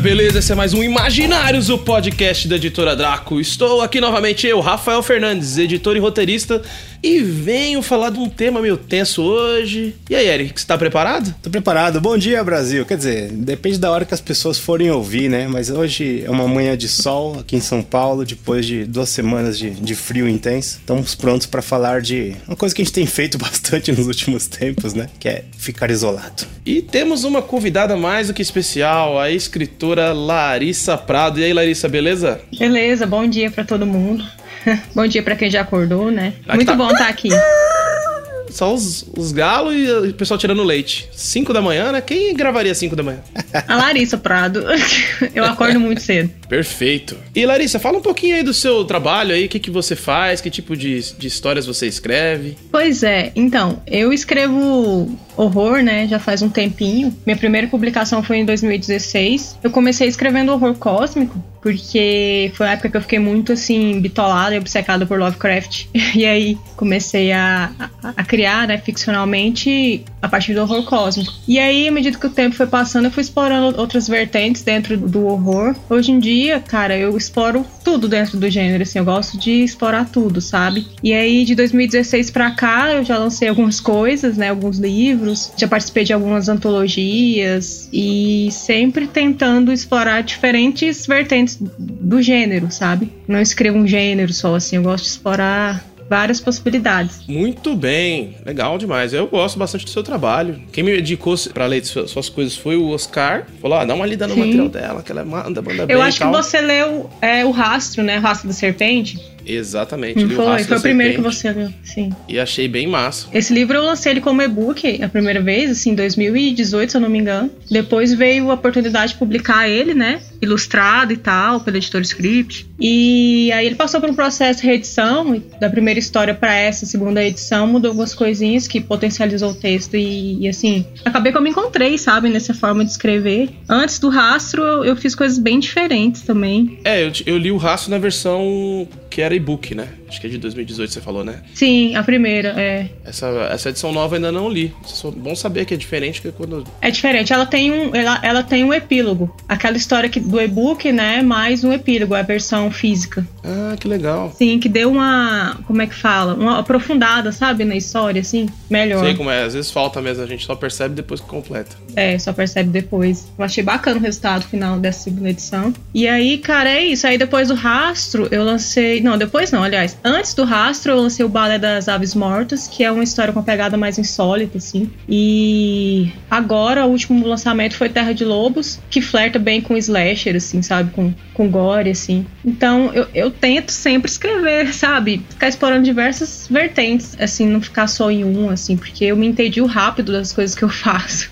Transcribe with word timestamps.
Beleza? 0.00 0.38
Esse 0.38 0.50
é 0.50 0.54
mais 0.54 0.72
um 0.72 0.82
Imaginários, 0.82 1.68
o 1.68 1.76
podcast 1.76 2.48
da 2.48 2.56
editora 2.56 2.96
Draco. 2.96 3.38
Estou 3.38 3.82
aqui 3.82 4.00
novamente 4.00 4.46
eu, 4.46 4.58
Rafael 4.60 5.02
Fernandes, 5.02 5.58
editor 5.58 5.94
e 5.94 5.98
roteirista, 5.98 6.62
e 7.02 7.20
venho 7.20 7.82
falar 7.82 8.08
de 8.08 8.18
um 8.18 8.28
tema 8.28 8.62
meio 8.62 8.78
tenso 8.78 9.22
hoje. 9.22 9.94
E 10.08 10.14
aí, 10.14 10.26
Eric, 10.26 10.58
você 10.58 10.66
tá 10.66 10.78
preparado? 10.78 11.34
Tô 11.42 11.50
preparado. 11.50 12.00
Bom 12.00 12.16
dia, 12.16 12.42
Brasil. 12.42 12.86
Quer 12.86 12.96
dizer, 12.96 13.30
depende 13.30 13.78
da 13.78 13.90
hora 13.90 14.06
que 14.06 14.14
as 14.14 14.22
pessoas 14.22 14.58
forem 14.58 14.90
ouvir, 14.90 15.28
né? 15.28 15.46
Mas 15.46 15.68
hoje 15.68 16.22
é 16.24 16.30
uma 16.30 16.48
manhã 16.48 16.76
de 16.76 16.88
sol 16.88 17.38
aqui 17.38 17.56
em 17.56 17.60
São 17.60 17.82
Paulo, 17.82 18.24
depois 18.24 18.64
de 18.64 18.84
duas 18.84 19.10
semanas 19.10 19.58
de, 19.58 19.70
de 19.70 19.94
frio 19.94 20.26
intenso. 20.26 20.78
Estamos 20.78 21.14
prontos 21.14 21.46
para 21.46 21.60
falar 21.60 22.00
de 22.00 22.36
uma 22.46 22.56
coisa 22.56 22.74
que 22.74 22.80
a 22.80 22.84
gente 22.84 22.94
tem 22.94 23.06
feito 23.06 23.36
bastante 23.38 23.92
nos 23.92 24.06
últimos 24.06 24.46
tempos, 24.46 24.94
né? 24.94 25.08
Que 25.18 25.28
é 25.28 25.44
ficar 25.58 25.90
isolado. 25.90 26.46
E 26.64 26.80
temos 26.80 27.24
uma 27.24 27.42
convidada 27.42 27.96
mais 27.96 28.28
do 28.28 28.34
que 28.34 28.42
especial, 28.42 29.18
a 29.18 29.30
escritora 29.30 29.89
Larissa 29.94 30.96
Prado. 30.96 31.40
E 31.40 31.44
aí, 31.44 31.52
Larissa, 31.52 31.88
beleza? 31.88 32.40
Beleza, 32.58 33.06
bom 33.06 33.26
dia 33.26 33.50
para 33.50 33.64
todo 33.64 33.86
mundo. 33.86 34.24
Bom 34.94 35.06
dia 35.06 35.22
para 35.22 35.34
quem 35.34 35.50
já 35.50 35.62
acordou, 35.62 36.10
né? 36.10 36.34
Aqui 36.46 36.56
Muito 36.56 36.68
tá... 36.68 36.76
bom 36.76 36.90
estar 36.90 37.04
tá 37.04 37.08
aqui. 37.08 37.30
Só 38.50 38.74
os, 38.74 39.06
os 39.16 39.32
galos 39.32 39.74
e 39.74 40.08
o 40.10 40.14
pessoal 40.14 40.36
tirando 40.36 40.62
leite. 40.62 41.08
5 41.12 41.52
da 41.52 41.62
manhã, 41.62 41.92
né? 41.92 42.00
Quem 42.00 42.34
gravaria 42.34 42.74
5 42.74 42.96
da 42.96 43.02
manhã? 43.02 43.20
A 43.66 43.76
Larissa 43.76 44.18
Prado. 44.18 44.64
Eu 45.34 45.44
acordo 45.44 45.78
muito 45.78 46.02
cedo. 46.02 46.30
Perfeito. 46.50 47.16
E 47.32 47.46
Larissa, 47.46 47.78
fala 47.78 47.98
um 47.98 48.02
pouquinho 48.02 48.34
aí 48.34 48.42
do 48.42 48.52
seu 48.52 48.84
trabalho 48.84 49.32
aí, 49.32 49.46
o 49.46 49.48
que, 49.48 49.60
que 49.60 49.70
você 49.70 49.94
faz, 49.94 50.40
que 50.40 50.50
tipo 50.50 50.76
de, 50.76 51.00
de 51.16 51.28
histórias 51.28 51.64
você 51.64 51.86
escreve. 51.86 52.56
Pois 52.72 53.04
é, 53.04 53.30
então, 53.36 53.80
eu 53.86 54.12
escrevo 54.12 55.16
horror, 55.36 55.82
né, 55.82 56.06
já 56.08 56.18
faz 56.18 56.42
um 56.42 56.48
tempinho. 56.48 57.16
Minha 57.24 57.36
primeira 57.36 57.68
publicação 57.68 58.22
foi 58.22 58.38
em 58.38 58.44
2016. 58.44 59.58
Eu 59.62 59.70
comecei 59.70 60.08
escrevendo 60.08 60.52
horror 60.52 60.74
cósmico, 60.74 61.42
porque 61.62 62.50
foi 62.54 62.66
a 62.66 62.72
época 62.72 62.90
que 62.90 62.96
eu 62.96 63.02
fiquei 63.02 63.18
muito 63.18 63.52
assim, 63.52 64.00
bitolada 64.00 64.54
e 64.54 64.58
obcecada 64.58 65.06
por 65.06 65.18
Lovecraft. 65.18 65.86
E 66.12 66.26
aí 66.26 66.58
comecei 66.76 67.30
a, 67.30 67.70
a, 68.02 68.12
a, 68.16 68.24
criar, 68.24 68.66
né, 68.66 68.76
ficcionalmente 68.78 70.04
a 70.20 70.28
partir 70.28 70.54
do 70.54 70.62
horror 70.62 70.84
cósmico. 70.84 71.32
E 71.46 71.58
aí, 71.58 71.86
à 71.86 71.92
medida 71.92 72.18
que 72.18 72.26
o 72.26 72.30
tempo 72.30 72.56
foi 72.56 72.66
passando, 72.66 73.04
eu 73.04 73.10
fui 73.10 73.22
explorando 73.22 73.80
outras 73.80 74.08
vertentes 74.08 74.62
dentro 74.62 74.96
do 74.96 75.24
horror. 75.26 75.74
Hoje 75.88 76.10
em 76.10 76.18
dia, 76.18 76.39
cara, 76.66 76.96
eu 76.96 77.16
exploro 77.16 77.64
tudo 77.84 78.08
dentro 78.08 78.38
do 78.38 78.48
gênero, 78.48 78.82
assim, 78.82 78.98
eu 78.98 79.04
gosto 79.04 79.38
de 79.38 79.62
explorar 79.64 80.08
tudo, 80.10 80.40
sabe? 80.40 80.86
E 81.02 81.12
aí, 81.12 81.44
de 81.44 81.54
2016 81.54 82.30
pra 82.30 82.50
cá, 82.52 82.92
eu 82.92 83.04
já 83.04 83.18
lancei 83.18 83.48
algumas 83.48 83.80
coisas, 83.80 84.36
né, 84.36 84.50
alguns 84.50 84.78
livros, 84.78 85.52
já 85.56 85.66
participei 85.66 86.04
de 86.04 86.12
algumas 86.12 86.48
antologias 86.48 87.88
e 87.92 88.48
sempre 88.50 89.06
tentando 89.06 89.72
explorar 89.72 90.22
diferentes 90.22 91.06
vertentes 91.06 91.58
do 91.60 92.22
gênero, 92.22 92.70
sabe? 92.70 93.12
Não 93.26 93.40
escrevo 93.40 93.78
um 93.78 93.86
gênero 93.86 94.32
só, 94.32 94.54
assim, 94.54 94.76
eu 94.76 94.82
gosto 94.82 95.04
de 95.04 95.10
explorar 95.10 95.84
várias 96.10 96.40
possibilidades. 96.40 97.20
Muito 97.28 97.76
bem, 97.76 98.34
legal 98.44 98.76
demais. 98.76 99.14
Eu 99.14 99.28
gosto 99.28 99.56
bastante 99.56 99.84
do 99.84 99.90
seu 99.90 100.02
trabalho. 100.02 100.60
Quem 100.72 100.82
me 100.82 100.98
indicou 100.98 101.36
para 101.54 101.66
ler 101.66 101.84
suas 101.84 102.28
coisas 102.28 102.56
foi 102.56 102.76
o 102.76 102.88
Oscar. 102.88 103.46
Falou: 103.62 103.78
ah, 103.78 103.84
dá 103.84 103.94
uma 103.94 104.04
lida 104.04 104.26
no 104.26 104.34
Sim. 104.34 104.40
material 104.40 104.68
dela, 104.68 105.02
que 105.04 105.12
ela 105.12 105.24
manda, 105.24 105.62
manda 105.62 105.86
bem. 105.86 105.94
Eu 105.94 106.02
acho 106.02 106.18
que 106.18 106.26
você 106.26 106.60
leu 106.60 107.08
é, 107.20 107.44
o 107.44 107.52
Rastro, 107.52 108.02
né? 108.02 108.18
O 108.18 108.22
Rastro 108.22 108.48
da 108.48 108.54
Serpente. 108.54 109.20
Exatamente. 109.46 110.24
Não 110.24 110.36
foi, 110.36 110.64
foi 110.64 110.76
o 110.76 110.80
primeiro 110.80 111.14
que 111.14 111.20
você 111.20 111.52
leu, 111.52 111.70
sim. 111.82 112.10
E 112.28 112.38
achei 112.38 112.68
bem 112.68 112.86
massa. 112.86 113.26
Esse 113.32 113.52
livro 113.52 113.76
eu 113.76 113.84
lancei 113.84 114.12
ele 114.12 114.20
como 114.20 114.42
e-book 114.42 115.02
a 115.02 115.08
primeira 115.08 115.40
vez, 115.40 115.70
assim, 115.70 115.90
em 115.90 115.94
2018, 115.94 116.90
se 116.90 116.96
eu 116.96 117.00
não 117.00 117.08
me 117.08 117.18
engano. 117.18 117.50
Depois 117.70 118.12
veio 118.12 118.50
a 118.50 118.54
oportunidade 118.54 119.12
de 119.12 119.18
publicar 119.18 119.68
ele, 119.68 119.94
né? 119.94 120.20
Ilustrado 120.40 121.12
e 121.12 121.16
tal, 121.16 121.60
pelo 121.60 121.76
editor 121.76 122.00
Script. 122.02 122.66
E 122.80 123.52
aí 123.52 123.66
ele 123.66 123.74
passou 123.74 124.00
por 124.00 124.08
um 124.08 124.14
processo 124.14 124.60
de 124.60 124.66
reedição, 124.66 125.42
da 125.60 125.68
primeira 125.68 125.98
história 125.98 126.34
para 126.34 126.54
essa 126.54 126.86
segunda 126.86 127.22
edição, 127.22 127.66
mudou 127.66 127.90
algumas 127.90 128.14
coisinhas 128.14 128.66
que 128.66 128.80
potencializou 128.80 129.50
o 129.50 129.54
texto. 129.54 129.96
E, 129.96 130.38
e, 130.40 130.48
assim, 130.48 130.86
acabei 131.04 131.30
que 131.30 131.38
eu 131.38 131.42
me 131.42 131.50
encontrei, 131.50 131.98
sabe, 131.98 132.28
nessa 132.28 132.54
forma 132.54 132.84
de 132.84 132.90
escrever. 132.90 133.50
Antes 133.68 133.98
do 133.98 134.08
rastro, 134.08 134.62
eu, 134.62 134.84
eu 134.84 134.96
fiz 134.96 135.14
coisas 135.14 135.38
bem 135.38 135.60
diferentes 135.60 136.22
também. 136.22 136.78
É, 136.84 137.04
eu, 137.04 137.12
eu 137.26 137.36
li 137.36 137.52
o 137.52 137.56
rastro 137.56 137.90
na 137.90 137.98
versão 137.98 138.88
que 139.10 139.20
era 139.20 139.29
e-book, 139.34 139.74
né? 139.74 139.88
Acho 140.10 140.20
que 140.20 140.26
é 140.26 140.30
de 140.30 140.38
2018 140.38 140.92
você 140.92 141.00
falou, 141.00 141.22
né? 141.22 141.40
Sim, 141.54 141.94
a 141.94 142.02
primeira, 142.02 142.48
é. 142.60 142.88
Essa, 143.04 143.28
essa 143.52 143.68
edição 143.68 143.92
nova 143.92 144.16
ainda 144.16 144.32
não 144.32 144.48
li. 144.48 144.74
É 144.84 145.10
bom 145.12 145.36
saber 145.36 145.64
que 145.64 145.72
é 145.72 145.76
diferente 145.76 146.20
que 146.20 146.32
quando. 146.32 146.64
É 146.80 146.90
diferente. 146.90 147.32
Ela 147.32 147.46
tem 147.46 147.70
um, 147.70 147.94
ela, 147.94 148.18
ela 148.20 148.42
tem 148.42 148.64
um 148.64 148.74
epílogo. 148.74 149.32
Aquela 149.48 149.76
história 149.76 150.08
que, 150.08 150.18
do 150.18 150.40
e-book, 150.40 150.90
né? 150.90 151.22
Mais 151.22 151.62
um 151.62 151.72
epílogo, 151.72 152.12
a 152.12 152.22
versão 152.22 152.72
física. 152.72 153.24
Ah, 153.44 153.76
que 153.78 153.86
legal. 153.86 154.32
Sim, 154.36 154.58
que 154.58 154.68
deu 154.68 154.90
uma. 154.90 155.60
Como 155.64 155.80
é 155.80 155.86
que 155.86 155.94
fala? 155.94 156.34
Uma 156.34 156.58
aprofundada, 156.58 157.30
sabe? 157.30 157.64
Na 157.64 157.76
história, 157.76 158.20
assim. 158.20 158.48
Melhor. 158.68 159.04
Sei 159.04 159.14
como 159.14 159.30
é. 159.30 159.44
Às 159.44 159.54
vezes 159.54 159.70
falta 159.70 160.02
mesmo, 160.02 160.24
a 160.24 160.26
gente 160.26 160.44
só 160.44 160.56
percebe 160.56 160.96
depois 160.96 161.20
que 161.20 161.28
completa. 161.28 161.76
É, 161.94 162.18
só 162.18 162.32
percebe 162.32 162.70
depois. 162.70 163.28
Eu 163.38 163.44
achei 163.44 163.62
bacana 163.62 163.98
o 163.98 164.02
resultado 164.02 164.44
final 164.44 164.76
dessa 164.80 165.04
segunda 165.04 165.30
edição. 165.30 165.72
E 165.94 166.08
aí, 166.08 166.38
cara, 166.38 166.68
é 166.68 166.84
isso. 166.84 167.06
Aí 167.06 167.16
depois 167.16 167.46
do 167.46 167.54
rastro, 167.54 168.26
eu 168.32 168.42
lancei. 168.42 169.00
Não, 169.00 169.16
depois 169.16 169.52
não, 169.52 169.62
aliás. 169.62 169.96
Antes 170.02 170.34
do 170.34 170.44
rastro, 170.44 170.92
eu 170.92 170.96
lancei 170.96 171.24
o 171.24 171.28
Balé 171.28 171.58
das 171.58 171.88
Aves 171.88 172.14
Mortas, 172.14 172.66
que 172.66 172.82
é 172.82 172.90
uma 172.90 173.04
história 173.04 173.32
com 173.32 173.38
uma 173.38 173.44
pegada 173.44 173.76
mais 173.76 173.98
insólita, 173.98 174.58
assim. 174.58 174.90
E 175.08 176.12
agora, 176.30 176.86
o 176.86 176.90
último 176.90 177.26
lançamento 177.26 177.76
foi 177.76 177.88
Terra 177.88 178.12
de 178.12 178.24
Lobos, 178.24 178.80
que 178.90 179.00
flerta 179.00 179.38
bem 179.38 179.60
com 179.60 179.76
slasher, 179.76 180.36
assim, 180.36 180.62
sabe? 180.62 180.90
Com, 180.92 181.12
com 181.34 181.48
gore, 181.48 181.90
assim. 181.90 182.26
Então, 182.44 182.92
eu, 182.94 183.06
eu 183.14 183.30
tento 183.30 183.70
sempre 183.70 184.10
escrever, 184.10 184.72
sabe? 184.72 185.22
Ficar 185.30 185.48
explorando 185.48 185.84
diversas 185.84 186.48
vertentes, 186.50 187.16
assim, 187.20 187.46
não 187.46 187.60
ficar 187.60 187.86
só 187.86 188.10
em 188.10 188.24
um, 188.24 188.48
assim, 188.50 188.76
porque 188.76 189.04
eu 189.04 189.16
me 189.16 189.26
entendi 189.26 189.60
rápido 189.70 190.12
das 190.12 190.32
coisas 190.32 190.54
que 190.54 190.62
eu 190.62 190.68
faço. 190.70 191.30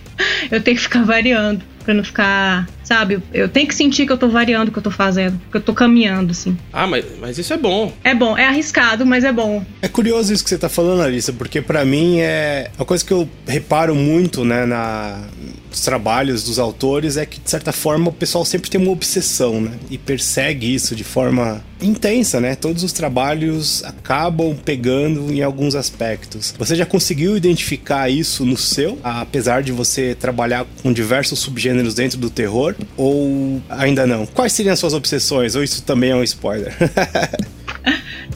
eu 0.51 0.63
tenho 0.63 0.77
que 0.77 0.83
ficar 0.83 1.05
variando 1.05 1.63
para 1.85 1.95
não 1.95 2.05
ficar, 2.05 2.69
sabe? 2.89 3.23
Eu 3.35 3.51
tenho 3.51 3.69
que 3.69 3.75
sentir 3.75 4.07
que 4.07 4.13
eu 4.13 4.17
tô 4.17 4.29
variando 4.29 4.71
o 4.71 4.73
que 4.73 4.79
eu 4.79 4.83
tô 4.83 4.91
fazendo, 4.91 5.39
que 5.51 5.57
eu 5.59 5.61
tô 5.61 5.75
caminhando, 5.75 6.31
assim. 6.31 6.57
Ah, 6.73 6.87
mas, 6.87 7.05
mas 7.21 7.37
isso 7.37 7.53
é 7.53 7.59
bom. 7.59 7.93
É 8.03 8.15
bom, 8.15 8.37
é 8.37 8.47
arriscado, 8.47 9.05
mas 9.05 9.25
é 9.25 9.33
bom. 9.33 9.63
É 9.83 9.89
curioso 9.89 10.33
isso 10.33 10.43
que 10.43 10.49
você 10.49 10.57
tá 10.57 10.71
falando, 10.71 11.03
Alissa, 11.03 11.31
porque 11.31 11.61
para 11.61 11.85
mim 11.85 12.21
é 12.21 12.71
uma 12.79 12.87
coisa 12.87 13.05
que 13.05 13.13
eu 13.13 13.29
reparo 13.47 13.95
muito, 13.95 14.43
né, 14.43 14.65
na 14.65 15.23
dos 15.69 15.83
trabalhos 15.83 16.43
dos 16.43 16.59
autores 16.59 17.17
é 17.17 17.27
que, 17.27 17.39
de 17.39 17.51
certa 17.51 17.73
forma, 17.73 18.09
o 18.09 18.13
pessoal 18.13 18.45
sempre 18.45 18.71
tem 18.71 18.81
uma 18.81 18.91
obsessão, 18.91 19.61
né? 19.61 19.73
E 19.91 19.99
persegue 19.99 20.75
isso 20.75 20.97
de 20.97 21.05
forma 21.05 21.63
intensa, 21.81 22.41
né? 22.41 22.55
Todos 22.55 22.83
os 22.83 22.93
trabalhos 22.93 23.85
acabam 23.85 24.57
pegando 24.57 25.33
em 25.33 25.43
alguns 25.43 25.75
aspectos. 25.75 26.55
Você 26.59 26.75
já 26.75 26.87
conseguiu 26.87 27.37
identificar 27.37 28.09
isso 28.09 28.45
no 28.45 28.57
seu, 28.57 28.99
apesar 29.03 29.63
de 29.63 29.71
você 29.71 30.17
trabalhar 30.19 30.67
com 30.83 30.93
diversos 30.93 31.39
subgêneros 31.39 31.95
dentro 31.95 32.19
do 32.19 32.31
terror? 32.31 32.75
Ou 32.97 33.61
ainda 33.69 34.07
não? 34.07 34.27
Quais 34.27 34.53
seriam 34.53 34.73
as 34.73 34.79
suas 34.79 34.95
obsessões? 34.95 35.55
Ou 35.55 35.63
isso 35.63 35.83
também 35.83 36.11
é 36.11 36.15
um 36.15 36.23
spoiler? 36.23 36.75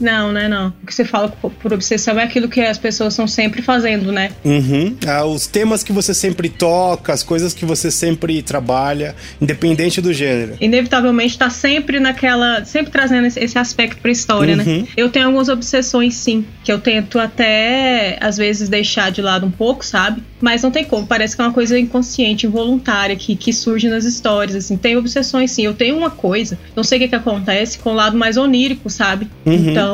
Não, 0.02 0.32
né, 0.32 0.48
não. 0.48 0.72
O 0.82 0.86
que 0.86 0.94
você 0.94 1.04
fala 1.04 1.28
por 1.28 1.72
obsessão 1.72 2.18
é 2.18 2.24
aquilo 2.24 2.48
que 2.48 2.60
as 2.60 2.76
pessoas 2.76 3.12
estão 3.12 3.26
sempre 3.26 3.62
fazendo, 3.62 4.10
né? 4.10 4.32
Uhum. 4.44 4.96
Ah, 5.06 5.24
os 5.24 5.46
temas 5.46 5.82
que 5.84 5.92
você 5.92 6.12
sempre 6.12 6.48
toca, 6.48 7.12
as 7.12 7.22
coisas 7.22 7.54
que 7.54 7.64
você 7.64 7.90
sempre 7.90 8.42
trabalha, 8.42 9.14
independente 9.40 10.00
do 10.00 10.12
gênero. 10.12 10.56
Inevitavelmente 10.60 11.38
tá 11.38 11.48
sempre 11.48 12.00
naquela. 12.00 12.64
sempre 12.64 12.90
trazendo 12.90 13.26
esse 13.26 13.58
aspecto 13.58 14.00
pra 14.00 14.10
história, 14.10 14.56
né? 14.56 14.64
uhum. 14.64 14.80
né? 14.80 14.88
Eu 14.96 15.08
tenho 15.08 15.26
algumas 15.26 15.48
obsessões, 15.48 16.14
sim, 16.14 16.44
que 16.64 16.72
eu 16.72 16.80
tento 16.80 17.18
até, 17.18 18.18
às 18.20 18.36
vezes, 18.36 18.68
deixar 18.68 19.10
de 19.10 19.22
lado 19.22 19.46
um 19.46 19.50
pouco, 19.50 19.84
sabe? 19.84 20.22
Mas 20.40 20.62
não 20.62 20.70
tem 20.70 20.84
como, 20.84 21.06
parece 21.06 21.36
que 21.36 21.42
é 21.42 21.44
uma 21.44 21.52
coisa 21.52 21.78
inconsciente, 21.78 22.46
involuntária, 22.46 23.14
que, 23.14 23.36
que 23.36 23.52
surge 23.52 23.88
nas 23.88 24.04
histórias, 24.04 24.56
assim. 24.56 24.76
Tem 24.76 24.96
obsessões, 24.96 25.52
sim. 25.52 25.64
Eu 25.64 25.74
tenho 25.74 25.96
uma 25.96 26.10
coisa, 26.10 26.58
não 26.74 26.82
sei 26.82 26.98
o 26.98 27.00
que, 27.02 27.08
que 27.08 27.14
acontece, 27.14 27.78
com 27.78 27.90
o 27.90 27.94
lado 27.94 28.16
mais 28.16 28.36
onírico, 28.36 28.90
sabe? 28.90 29.28
Uhum. 29.46 29.70
Então, 29.70 29.91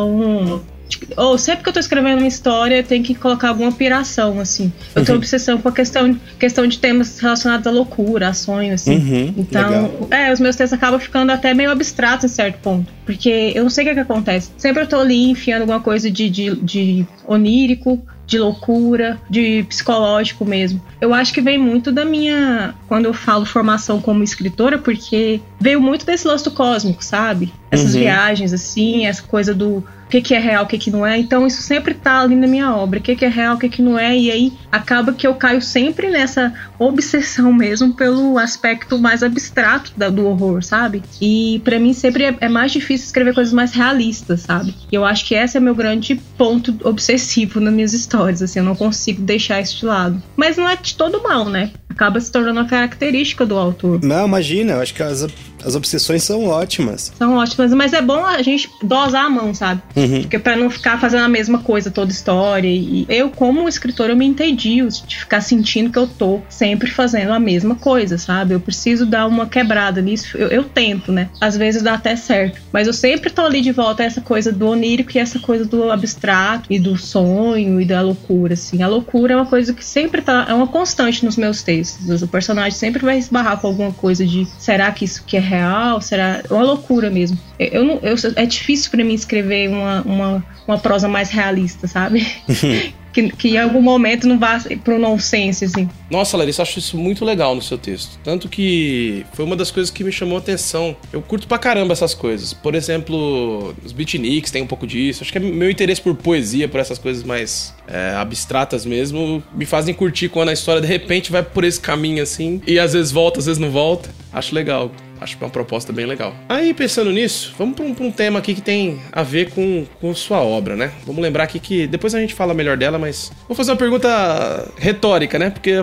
Ou 1.16 1.36
sempre 1.36 1.62
que 1.62 1.68
eu 1.68 1.72
tô 1.72 1.80
escrevendo 1.80 2.18
uma 2.18 2.26
história, 2.26 2.76
eu 2.76 2.82
tenho 2.82 3.04
que 3.04 3.14
colocar 3.14 3.48
alguma 3.48 3.70
piração, 3.70 4.40
assim. 4.40 4.72
Eu 4.94 5.04
tenho 5.04 5.16
uhum. 5.16 5.22
obsessão 5.22 5.58
com 5.58 5.68
a 5.68 5.72
questão, 5.72 6.18
questão 6.38 6.66
de 6.66 6.78
temas 6.78 7.18
relacionados 7.18 7.66
à 7.66 7.70
loucura, 7.70 8.28
a 8.28 8.32
sonho, 8.32 8.74
assim. 8.74 8.96
Uhum, 8.96 9.34
então, 9.36 9.70
legal. 9.70 10.08
é, 10.10 10.32
os 10.32 10.40
meus 10.40 10.56
textos 10.56 10.76
acabam 10.76 10.98
ficando 10.98 11.30
até 11.30 11.52
meio 11.52 11.70
abstratos 11.70 12.24
em 12.24 12.34
certo 12.34 12.58
ponto. 12.60 12.92
Porque 13.04 13.52
eu 13.54 13.62
não 13.62 13.70
sei 13.70 13.84
o 13.84 13.86
que, 13.86 13.90
é 13.90 13.94
que 13.94 14.00
acontece. 14.00 14.50
Sempre 14.56 14.82
eu 14.82 14.86
tô 14.86 14.98
ali 14.98 15.30
enfiando 15.30 15.62
alguma 15.62 15.80
coisa 15.80 16.10
de, 16.10 16.30
de, 16.30 16.56
de 16.56 17.06
onírico, 17.26 18.02
de 18.28 18.38
loucura, 18.38 19.18
de 19.28 19.64
psicológico 19.64 20.44
mesmo. 20.44 20.80
Eu 21.00 21.14
acho 21.14 21.32
que 21.32 21.40
vem 21.40 21.56
muito 21.56 21.90
da 21.90 22.04
minha, 22.04 22.74
quando 22.86 23.06
eu 23.06 23.14
falo 23.14 23.46
formação 23.46 24.02
como 24.02 24.22
escritora, 24.22 24.76
porque 24.78 25.40
veio 25.58 25.80
muito 25.80 26.04
desse 26.04 26.28
lance 26.28 26.44
do 26.44 26.50
cósmico, 26.50 27.02
sabe? 27.02 27.52
Essas 27.70 27.94
uhum. 27.94 28.00
viagens 28.00 28.52
assim, 28.52 29.06
essa 29.06 29.22
coisa 29.22 29.54
do 29.54 29.82
o 30.08 30.10
que, 30.10 30.22
que 30.22 30.34
é 30.34 30.38
real, 30.38 30.64
o 30.64 30.66
que, 30.66 30.78
que 30.78 30.90
não 30.90 31.06
é. 31.06 31.18
Então 31.18 31.46
isso 31.46 31.60
sempre 31.60 31.92
tá 31.92 32.20
ali 32.20 32.34
na 32.34 32.46
minha 32.46 32.74
obra. 32.74 32.98
O 32.98 33.02
que, 33.02 33.14
que 33.14 33.26
é 33.26 33.28
real, 33.28 33.56
o 33.56 33.58
que, 33.58 33.68
que 33.68 33.82
não 33.82 33.98
é. 33.98 34.16
E 34.16 34.30
aí 34.30 34.52
acaba 34.72 35.12
que 35.12 35.26
eu 35.26 35.34
caio 35.34 35.60
sempre 35.60 36.08
nessa 36.08 36.50
obsessão 36.78 37.52
mesmo 37.52 37.92
pelo 37.92 38.38
aspecto 38.38 38.98
mais 38.98 39.22
abstrato 39.22 39.92
da, 39.94 40.08
do 40.08 40.26
horror, 40.26 40.62
sabe? 40.62 41.02
E 41.20 41.60
para 41.62 41.78
mim 41.78 41.92
sempre 41.92 42.24
é, 42.24 42.36
é, 42.40 42.48
mais 42.48 42.72
difícil 42.72 43.04
escrever 43.04 43.34
coisas 43.34 43.52
mais 43.52 43.72
realistas, 43.72 44.40
sabe? 44.40 44.74
E 44.90 44.94
eu 44.94 45.04
acho 45.04 45.26
que 45.26 45.34
esse 45.34 45.58
é 45.58 45.60
meu 45.60 45.74
grande 45.74 46.14
ponto 46.38 46.74
obsessivo 46.84 47.60
nas 47.60 47.74
minhas 47.74 47.92
histórias, 47.92 48.17
assim, 48.24 48.58
eu 48.58 48.64
não 48.64 48.74
consigo 48.74 49.22
deixar 49.22 49.60
isso 49.60 49.78
de 49.78 49.86
lado. 49.86 50.22
Mas 50.36 50.56
não 50.56 50.68
é 50.68 50.76
de 50.76 50.94
todo 50.94 51.22
mal, 51.22 51.46
né? 51.48 51.70
Acaba 51.88 52.20
se 52.20 52.30
tornando 52.30 52.60
uma 52.60 52.68
característica 52.68 53.44
do 53.44 53.56
autor. 53.56 54.02
Não, 54.02 54.26
imagina, 54.26 54.74
eu 54.74 54.80
acho 54.80 54.94
que 54.94 55.02
as, 55.02 55.26
as 55.64 55.74
obsessões 55.74 56.22
são 56.22 56.46
ótimas. 56.46 57.12
São 57.16 57.36
ótimas, 57.36 57.72
mas 57.72 57.92
é 57.92 58.00
bom 58.00 58.24
a 58.24 58.42
gente 58.42 58.70
dosar 58.82 59.26
a 59.26 59.30
mão, 59.30 59.54
sabe? 59.54 59.82
Uhum. 59.96 60.22
Porque 60.22 60.38
para 60.38 60.56
não 60.56 60.70
ficar 60.70 61.00
fazendo 61.00 61.24
a 61.24 61.28
mesma 61.28 61.58
coisa 61.58 61.90
toda 61.90 62.10
história. 62.10 62.68
E 62.68 63.06
eu, 63.08 63.30
como 63.30 63.68
escritor, 63.68 64.10
eu 64.10 64.16
me 64.16 64.26
entendi 64.26 64.78
de 65.06 65.16
ficar 65.16 65.40
sentindo 65.40 65.90
que 65.90 65.98
eu 65.98 66.06
tô 66.06 66.40
sempre 66.48 66.90
fazendo 66.90 67.32
a 67.32 67.38
mesma 67.38 67.74
coisa, 67.74 68.18
sabe? 68.18 68.54
Eu 68.54 68.60
preciso 68.60 69.06
dar 69.06 69.26
uma 69.26 69.46
quebrada 69.46 70.00
nisso. 70.00 70.36
Eu, 70.36 70.48
eu 70.48 70.64
tento, 70.64 71.10
né? 71.12 71.28
Às 71.40 71.56
vezes 71.56 71.82
dá 71.82 71.94
até 71.94 72.16
certo. 72.16 72.60
Mas 72.72 72.86
eu 72.86 72.92
sempre 72.92 73.30
tô 73.30 73.42
ali 73.42 73.60
de 73.60 73.72
volta 73.72 74.02
a 74.02 74.06
essa 74.06 74.20
coisa 74.20 74.52
do 74.52 74.68
onírico 74.68 75.12
e 75.14 75.18
essa 75.18 75.38
coisa 75.38 75.64
do 75.64 75.90
abstrato 75.90 76.72
e 76.72 76.78
do 76.78 76.96
sonho 76.96 77.80
e 77.80 77.84
da 77.84 78.00
loucura, 78.00 78.54
assim. 78.54 78.82
A 78.82 78.88
loucura 78.88 79.34
é 79.34 79.36
uma 79.36 79.46
coisa 79.46 79.72
que 79.72 79.84
sempre 79.84 80.22
tá. 80.22 80.46
É 80.48 80.54
uma 80.54 80.66
constante 80.66 81.24
nos 81.24 81.36
meus 81.36 81.62
textos. 81.62 82.22
O 82.22 82.28
personagem 82.28 82.78
sempre 82.78 83.04
vai 83.04 83.18
esbarrar 83.18 83.58
com 83.58 83.66
alguma 83.66 83.92
coisa 83.92 84.24
de 84.24 84.46
será 84.58 84.90
que 84.92 85.04
isso 85.04 85.24
que 85.24 85.36
é 85.36 85.40
real? 85.48 86.00
Será. 86.00 86.42
É 86.48 86.52
uma 86.52 86.62
loucura 86.64 87.10
mesmo. 87.10 87.38
Eu 87.58 87.84
não, 87.84 87.98
eu, 88.02 88.14
é 88.36 88.46
difícil 88.46 88.90
para 88.90 89.04
mim 89.04 89.14
escrever 89.14 89.68
uma, 89.68 90.02
uma, 90.02 90.44
uma 90.66 90.78
prosa 90.78 91.08
mais 91.08 91.30
realista, 91.30 91.88
sabe? 91.88 92.26
que, 93.12 93.30
que 93.30 93.48
em 93.50 93.58
algum 93.58 93.82
momento 93.82 94.26
não 94.26 94.38
vá 94.38 94.60
pro 94.84 94.98
nonsense, 94.98 95.64
assim. 95.64 95.88
Nossa, 96.10 96.36
Larissa, 96.36 96.62
acho 96.62 96.78
isso 96.78 96.96
muito 96.96 97.24
legal 97.24 97.54
no 97.54 97.62
seu 97.62 97.76
texto. 97.76 98.18
Tanto 98.22 98.48
que 98.48 99.24
foi 99.32 99.44
uma 99.44 99.56
das 99.56 99.70
coisas 99.70 99.90
que 99.90 100.04
me 100.04 100.12
chamou 100.12 100.36
a 100.36 100.40
atenção. 100.40 100.96
Eu 101.12 101.20
curto 101.20 101.48
pra 101.48 101.58
caramba 101.58 101.92
essas 101.92 102.14
coisas. 102.14 102.52
Por 102.52 102.74
exemplo, 102.74 103.74
os 103.84 103.92
beatniks 103.92 104.50
tem 104.50 104.62
um 104.62 104.66
pouco 104.66 104.86
disso. 104.86 105.22
Acho 105.22 105.32
que 105.32 105.38
é 105.38 105.40
meu 105.40 105.70
interesse 105.70 106.00
por 106.00 106.14
poesia, 106.14 106.68
por 106.68 106.80
essas 106.80 106.98
coisas 106.98 107.22
mais 107.24 107.74
é, 107.86 108.14
abstratas 108.16 108.84
mesmo, 108.84 109.42
me 109.54 109.64
fazem 109.64 109.94
curtir 109.94 110.28
quando 110.28 110.50
a 110.50 110.52
história 110.52 110.80
de 110.80 110.86
repente 110.86 111.32
vai 111.32 111.42
por 111.42 111.64
esse 111.64 111.80
caminho 111.80 112.22
assim. 112.22 112.60
E 112.66 112.78
às 112.78 112.92
vezes 112.92 113.10
volta, 113.10 113.40
às 113.40 113.46
vezes 113.46 113.60
não 113.60 113.70
volta. 113.70 114.10
Acho 114.32 114.54
legal. 114.54 114.92
Acho 115.20 115.36
que 115.36 115.42
é 115.42 115.46
uma 115.46 115.52
proposta 115.52 115.92
bem 115.92 116.06
legal. 116.06 116.34
Aí, 116.48 116.72
pensando 116.74 117.10
nisso, 117.10 117.54
vamos 117.58 117.76
para 117.76 117.84
um, 117.84 117.94
um, 118.00 118.10
tema 118.10 118.38
aqui 118.38 118.54
que 118.54 118.60
tem 118.60 119.00
a 119.12 119.22
ver 119.22 119.50
com, 119.50 119.86
com 120.00 120.14
sua 120.14 120.40
obra, 120.40 120.76
né? 120.76 120.92
Vamos 121.06 121.22
lembrar 121.22 121.44
aqui 121.44 121.58
que 121.58 121.86
depois 121.86 122.14
a 122.14 122.20
gente 122.20 122.34
fala 122.34 122.54
melhor 122.54 122.76
dela, 122.76 122.98
mas 122.98 123.32
vou 123.46 123.56
fazer 123.56 123.70
uma 123.72 123.76
pergunta 123.76 124.72
retórica, 124.76 125.38
né? 125.38 125.50
Porque 125.50 125.70
é 125.70 125.82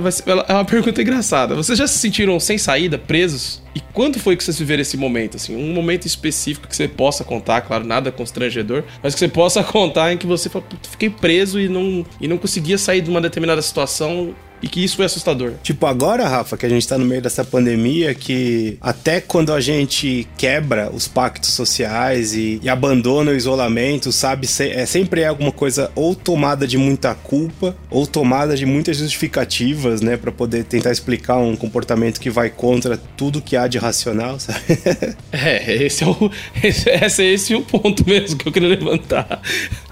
uma 0.53 0.65
pergunta 0.65 1.01
engraçada. 1.01 1.55
Vocês 1.55 1.77
já 1.77 1.87
se 1.87 1.97
sentiram 1.97 2.39
sem 2.39 2.57
saída, 2.57 2.97
presos? 2.97 3.63
E 3.75 3.81
quando 3.93 4.19
foi 4.19 4.37
que 4.37 4.43
vocês 4.43 4.57
viveram 4.57 4.81
esse 4.81 4.95
momento, 4.95 5.35
assim? 5.35 5.55
Um 5.55 5.73
momento 5.73 6.05
específico 6.05 6.67
que 6.67 6.75
você 6.75 6.87
possa 6.87 7.23
contar, 7.23 7.61
claro, 7.61 7.83
nada 7.83 8.11
constrangedor, 8.11 8.83
mas 9.03 9.13
que 9.13 9.19
você 9.19 9.27
possa 9.27 9.63
contar 9.65 10.13
em 10.13 10.17
que 10.17 10.25
você 10.25 10.49
fiquei 10.89 11.09
preso 11.09 11.59
e 11.59 11.67
não, 11.67 12.05
e 12.21 12.27
não 12.27 12.37
conseguia 12.37 12.77
sair 12.77 13.01
de 13.01 13.09
uma 13.09 13.19
determinada 13.19 13.61
situação 13.61 14.33
e 14.65 14.67
que 14.67 14.83
isso 14.83 14.95
foi 14.95 15.05
assustador. 15.05 15.53
Tipo, 15.61 15.85
agora, 15.85 16.27
Rafa, 16.27 16.57
que 16.57 16.65
a 16.65 16.69
gente 16.69 16.87
tá 16.87 16.97
no 16.97 17.05
meio 17.05 17.21
dessa 17.21 17.45
pandemia, 17.45 18.15
que 18.15 18.79
até 18.81 19.21
quando 19.21 19.53
a 19.53 19.61
gente 19.61 20.27
quebra 20.35 20.89
os 20.91 21.07
pactos 21.07 21.51
sociais 21.51 22.33
e, 22.33 22.59
e 22.63 22.67
abandona 22.67 23.29
o 23.29 23.35
isolamento, 23.35 24.11
sabe, 24.11 24.47
é 24.59 24.85
sempre 24.87 25.21
é 25.21 25.27
alguma 25.27 25.51
coisa 25.51 25.91
ou 25.93 26.15
tomada 26.15 26.65
de 26.65 26.79
muita 26.79 27.13
culpa 27.13 27.77
ou 27.91 28.07
tomada 28.07 28.57
de 28.57 28.65
muitas 28.65 28.97
justificativas, 28.97 30.01
né, 30.01 30.17
para 30.17 30.31
poder 30.31 30.63
tentar 30.63 30.91
explicar 30.91 31.37
um 31.37 31.55
comportamento 31.55 32.19
que 32.19 32.31
vai 32.31 32.49
contra 32.49 32.97
tudo 32.97 33.43
que 33.43 33.55
há 33.55 33.67
de 33.67 33.77
racional, 33.77 34.39
sabe? 34.39 34.59
é, 35.31 35.83
esse 35.83 36.03
é 36.03 36.07
o 36.07 36.31
esse, 36.63 36.89
esse 36.89 37.23
é 37.23 37.33
esse 37.33 37.53
o 37.53 37.61
ponto 37.61 38.03
mesmo 38.09 38.39
que 38.39 38.47
eu 38.47 38.51
queria 38.51 38.69
levantar. 38.69 39.43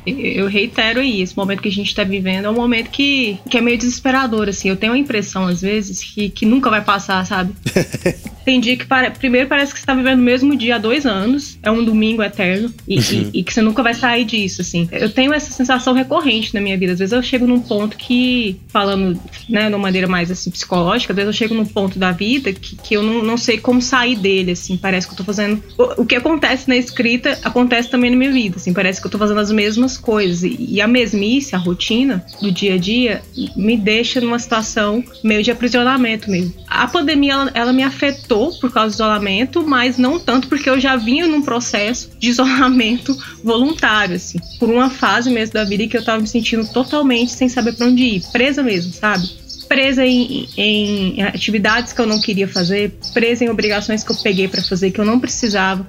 Eu 0.05 0.47
reitero 0.47 1.00
aí, 1.00 1.21
esse 1.21 1.35
momento 1.35 1.61
que 1.61 1.69
a 1.69 1.71
gente 1.71 1.94
tá 1.95 2.03
vivendo 2.03 2.45
é 2.45 2.50
um 2.50 2.55
momento 2.55 2.89
que, 2.89 3.38
que 3.50 3.57
é 3.57 3.61
meio 3.61 3.77
desesperador, 3.77 4.50
assim. 4.50 4.69
Eu 4.69 4.75
tenho 4.75 4.94
a 4.94 4.97
impressão, 4.97 5.47
às 5.47 5.61
vezes, 5.61 6.03
que, 6.03 6.29
que 6.29 6.45
nunca 6.45 6.69
vai 6.69 6.83
passar, 6.83 7.25
sabe? 7.25 7.53
Tem 8.44 8.60
dia 8.60 8.75
que, 8.75 8.86
para, 8.86 9.12
primeiro, 9.12 9.48
parece 9.48 9.74
que 9.74 9.80
você 9.80 9.86
tá 9.86 9.94
vivendo 9.94 10.19
o 10.19 10.24
mesmo 10.24 10.56
dia 10.56 10.75
há 10.75 10.78
dois 10.78 11.06
anos, 11.06 11.57
é 11.63 11.72
um 11.72 11.84
domingo 11.84 12.22
eterno, 12.22 12.74
e, 12.88 12.98
uhum. 12.98 13.30
e, 13.34 13.40
e, 13.40 13.44
que 13.44 13.54
você 13.54 13.62
nunca 13.62 13.81
vai 13.81 13.94
sair 13.94 14.25
disso, 14.25 14.62
assim. 14.62 14.88
Eu 14.92 15.10
tenho 15.10 15.34
essa 15.34 15.51
sensação 15.51 15.94
recorrente 15.94 16.54
na 16.54 16.62
minha 16.62 16.78
vida. 16.78 16.94
Às 16.94 17.00
vezes 17.00 17.13
eu 17.13 17.24
chego 17.24 17.48
num 17.48 17.60
ponto 17.60 17.98
que, 17.98 18.60
falando, 18.68 19.19
né, 19.50 19.68
de 19.68 19.74
uma 19.74 19.80
maneira 19.80 20.07
mais, 20.07 20.30
assim, 20.30 20.51
psicológica, 20.51 21.13
às 21.13 21.16
vezes 21.16 21.28
eu 21.28 21.34
chego 21.34 21.54
num 21.54 21.66
ponto 21.66 21.98
da 21.98 22.12
vida 22.12 22.51
que, 22.51 22.75
que 22.75 22.95
eu 22.95 23.04
não, 23.04 23.24
não 23.24 23.38
sei 23.38 23.57
como 23.57 23.81
sair 23.81 24.16
dele, 24.16 24.51
assim. 24.51 24.78
Parece 24.78 25.07
que 25.07 25.13
eu 25.13 25.18
tô 25.18 25.24
fazendo... 25.24 25.63
O, 25.78 26.01
o 26.01 26.06
que 26.06 26.16
acontece 26.16 26.68
na 26.68 26.75
escrita 26.75 27.40
acontece 27.44 27.90
também 27.90 28.10
na 28.10 28.18
minha 28.18 28.31
vida, 28.31 28.57
assim. 28.57 28.74
Parece 28.74 29.00
que 29.00 29.07
eu 29.07 29.12
tô 29.12 29.18
fazendo 29.18 29.40
as 29.40 29.51
mesmas 29.51 29.98
coisas. 29.98 30.44
E, 30.44 30.57
e 30.60 30.81
a 30.81 30.88
mesmice, 30.88 31.56
a 31.56 31.57
rotina 31.57 32.25
do 32.42 32.51
dia 32.51 32.75
a 32.75 32.78
dia, 32.78 33.22
me 33.56 33.78
deixa 33.78 34.19
numa 34.19 34.40
situação 34.40 35.04
meio 35.24 35.44
de 35.44 35.51
aprisionamento 35.51 36.30
mesmo. 36.30 36.54
A 36.68 36.88
pandemia, 36.88 37.34
ela, 37.34 37.51
ela 37.54 37.74
me 37.74 37.84
afetou 37.84 38.32
por 38.59 38.71
causa 38.71 38.89
do 38.89 38.95
isolamento, 38.95 39.65
mas 39.65 39.97
não 39.97 40.19
tanto 40.19 40.47
porque 40.47 40.69
eu 40.69 40.80
já 40.80 40.95
vinha 40.95 41.27
num 41.27 41.41
processo 41.41 42.09
de 42.19 42.30
isolamento 42.30 43.18
voluntário, 43.44 44.15
assim, 44.15 44.39
por 44.59 44.69
uma 44.69 44.89
fase 44.89 45.30
mesmo 45.30 45.53
da 45.53 45.63
vida 45.63 45.88
que 45.88 45.97
eu 45.97 46.03
tava 46.03 46.21
me 46.21 46.27
sentindo 46.27 46.68
totalmente 46.68 47.31
sem 47.31 47.47
saber 47.50 47.74
para 47.74 47.88
onde 47.88 48.03
ir, 48.03 48.24
presa 48.31 48.63
mesmo, 48.63 48.94
sabe? 48.94 49.27
Presa 49.68 50.06
em, 50.06 50.47
em 50.57 51.23
atividades 51.23 51.94
que 51.94 52.02
eu 52.02 52.06
não 52.06 52.19
queria 52.21 52.47
fazer, 52.47 52.94
presa 53.13 53.45
em 53.45 53.49
obrigações 53.49 54.04
que 54.04 54.11
eu 54.11 54.16
peguei 54.18 54.47
para 54.47 54.61
fazer 54.61 54.92
que 54.92 54.99
eu 54.99 55.06
não 55.06 55.19
precisava. 55.19 55.87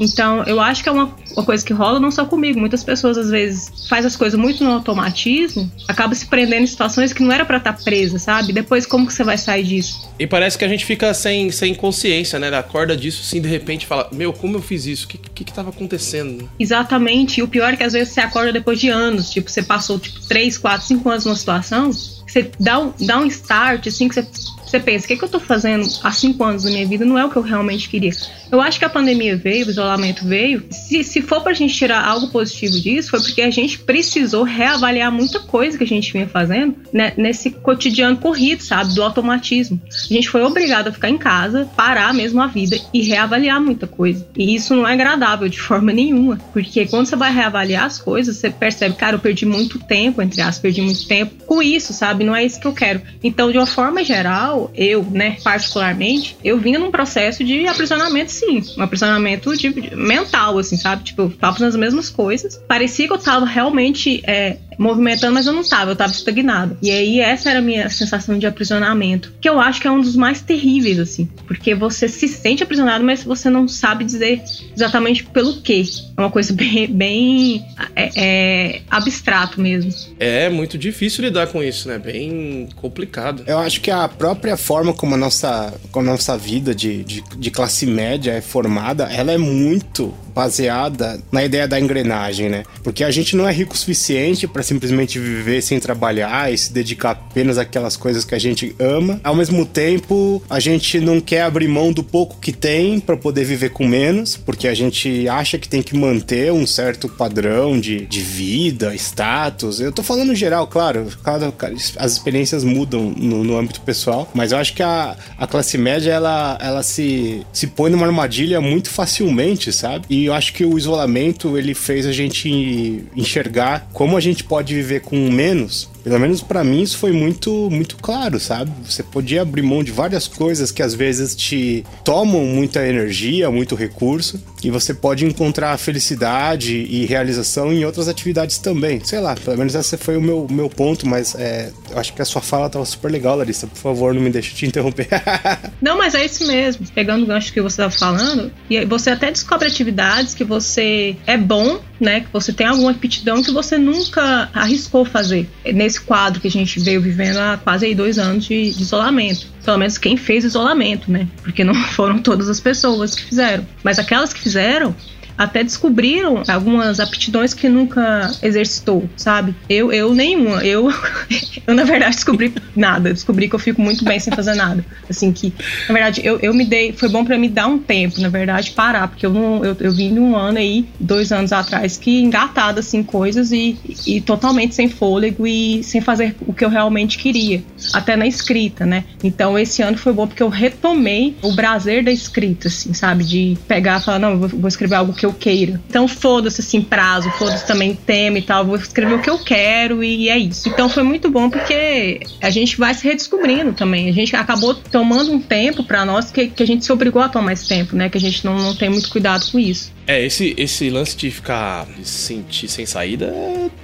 Então, 0.00 0.42
eu 0.44 0.60
acho 0.60 0.82
que 0.82 0.88
é 0.88 0.92
uma, 0.92 1.14
uma, 1.36 1.44
coisa 1.44 1.64
que 1.64 1.72
rola 1.72 2.00
não 2.00 2.10
só 2.10 2.24
comigo. 2.24 2.58
Muitas 2.58 2.82
pessoas, 2.82 3.16
às 3.16 3.30
vezes, 3.30 3.88
faz 3.88 4.04
as 4.04 4.16
coisas 4.16 4.38
muito 4.38 4.64
no 4.64 4.72
automatismo, 4.72 5.70
acaba 5.88 6.14
se 6.14 6.26
prendendo 6.26 6.62
em 6.62 6.66
situações 6.66 7.12
que 7.12 7.22
não 7.22 7.32
era 7.32 7.44
para 7.44 7.58
estar 7.58 7.72
tá 7.72 7.82
presa, 7.82 8.18
sabe? 8.18 8.52
Depois, 8.52 8.86
como 8.86 9.06
que 9.06 9.12
você 9.12 9.24
vai 9.24 9.38
sair 9.38 9.64
disso? 9.64 10.08
E 10.18 10.26
parece 10.26 10.56
que 10.56 10.64
a 10.64 10.68
gente 10.68 10.84
fica 10.84 11.12
sem, 11.12 11.50
sem 11.50 11.74
consciência, 11.74 12.38
né? 12.38 12.48
Acorda 12.56 12.96
disso, 12.96 13.22
assim, 13.24 13.40
de 13.40 13.48
repente 13.48 13.86
fala: 13.86 14.08
Meu, 14.12 14.32
como 14.32 14.56
eu 14.56 14.62
fiz 14.62 14.86
isso? 14.86 15.06
O 15.06 15.08
que, 15.08 15.18
que, 15.18 15.44
que 15.44 15.52
tava 15.52 15.70
acontecendo? 15.70 16.48
Exatamente. 16.58 17.40
E 17.40 17.42
o 17.42 17.48
pior 17.48 17.72
é 17.72 17.76
que 17.76 17.82
às 17.82 17.92
vezes 17.92 18.12
você 18.12 18.20
acorda 18.20 18.52
depois 18.52 18.80
de 18.80 18.88
anos. 18.88 19.30
Tipo, 19.30 19.50
você 19.50 19.62
passou, 19.62 19.98
tipo, 19.98 20.20
3, 20.28 20.58
4, 20.58 20.86
5 20.86 21.08
anos 21.08 21.24
numa 21.24 21.36
situação, 21.36 21.90
você 21.92 22.50
dá 22.58 22.78
um, 22.80 22.92
dá 23.00 23.18
um 23.18 23.26
start, 23.26 23.86
assim, 23.86 24.08
que 24.08 24.14
você 24.14 24.26
você 24.74 24.80
pensa, 24.80 25.04
o 25.04 25.08
que, 25.08 25.14
é 25.14 25.16
que 25.16 25.24
eu 25.24 25.28
tô 25.28 25.38
fazendo 25.38 25.86
há 26.02 26.10
cinco 26.10 26.42
anos 26.42 26.64
da 26.64 26.70
minha 26.70 26.86
vida 26.86 27.04
não 27.04 27.18
é 27.18 27.24
o 27.24 27.30
que 27.30 27.36
eu 27.36 27.42
realmente 27.42 27.88
queria. 27.88 28.10
Eu 28.50 28.60
acho 28.60 28.78
que 28.78 28.84
a 28.84 28.88
pandemia 28.88 29.36
veio, 29.36 29.66
o 29.66 29.70
isolamento 29.70 30.24
veio. 30.24 30.64
Se, 30.70 31.02
se 31.04 31.22
for 31.22 31.40
pra 31.42 31.52
gente 31.52 31.74
tirar 31.74 32.04
algo 32.04 32.28
positivo 32.28 32.80
disso, 32.80 33.10
foi 33.10 33.20
porque 33.20 33.42
a 33.42 33.50
gente 33.50 33.78
precisou 33.78 34.42
reavaliar 34.42 35.10
muita 35.10 35.40
coisa 35.40 35.76
que 35.76 35.84
a 35.84 35.86
gente 35.86 36.12
vinha 36.12 36.26
fazendo 36.26 36.76
né, 36.92 37.12
nesse 37.16 37.50
cotidiano 37.50 38.16
corrido, 38.16 38.62
sabe? 38.62 38.94
Do 38.94 39.02
automatismo. 39.02 39.80
A 39.88 40.12
gente 40.12 40.28
foi 40.28 40.42
obrigado 40.42 40.88
a 40.88 40.92
ficar 40.92 41.08
em 41.08 41.18
casa, 41.18 41.68
parar 41.76 42.14
mesmo 42.14 42.40
a 42.40 42.46
vida 42.46 42.78
e 42.92 43.02
reavaliar 43.02 43.60
muita 43.60 43.86
coisa. 43.86 44.26
E 44.36 44.54
isso 44.54 44.74
não 44.74 44.86
é 44.86 44.92
agradável 44.92 45.48
de 45.48 45.58
forma 45.60 45.92
nenhuma, 45.92 46.38
porque 46.52 46.86
quando 46.86 47.06
você 47.06 47.16
vai 47.16 47.32
reavaliar 47.32 47.84
as 47.84 47.98
coisas, 47.98 48.36
você 48.36 48.50
percebe, 48.50 48.96
cara, 48.96 49.16
eu 49.16 49.20
perdi 49.20 49.46
muito 49.46 49.78
tempo, 49.78 50.22
entre 50.22 50.40
aspas, 50.40 50.58
perdi 50.58 50.82
muito 50.82 51.06
tempo 51.06 51.34
com 51.44 51.62
isso, 51.62 51.92
sabe? 51.92 52.24
Não 52.24 52.34
é 52.34 52.44
isso 52.44 52.60
que 52.60 52.66
eu 52.66 52.72
quero. 52.72 53.02
Então, 53.22 53.50
de 53.50 53.58
uma 53.58 53.66
forma 53.66 54.04
geral, 54.04 54.63
eu, 54.74 55.02
né, 55.04 55.36
particularmente, 55.42 56.36
eu 56.42 56.58
vinha 56.58 56.78
num 56.78 56.90
processo 56.90 57.44
de 57.44 57.66
aprisionamento, 57.66 58.32
sim. 58.32 58.62
Um 58.76 58.82
aprisionamento 58.82 59.56
de, 59.56 59.72
de 59.72 59.96
mental, 59.96 60.58
assim, 60.58 60.76
sabe? 60.76 61.04
Tipo, 61.04 61.22
eu 61.22 61.30
tava 61.30 61.54
fazendo 61.54 61.68
as 61.68 61.76
mesmas 61.76 62.10
coisas. 62.10 62.56
Parecia 62.68 63.06
que 63.06 63.12
eu 63.12 63.18
tava 63.18 63.44
realmente 63.46 64.22
é, 64.26 64.58
movimentando, 64.78 65.34
mas 65.34 65.46
eu 65.46 65.52
não 65.52 65.62
tava, 65.62 65.92
eu 65.92 65.96
tava 65.96 66.12
estagnado. 66.12 66.76
E 66.82 66.90
aí 66.90 67.20
essa 67.20 67.50
era 67.50 67.58
a 67.58 67.62
minha 67.62 67.88
sensação 67.88 68.38
de 68.38 68.46
aprisionamento, 68.46 69.32
que 69.40 69.48
eu 69.48 69.60
acho 69.60 69.80
que 69.80 69.86
é 69.86 69.90
um 69.90 70.00
dos 70.00 70.16
mais 70.16 70.40
terríveis, 70.40 70.98
assim, 70.98 71.28
porque 71.46 71.74
você 71.74 72.08
se 72.08 72.28
sente 72.28 72.62
aprisionado, 72.62 73.04
mas 73.04 73.24
você 73.24 73.50
não 73.50 73.66
sabe 73.68 74.04
dizer 74.04 74.42
exatamente 74.74 75.24
pelo 75.24 75.60
quê. 75.60 75.84
É 76.16 76.20
uma 76.20 76.30
coisa 76.30 76.52
bem, 76.54 76.86
bem 76.86 77.64
é, 77.96 78.10
é, 78.16 78.82
abstrato 78.90 79.60
mesmo. 79.60 79.92
É 80.18 80.48
muito 80.48 80.78
difícil 80.78 81.24
lidar 81.24 81.48
com 81.48 81.62
isso, 81.62 81.88
né? 81.88 81.98
Bem 81.98 82.68
complicado. 82.76 83.42
Eu 83.46 83.58
acho 83.58 83.80
que 83.80 83.90
a 83.90 84.08
própria 84.08 84.56
forma 84.56 84.92
como 84.92 85.14
a 85.14 85.18
nossa, 85.18 85.74
como 85.90 86.08
a 86.08 86.12
nossa 86.12 86.36
vida 86.36 86.74
de, 86.74 87.04
de, 87.04 87.24
de 87.36 87.50
classe 87.50 87.86
média 87.86 88.32
é 88.32 88.40
formada, 88.40 89.04
ela 89.04 89.32
é 89.32 89.38
muito 89.38 90.14
baseada 90.34 91.20
na 91.30 91.44
ideia 91.44 91.68
da 91.68 91.78
engrenagem, 91.78 92.48
né? 92.48 92.64
Porque 92.82 93.04
a 93.04 93.10
gente 93.10 93.36
não 93.36 93.48
é 93.48 93.52
rico 93.52 93.74
o 93.74 93.76
suficiente 93.76 94.48
para 94.48 94.63
simplesmente 94.64 95.18
viver 95.18 95.62
sem 95.62 95.78
trabalhar 95.78 96.52
e 96.52 96.58
se 96.58 96.72
dedicar 96.72 97.10
apenas 97.10 97.58
àquelas 97.58 97.96
coisas 97.96 98.24
que 98.24 98.34
a 98.34 98.38
gente 98.38 98.74
ama. 98.78 99.20
Ao 99.22 99.34
mesmo 99.34 99.64
tempo, 99.64 100.42
a 100.48 100.58
gente 100.58 101.00
não 101.00 101.20
quer 101.20 101.42
abrir 101.42 101.68
mão 101.68 101.92
do 101.92 102.02
pouco 102.02 102.38
que 102.40 102.52
tem 102.52 102.98
para 102.98 103.16
poder 103.16 103.44
viver 103.44 103.70
com 103.70 103.86
menos, 103.86 104.36
porque 104.36 104.68
a 104.68 104.74
gente 104.74 105.28
acha 105.28 105.58
que 105.58 105.68
tem 105.68 105.82
que 105.82 105.96
manter 105.96 106.52
um 106.52 106.66
certo 106.66 107.08
padrão 107.08 107.78
de, 107.78 108.06
de 108.06 108.20
vida, 108.20 108.94
status. 108.94 109.80
Eu 109.80 109.92
tô 109.92 110.02
falando 110.02 110.34
geral, 110.34 110.66
claro, 110.66 111.08
cada, 111.22 111.52
as 111.98 112.12
experiências 112.12 112.64
mudam 112.64 113.12
no, 113.16 113.44
no 113.44 113.56
âmbito 113.56 113.80
pessoal, 113.82 114.30
mas 114.34 114.52
eu 114.52 114.58
acho 114.58 114.74
que 114.74 114.82
a, 114.82 115.16
a 115.38 115.46
classe 115.46 115.76
média 115.76 116.10
ela, 116.10 116.58
ela 116.60 116.82
se, 116.82 117.42
se 117.52 117.66
põe 117.66 117.90
numa 117.90 118.06
armadilha 118.06 118.60
muito 118.60 118.90
facilmente, 118.90 119.72
sabe? 119.72 120.06
E 120.08 120.26
eu 120.26 120.34
acho 120.34 120.52
que 120.52 120.64
o 120.64 120.78
isolamento 120.78 121.58
ele 121.58 121.74
fez 121.74 122.06
a 122.06 122.12
gente 122.12 123.04
enxergar 123.14 123.88
como 123.92 124.16
a 124.16 124.20
gente 124.20 124.44
pode 124.44 124.53
viver 124.62 125.00
com 125.00 125.16
menos 125.30 125.88
pelo 126.04 126.20
menos 126.20 126.42
para 126.42 126.62
mim 126.62 126.82
isso 126.82 126.98
foi 126.98 127.12
muito 127.12 127.68
muito 127.70 127.96
claro, 127.96 128.38
sabe? 128.38 128.70
Você 128.84 129.02
podia 129.02 129.42
abrir 129.42 129.62
mão 129.62 129.82
de 129.82 129.90
várias 129.90 130.28
coisas 130.28 130.70
que 130.70 130.82
às 130.82 130.94
vezes 130.94 131.34
te 131.34 131.84
tomam 132.04 132.44
muita 132.44 132.86
energia, 132.86 133.50
muito 133.50 133.74
recurso, 133.74 134.40
e 134.62 134.70
você 134.70 134.92
pode 134.92 135.24
encontrar 135.24 135.76
felicidade 135.78 136.74
e 136.74 137.06
realização 137.06 137.72
em 137.72 137.84
outras 137.84 138.08
atividades 138.08 138.58
também. 138.58 139.00
Sei 139.04 139.20
lá, 139.20 139.34
pelo 139.34 139.56
menos 139.56 139.74
esse 139.74 139.96
foi 139.96 140.16
o 140.16 140.22
meu, 140.22 140.46
meu 140.50 140.68
ponto, 140.68 141.06
mas 141.06 141.34
é, 141.34 141.70
eu 141.90 141.98
acho 141.98 142.12
que 142.12 142.22
a 142.22 142.24
sua 142.24 142.42
fala 142.42 142.68
tava 142.68 142.84
super 142.84 143.10
legal, 143.10 143.36
Larissa. 143.36 143.66
Por 143.66 143.78
favor, 143.78 144.14
não 144.14 144.20
me 144.20 144.30
deixe 144.30 144.54
te 144.54 144.66
interromper. 144.66 145.08
não, 145.80 145.96
mas 145.96 146.14
é 146.14 146.24
isso 146.24 146.46
mesmo. 146.46 146.86
Pegando 146.94 147.24
o 147.24 147.26
gancho 147.26 147.52
que 147.52 147.60
você 147.60 147.82
estava 147.82 147.90
falando, 147.90 148.52
e 148.68 148.84
você 148.84 149.10
até 149.10 149.30
descobre 149.30 149.68
atividades 149.68 150.34
que 150.34 150.44
você 150.44 151.16
é 151.26 151.36
bom, 151.36 151.80
né? 152.00 152.20
Que 152.20 152.32
você 152.32 152.52
tem 152.52 152.66
alguma 152.66 152.90
aptidão 152.90 153.42
que 153.42 153.52
você 153.52 153.78
nunca 153.78 154.48
arriscou 154.52 155.04
fazer. 155.04 155.48
Nesse 155.64 155.93
esse 155.94 156.00
quadro 156.00 156.40
que 156.40 156.48
a 156.48 156.50
gente 156.50 156.80
veio 156.80 157.00
vivendo 157.00 157.36
há 157.38 157.56
quase 157.56 157.86
aí 157.86 157.94
dois 157.94 158.18
anos 158.18 158.44
de, 158.44 158.72
de 158.72 158.82
isolamento. 158.82 159.46
Pelo 159.64 159.78
menos 159.78 159.96
quem 159.96 160.16
fez 160.16 160.44
isolamento, 160.44 161.10
né? 161.10 161.28
Porque 161.42 161.62
não 161.64 161.74
foram 161.92 162.18
todas 162.18 162.48
as 162.48 162.60
pessoas 162.60 163.14
que 163.14 163.22
fizeram. 163.22 163.66
Mas 163.82 163.98
aquelas 163.98 164.32
que 164.32 164.40
fizeram, 164.40 164.94
até 165.36 165.62
descobriram 165.62 166.42
algumas 166.48 167.00
aptidões 167.00 167.52
que 167.52 167.68
nunca 167.68 168.30
exercitou, 168.42 169.08
sabe? 169.16 169.54
Eu, 169.68 169.92
eu 169.92 170.14
nenhuma. 170.14 170.64
Eu, 170.64 170.90
eu 171.66 171.74
na 171.74 171.84
verdade, 171.84 172.14
descobri 172.14 172.52
nada. 172.74 173.12
Descobri 173.12 173.48
que 173.48 173.54
eu 173.54 173.58
fico 173.58 173.80
muito 173.80 174.04
bem 174.04 174.18
sem 174.20 174.32
fazer 174.32 174.54
nada. 174.54 174.84
Assim, 175.08 175.32
que, 175.32 175.52
na 175.88 175.92
verdade, 175.92 176.20
eu, 176.24 176.38
eu 176.40 176.54
me 176.54 176.64
dei. 176.64 176.92
Foi 176.92 177.08
bom 177.08 177.24
para 177.24 177.36
me 177.36 177.48
dar 177.48 177.66
um 177.66 177.78
tempo, 177.78 178.20
na 178.20 178.28
verdade, 178.28 178.70
parar. 178.70 179.08
Porque 179.08 179.26
eu 179.26 179.32
não. 179.32 179.64
Eu, 179.64 179.76
eu 179.80 179.92
vim 179.92 180.14
de 180.14 180.20
um 180.20 180.36
ano 180.36 180.58
aí, 180.58 180.86
dois 180.98 181.32
anos 181.32 181.52
atrás, 181.52 181.96
que 181.96 182.20
engatada, 182.20 182.80
assim, 182.80 183.02
coisas 183.02 183.52
e, 183.52 183.76
e 184.06 184.20
totalmente 184.20 184.74
sem 184.74 184.88
fôlego 184.88 185.46
e 185.46 185.82
sem 185.82 186.00
fazer 186.00 186.36
o 186.46 186.52
que 186.52 186.64
eu 186.64 186.68
realmente 186.68 187.18
queria. 187.18 187.62
Até 187.92 188.16
na 188.16 188.26
escrita, 188.26 188.86
né? 188.86 189.04
Então, 189.22 189.58
esse 189.58 189.82
ano 189.82 189.96
foi 189.96 190.12
bom 190.12 190.26
porque 190.26 190.42
eu 190.42 190.48
retomei 190.48 191.36
o 191.42 191.54
prazer 191.54 192.04
da 192.04 192.12
escrita, 192.12 192.68
assim, 192.68 192.94
sabe? 192.94 193.24
De 193.24 193.58
pegar 193.66 194.00
e 194.00 194.04
falar, 194.04 194.18
não, 194.18 194.38
vou, 194.38 194.48
vou 194.48 194.68
escrever 194.68 194.96
algo 194.96 195.12
que 195.12 195.23
que 195.24 195.26
eu 195.26 195.32
queira. 195.32 195.80
Então 195.88 196.06
foda-se 196.06 196.60
assim 196.60 196.82
prazo, 196.82 197.30
foda-se 197.30 197.66
também 197.66 197.94
tema 197.94 198.38
e 198.38 198.42
tal, 198.42 198.64
vou 198.64 198.76
escrever 198.76 199.14
o 199.14 199.22
que 199.22 199.30
eu 199.30 199.38
quero 199.38 200.04
e 200.04 200.28
é 200.28 200.38
isso. 200.38 200.68
Então 200.68 200.88
foi 200.88 201.02
muito 201.02 201.30
bom 201.30 201.48
porque 201.48 202.20
a 202.42 202.50
gente 202.50 202.76
vai 202.76 202.92
se 202.92 203.04
redescobrindo 203.04 203.72
também. 203.72 204.08
A 204.08 204.12
gente 204.12 204.36
acabou 204.36 204.74
tomando 204.74 205.32
um 205.32 205.40
tempo 205.40 205.82
para 205.82 206.04
nós 206.04 206.30
que, 206.30 206.48
que 206.48 206.62
a 206.62 206.66
gente 206.66 206.84
se 206.84 206.92
obrigou 206.92 207.22
a 207.22 207.28
tomar 207.28 207.54
esse 207.54 207.66
tempo, 207.66 207.96
né? 207.96 208.08
Que 208.08 208.18
a 208.18 208.20
gente 208.20 208.44
não, 208.44 208.56
não 208.56 208.74
tem 208.74 208.90
muito 208.90 209.08
cuidado 209.08 209.50
com 209.50 209.58
isso. 209.58 209.93
É, 210.06 210.24
esse, 210.24 210.54
esse 210.58 210.90
lance 210.90 211.16
de 211.16 211.30
ficar 211.30 211.86
sentir 212.02 212.68
sem 212.68 212.84
saída 212.84 213.32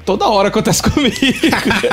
toda 0.04 0.28
hora 0.28 0.48
acontece 0.48 0.82
comigo. 0.90 1.16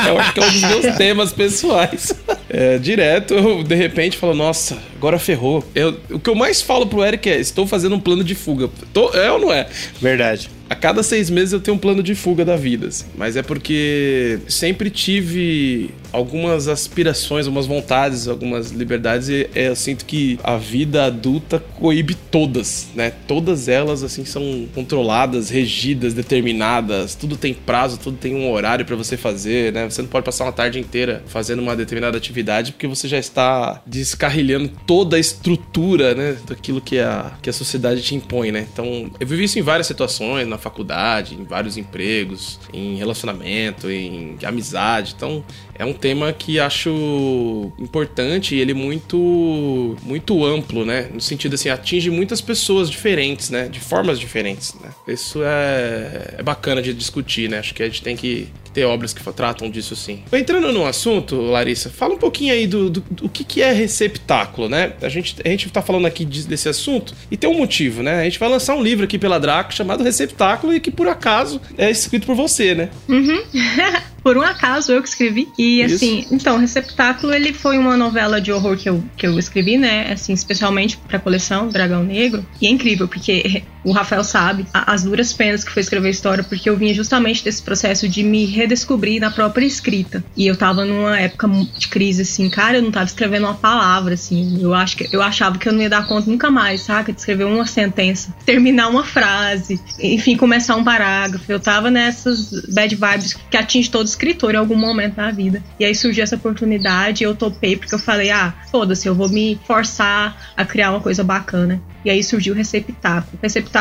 eu 0.07 0.19
acho 0.19 0.33
que 0.33 0.39
é 0.39 0.43
um 0.43 0.51
dos 0.51 0.61
meus 0.61 0.95
temas 0.97 1.31
pessoais. 1.31 2.13
É, 2.49 2.77
direto, 2.77 3.33
eu 3.33 3.63
de 3.63 3.75
repente 3.75 4.17
falo, 4.17 4.33
nossa, 4.33 4.77
agora 4.95 5.19
ferrou. 5.19 5.63
Eu, 5.75 5.97
o 6.09 6.19
que 6.19 6.29
eu 6.29 6.35
mais 6.35 6.61
falo 6.61 6.87
pro 6.87 7.03
Eric 7.03 7.29
é: 7.29 7.39
estou 7.39 7.67
fazendo 7.67 7.95
um 7.95 7.99
plano 7.99 8.23
de 8.23 8.35
fuga. 8.35 8.69
Tô, 8.93 9.11
é 9.11 9.31
ou 9.31 9.39
não 9.39 9.51
é? 9.51 9.67
Verdade 10.01 10.49
a 10.69 10.75
cada 10.75 11.01
seis 11.01 11.29
meses 11.29 11.53
eu 11.53 11.59
tenho 11.59 11.75
um 11.75 11.79
plano 11.79 12.03
de 12.03 12.13
fuga 12.13 12.43
da 12.43 12.55
vida, 12.55 12.87
assim. 12.87 13.05
Mas 13.15 13.37
é 13.37 13.41
porque 13.41 14.39
sempre 14.47 14.89
tive 14.89 15.91
algumas 16.17 16.67
aspirações, 16.67 17.45
algumas 17.45 17.67
vontades, 17.67 18.27
algumas 18.27 18.71
liberdades 18.71 19.29
e 19.29 19.47
eu 19.53 19.75
sinto 19.75 20.03
que 20.03 20.39
a 20.43 20.57
vida 20.57 21.05
adulta 21.05 21.59
coíbe 21.59 22.15
todas, 22.15 22.87
né? 22.95 23.11
Todas 23.27 23.67
elas, 23.67 24.01
assim, 24.01 24.25
são 24.25 24.67
controladas, 24.73 25.49
regidas, 25.49 26.13
determinadas. 26.15 27.13
Tudo 27.13 27.37
tem 27.37 27.53
prazo, 27.53 27.99
tudo 27.99 28.17
tem 28.17 28.35
um 28.35 28.51
horário 28.51 28.83
para 28.83 28.95
você 28.95 29.15
fazer, 29.15 29.71
né? 29.71 29.87
Você 29.87 30.01
não 30.01 30.09
pode 30.09 30.25
passar 30.25 30.45
uma 30.45 30.51
tarde 30.51 30.79
inteira 30.79 31.23
fazendo 31.27 31.61
uma 31.61 31.75
determinada 31.75 32.17
atividade 32.17 32.71
porque 32.71 32.87
você 32.87 33.07
já 33.07 33.19
está 33.19 33.81
descarrilhando 33.85 34.71
toda 34.87 35.17
a 35.17 35.19
estrutura, 35.19 36.15
né? 36.15 36.37
Daquilo 36.47 36.81
que 36.81 36.97
a, 36.97 37.33
que 37.43 37.49
a 37.49 37.53
sociedade 37.53 38.01
te 38.01 38.15
impõe, 38.15 38.51
né? 38.51 38.67
Então, 38.73 39.11
eu 39.19 39.27
vivi 39.27 39.43
isso 39.43 39.59
em 39.59 39.61
várias 39.61 39.85
situações, 39.85 40.47
na 40.47 40.57
faculdade, 40.57 41.35
em 41.35 41.43
vários 41.43 41.77
empregos, 41.77 42.59
em 42.73 42.95
relacionamento, 42.95 43.89
em 43.91 44.35
amizade. 44.43 45.13
Então, 45.15 45.43
é 45.77 45.85
um 45.85 45.93
tema 45.93 46.31
que 46.33 46.59
acho 46.59 47.71
importante 47.77 48.55
e 48.55 48.59
ele 48.59 48.73
muito 48.73 49.95
muito 50.03 50.45
amplo, 50.45 50.85
né? 50.85 51.09
No 51.13 51.21
sentido 51.21 51.55
assim, 51.55 51.69
atinge 51.69 52.09
muitas 52.09 52.41
pessoas 52.41 52.89
diferentes, 52.89 53.49
né? 53.49 53.67
De 53.67 53.79
formas 53.79 54.19
diferentes, 54.19 54.75
né? 54.81 54.89
Isso 55.07 55.41
é, 55.43 56.35
é 56.37 56.43
bacana 56.43 56.81
de 56.81 56.93
discutir, 56.93 57.49
né? 57.49 57.59
Acho 57.59 57.73
que 57.73 57.83
a 57.83 57.85
gente 57.85 58.01
tem 58.01 58.15
que, 58.15 58.47
ter 58.77 58.85
obras 58.85 59.11
que 59.11 59.23
tratam 59.33 59.71
disso 59.71 59.95
sim. 59.95 60.21
Entrando 60.31 60.71
no 60.71 60.85
assunto, 60.85 61.35
Larissa, 61.35 61.89
fala 61.89 62.13
um 62.13 62.17
pouquinho 62.17 62.53
aí 62.53 62.67
do, 62.67 62.91
do, 62.91 63.01
do 63.01 63.27
que, 63.27 63.43
que 63.43 63.59
é 63.59 63.71
receptáculo, 63.71 64.69
né? 64.69 64.93
A 65.01 65.09
gente, 65.09 65.35
a 65.43 65.49
gente 65.49 65.67
tá 65.71 65.81
falando 65.81 66.05
aqui 66.05 66.23
de, 66.23 66.47
desse 66.47 66.69
assunto 66.69 67.15
e 67.31 67.35
tem 67.35 67.49
um 67.49 67.57
motivo, 67.57 68.03
né? 68.03 68.21
A 68.21 68.23
gente 68.23 68.37
vai 68.37 68.47
lançar 68.47 68.75
um 68.75 68.83
livro 68.83 69.05
aqui 69.05 69.17
pela 69.17 69.39
Draco 69.39 69.73
chamado 69.73 70.03
Receptáculo 70.03 70.75
e 70.75 70.79
que 70.79 70.91
por 70.91 71.07
acaso 71.07 71.59
é 71.75 71.89
escrito 71.89 72.27
por 72.27 72.35
você, 72.35 72.75
né? 72.75 72.89
Uhum. 73.09 73.41
por 74.27 74.37
um 74.37 74.41
acaso 74.41 74.91
eu 74.91 75.01
que 75.01 75.07
escrevi. 75.07 75.47
E 75.57 75.81
Isso. 75.81 75.95
assim, 75.95 76.27
então, 76.29 76.57
Receptáculo 76.57 77.33
ele 77.33 77.53
foi 77.53 77.77
uma 77.77 77.95
novela 77.95 78.41
de 78.41 78.51
horror 78.51 78.75
que 78.75 78.89
eu, 78.89 79.01
que 79.15 79.25
eu 79.25 79.39
escrevi, 79.39 79.77
né? 79.77 80.11
Assim, 80.11 80.33
especialmente 80.33 80.97
pra 80.97 81.17
coleção 81.17 81.69
Dragão 81.69 82.03
Negro. 82.03 82.45
E 82.61 82.67
é 82.67 82.69
incrível, 82.69 83.07
porque 83.07 83.63
o 83.87 83.91
Rafael 83.91 84.23
sabe 84.23 84.65
as 84.73 85.03
duras 85.03 85.31
penas 85.31 85.63
que 85.63 85.71
foi 85.71 85.81
escrever 85.81 86.07
a 86.07 86.11
história, 86.11 86.43
porque 86.43 86.69
eu 86.69 86.75
vinha 86.75 86.93
justamente 86.93 87.43
desse 87.43 87.61
processo 87.61 88.07
de 88.07 88.23
me 88.23 88.45
redescobrir 88.45 89.21
na 89.21 89.31
própria 89.31 89.65
escrita. 89.65 90.23
E 90.35 90.45
eu 90.45 90.57
tava 90.57 90.83
numa 90.83 91.17
época 91.19 91.47
de 91.77 91.87
crise, 91.87 92.23
assim, 92.23 92.49
cara, 92.49 92.77
eu 92.77 92.81
não 92.81 92.91
tava 92.91 93.05
escrevendo 93.05 93.45
uma 93.45 93.53
palavra, 93.53 94.15
assim. 94.15 94.61
Eu 94.61 94.73
acho 94.73 94.97
que 94.97 95.07
eu 95.15 95.21
achava 95.21 95.57
que 95.57 95.69
eu 95.69 95.73
não 95.73 95.81
ia 95.81 95.89
dar 95.89 96.05
conta 96.05 96.29
nunca 96.29 96.51
mais, 96.51 96.81
saca? 96.81 97.13
De 97.13 97.19
escrever 97.19 97.45
uma 97.45 97.65
sentença, 97.65 98.33
terminar 98.45 98.89
uma 98.89 99.03
frase, 99.03 99.79
enfim, 99.99 100.35
começar 100.35 100.75
um 100.75 100.83
parágrafo. 100.83 101.49
Eu 101.49 101.59
tava 101.59 101.89
nessas 101.89 102.51
bad 102.73 102.93
vibes 102.93 103.33
que 103.49 103.57
atinge 103.57 103.89
todo 103.89 104.05
escritor 104.05 104.53
em 104.53 104.57
algum 104.57 104.75
momento 104.75 105.15
da 105.15 105.31
vida. 105.31 105.63
E 105.79 105.85
aí 105.85 105.95
surgiu 105.95 106.23
essa 106.23 106.35
oportunidade 106.35 107.23
eu 107.23 107.35
topei 107.35 107.75
porque 107.75 107.93
eu 107.93 107.99
falei, 107.99 108.31
ah, 108.31 108.53
foda-se, 108.71 109.07
eu 109.07 109.15
vou 109.15 109.29
me 109.29 109.59
forçar 109.65 110.51
a 110.55 110.65
criar 110.65 110.91
uma 110.91 110.99
coisa 110.99 111.23
bacana. 111.23 111.81
E 112.05 112.09
aí 112.09 112.23
surgiu 112.23 112.53
o 112.53 112.57
receptáculo. 112.57 113.37
O 113.37 113.43
receptáculo, 113.43 113.76